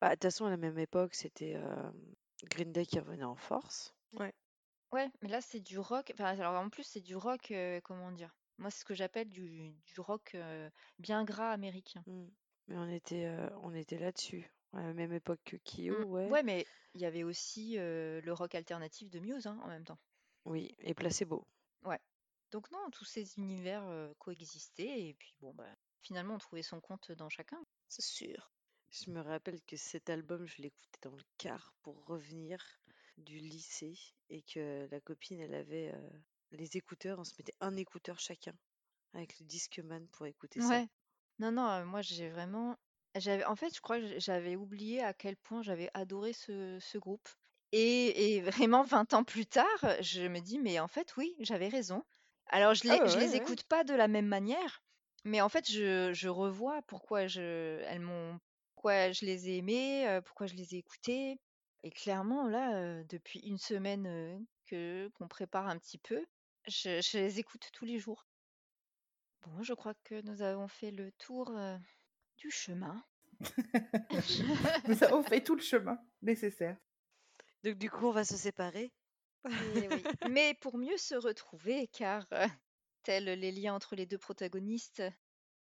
Bah, 0.00 0.10
de 0.10 0.14
toute 0.14 0.24
façon, 0.24 0.46
à 0.46 0.50
la 0.50 0.56
même 0.56 0.78
époque, 0.78 1.14
c'était 1.14 1.54
euh, 1.56 1.90
Green 2.44 2.72
Day 2.72 2.86
qui 2.86 2.98
revenait 2.98 3.24
en 3.24 3.36
force. 3.36 3.94
Ouais. 4.12 4.34
Ouais, 4.92 5.10
mais 5.20 5.28
là 5.28 5.40
c'est 5.40 5.60
du 5.60 5.78
rock. 5.78 6.10
Enfin, 6.14 6.38
alors 6.38 6.54
en 6.54 6.70
plus 6.70 6.84
c'est 6.84 7.02
du 7.02 7.14
rock 7.14 7.52
comment 7.84 8.10
dire? 8.10 8.34
Moi 8.56 8.70
c'est 8.70 8.80
ce 8.80 8.84
que 8.86 8.94
j'appelle 8.94 9.28
du, 9.28 9.70
du 9.84 10.00
rock 10.00 10.34
bien 10.98 11.24
gras 11.24 11.52
américain. 11.52 12.02
Mm. 12.06 12.26
Mais 12.68 12.76
on 12.76 12.88
était, 12.88 13.30
on 13.62 13.74
était 13.74 13.98
là-dessus. 13.98 14.50
À 14.72 14.82
la 14.82 14.92
même 14.92 15.12
époque 15.12 15.40
que 15.44 15.56
Kyo, 15.56 15.98
Mm, 16.00 16.04
ouais. 16.04 16.28
Ouais, 16.28 16.42
mais 16.42 16.66
il 16.94 17.00
y 17.00 17.06
avait 17.06 17.24
aussi 17.24 17.76
le 17.76 18.30
rock 18.32 18.54
alternatif 18.54 19.10
de 19.10 19.18
Muse 19.18 19.46
hein, 19.46 19.58
en 19.62 19.68
même 19.68 19.84
temps. 19.84 19.98
Oui, 20.44 20.74
et 20.78 20.94
Placebo. 20.94 21.46
Ouais. 21.84 21.98
Donc 22.50 22.70
non, 22.70 22.90
tous 22.92 23.04
ces 23.04 23.38
univers 23.38 23.84
coexistaient 24.18 25.08
et 25.08 25.14
puis 25.14 25.34
bon, 25.40 25.52
bah, 25.54 25.74
finalement 26.00 26.34
on 26.34 26.38
trouvait 26.38 26.62
son 26.62 26.80
compte 26.80 27.12
dans 27.12 27.28
chacun. 27.28 27.62
C'est 27.88 28.04
sûr. 28.04 28.50
Je 28.90 29.10
me 29.10 29.20
rappelle 29.20 29.60
que 29.62 29.76
cet 29.76 30.08
album, 30.08 30.46
je 30.46 30.62
l'écoutais 30.62 30.98
dans 31.02 31.14
le 31.14 31.22
car 31.36 31.74
pour 31.82 32.06
revenir 32.06 32.58
du 33.18 33.38
lycée 33.38 33.98
et 34.30 34.42
que 34.42 34.88
la 34.90 35.00
copine, 35.00 35.40
elle 35.40 35.54
avait 35.54 35.94
les 36.52 36.76
écouteurs, 36.76 37.18
on 37.18 37.24
se 37.24 37.34
mettait 37.38 37.56
un 37.60 37.76
écouteur 37.76 38.18
chacun 38.18 38.54
avec 39.12 39.38
le 39.38 39.44
Discman 39.46 40.06
pour 40.08 40.26
écouter 40.26 40.60
ça. 40.60 40.68
Ouais. 40.68 40.88
Non, 41.38 41.52
non, 41.52 41.84
moi 41.84 42.00
j'ai 42.02 42.30
vraiment... 42.30 42.76
J'avais... 43.18 43.44
En 43.44 43.56
fait, 43.56 43.74
je 43.74 43.80
crois 43.80 44.00
que 44.00 44.18
j'avais 44.18 44.56
oublié 44.56 45.02
à 45.02 45.12
quel 45.14 45.36
point 45.36 45.62
j'avais 45.62 45.90
adoré 45.94 46.32
ce, 46.32 46.78
ce 46.80 46.98
groupe. 46.98 47.28
Et, 47.72 48.34
et 48.36 48.40
vraiment 48.42 48.82
20 48.82 49.12
ans 49.14 49.24
plus 49.24 49.46
tard, 49.46 49.66
je 50.00 50.22
me 50.26 50.40
dis, 50.40 50.58
mais 50.58 50.78
en 50.80 50.88
fait, 50.88 51.16
oui, 51.16 51.34
j'avais 51.40 51.68
raison. 51.68 52.02
Alors, 52.48 52.74
je 52.74 52.84
les, 52.84 52.98
Ah 52.98 53.04
ouais, 53.04 53.08
je 53.08 53.18
ouais, 53.18 53.18
les 53.18 53.36
ouais. 53.36 53.36
écoute 53.36 53.64
pas 53.64 53.84
de 53.84 53.94
la 53.94 54.08
même 54.08 54.26
manière, 54.26 54.82
mais 55.24 55.40
en 55.40 55.48
fait, 55.48 55.70
je, 55.70 56.12
je 56.14 56.28
revois 56.28 56.80
pourquoi 56.86 57.26
je, 57.26 57.80
elles 57.86 58.00
m'ont, 58.00 58.38
pourquoi 58.74 59.12
je 59.12 59.24
les 59.26 59.48
ai 59.50 59.56
aimées, 59.58 60.20
pourquoi 60.24 60.46
je 60.46 60.54
les 60.54 60.74
ai 60.74 60.78
écoutées. 60.78 61.38
Et 61.82 61.90
clairement, 61.90 62.46
là, 62.48 63.02
depuis 63.04 63.40
une 63.40 63.58
semaine 63.58 64.46
que 64.66 65.10
qu'on 65.14 65.28
prépare 65.28 65.68
un 65.68 65.78
petit 65.78 65.98
peu, 65.98 66.24
je, 66.66 67.00
je 67.02 67.18
les 67.18 67.38
écoute 67.38 67.68
tous 67.72 67.84
les 67.84 67.98
jours. 67.98 68.26
Bon, 69.42 69.62
je 69.64 69.74
crois 69.74 69.94
que 70.04 70.20
nous 70.22 70.42
avons 70.42 70.68
fait 70.68 70.92
le 70.92 71.10
tour 71.12 71.52
du 72.38 72.50
chemin. 72.50 73.04
Nous 74.88 75.04
avons 75.04 75.22
fait 75.22 75.42
tout 75.42 75.54
le 75.54 75.62
chemin 75.62 75.98
nécessaire. 76.22 76.76
Donc 77.64 77.76
du 77.76 77.90
coup, 77.90 78.06
on 78.06 78.12
va 78.12 78.24
se 78.24 78.36
séparer. 78.36 78.92
Oui. 79.44 79.88
Mais 80.30 80.54
pour 80.60 80.78
mieux 80.78 80.96
se 80.96 81.14
retrouver, 81.14 81.88
car 81.88 82.26
euh, 82.32 82.46
tels 83.02 83.24
les 83.24 83.52
liens 83.52 83.74
entre 83.74 83.96
les 83.96 84.06
deux 84.06 84.18
protagonistes, 84.18 85.02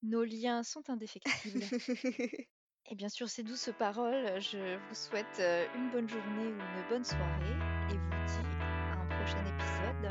nos 0.03 0.23
liens 0.23 0.63
sont 0.63 0.89
indéfectibles. 0.89 1.61
Et 2.89 2.95
bien 2.95 3.09
sûr, 3.09 3.27
ces 3.27 3.43
douces 3.43 3.69
paroles, 3.77 4.39
je 4.39 4.77
vous 4.77 4.95
souhaite 4.95 5.25
euh, 5.39 5.65
une 5.75 5.91
bonne 5.91 6.07
journée 6.07 6.47
ou 6.47 6.51
une 6.51 6.89
bonne 6.89 7.03
soirée 7.03 7.57
et 7.89 7.97
vous 7.97 8.09
dis 8.25 8.39
à 8.61 8.93
un 8.93 9.05
prochain 9.07 9.43
épisode. 9.45 10.09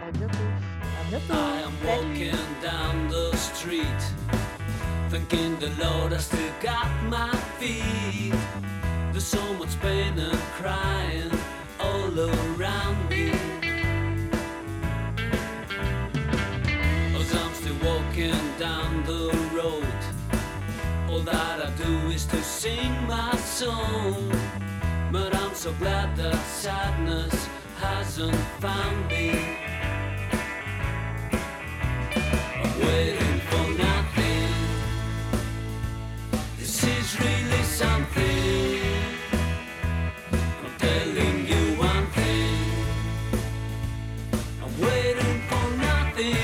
À 0.00 0.10
bientôt. 0.12 0.38
À 0.98 1.04
bientôt. 1.10 1.34
Thanking 5.10 5.56
the 5.58 5.70
Lord 5.82 6.12
I 6.12 6.18
still 6.18 6.52
got 6.60 6.88
my 7.04 7.30
feet. 7.58 8.34
There's 9.12 9.26
so 9.26 9.54
much 9.54 9.78
pain 9.80 10.18
and 10.18 10.38
crying 10.60 11.30
all 11.80 12.20
around 12.20 13.08
me. 13.10 13.32
As 17.16 17.34
I'm 17.34 17.54
still 17.54 17.76
walking 17.84 18.40
down 18.58 19.04
the 19.04 19.32
road, 19.54 20.04
All 21.10 21.20
that 21.20 21.66
I 21.66 21.70
do 21.72 22.10
is 22.10 22.26
to 22.26 22.42
sing 22.42 22.92
my 23.06 23.36
song. 23.36 24.32
But 25.12 25.34
I'm 25.36 25.54
so 25.54 25.72
glad 25.74 26.16
that 26.16 26.36
sadness 26.46 27.48
hasn't 27.80 28.36
found 28.60 29.08
me. 29.08 29.30
I'm 32.50 32.80
waiting 32.80 33.17
something. 37.78 38.80
I'm 40.32 40.74
telling 40.78 41.46
you 41.46 41.62
one 41.78 42.06
thing. 42.18 42.58
I'm 44.62 44.74
waiting 44.86 45.36
for 45.48 45.66
nothing. 45.86 46.34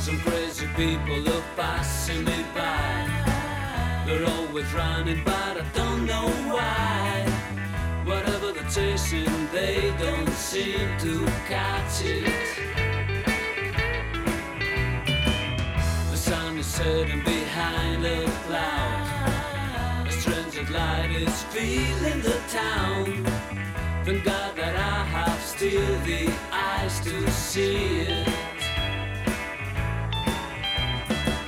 Some 0.00 0.18
crazy 0.20 0.66
people 0.74 1.20
are 1.34 1.44
passing 1.54 2.24
me 2.24 2.38
by. 2.54 2.94
They're 4.06 4.26
always 4.36 4.72
running, 4.72 5.20
but 5.22 5.54
I 5.62 5.64
don't 5.74 6.06
know 6.06 6.28
why. 6.54 7.28
Whatever 8.06 8.52
they're 8.52 8.70
chasing, 8.70 9.34
they 9.52 9.92
don't 9.98 10.30
seem 10.30 10.88
to 11.04 11.26
catch 11.46 11.96
it. 12.04 12.91
Is 16.62 16.68
setting 16.68 17.22
behind 17.24 18.04
a 18.04 18.24
cloud. 18.44 20.06
A 20.06 20.12
strange 20.12 20.70
light 20.70 21.10
is 21.10 21.42
filling 21.54 22.20
the 22.22 22.38
town. 22.48 23.04
Thank 24.04 24.24
God 24.24 24.54
that 24.56 24.76
I 24.76 24.98
have 25.16 25.40
still 25.42 25.98
the 26.10 26.32
eyes 26.52 27.00
to 27.00 27.30
see 27.30 28.02
it. 28.02 28.28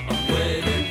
I'm 0.08 0.34
waiting 0.34 0.83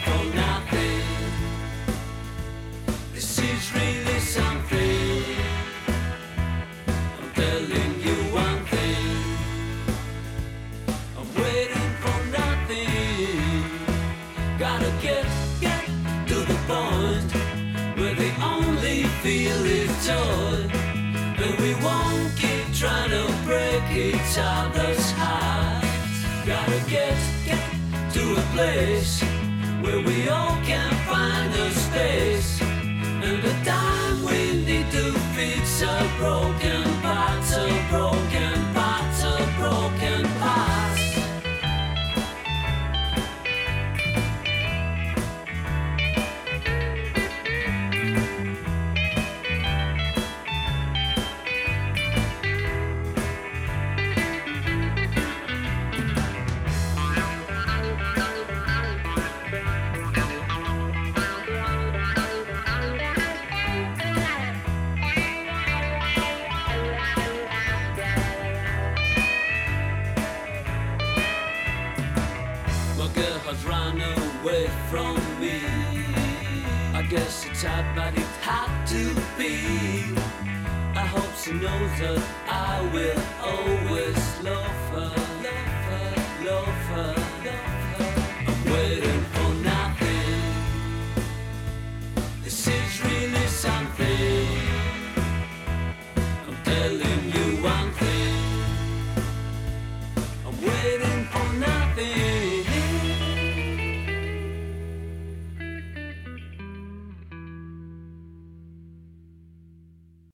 place 28.63 29.21
where 29.83 30.01
we 30.09 30.29
all 30.29 30.55
can 30.71 30.91
find 31.09 31.51
a 31.53 31.69
space. 31.85 32.61
And 33.25 33.37
the 33.47 33.55
time 33.71 34.17
we 34.29 34.41
need 34.69 34.87
to 34.99 35.05
fix 35.35 35.81
a 35.81 35.97
broken 36.17 36.83
parts, 37.01 37.51
a 37.65 37.67
broken 37.91 38.52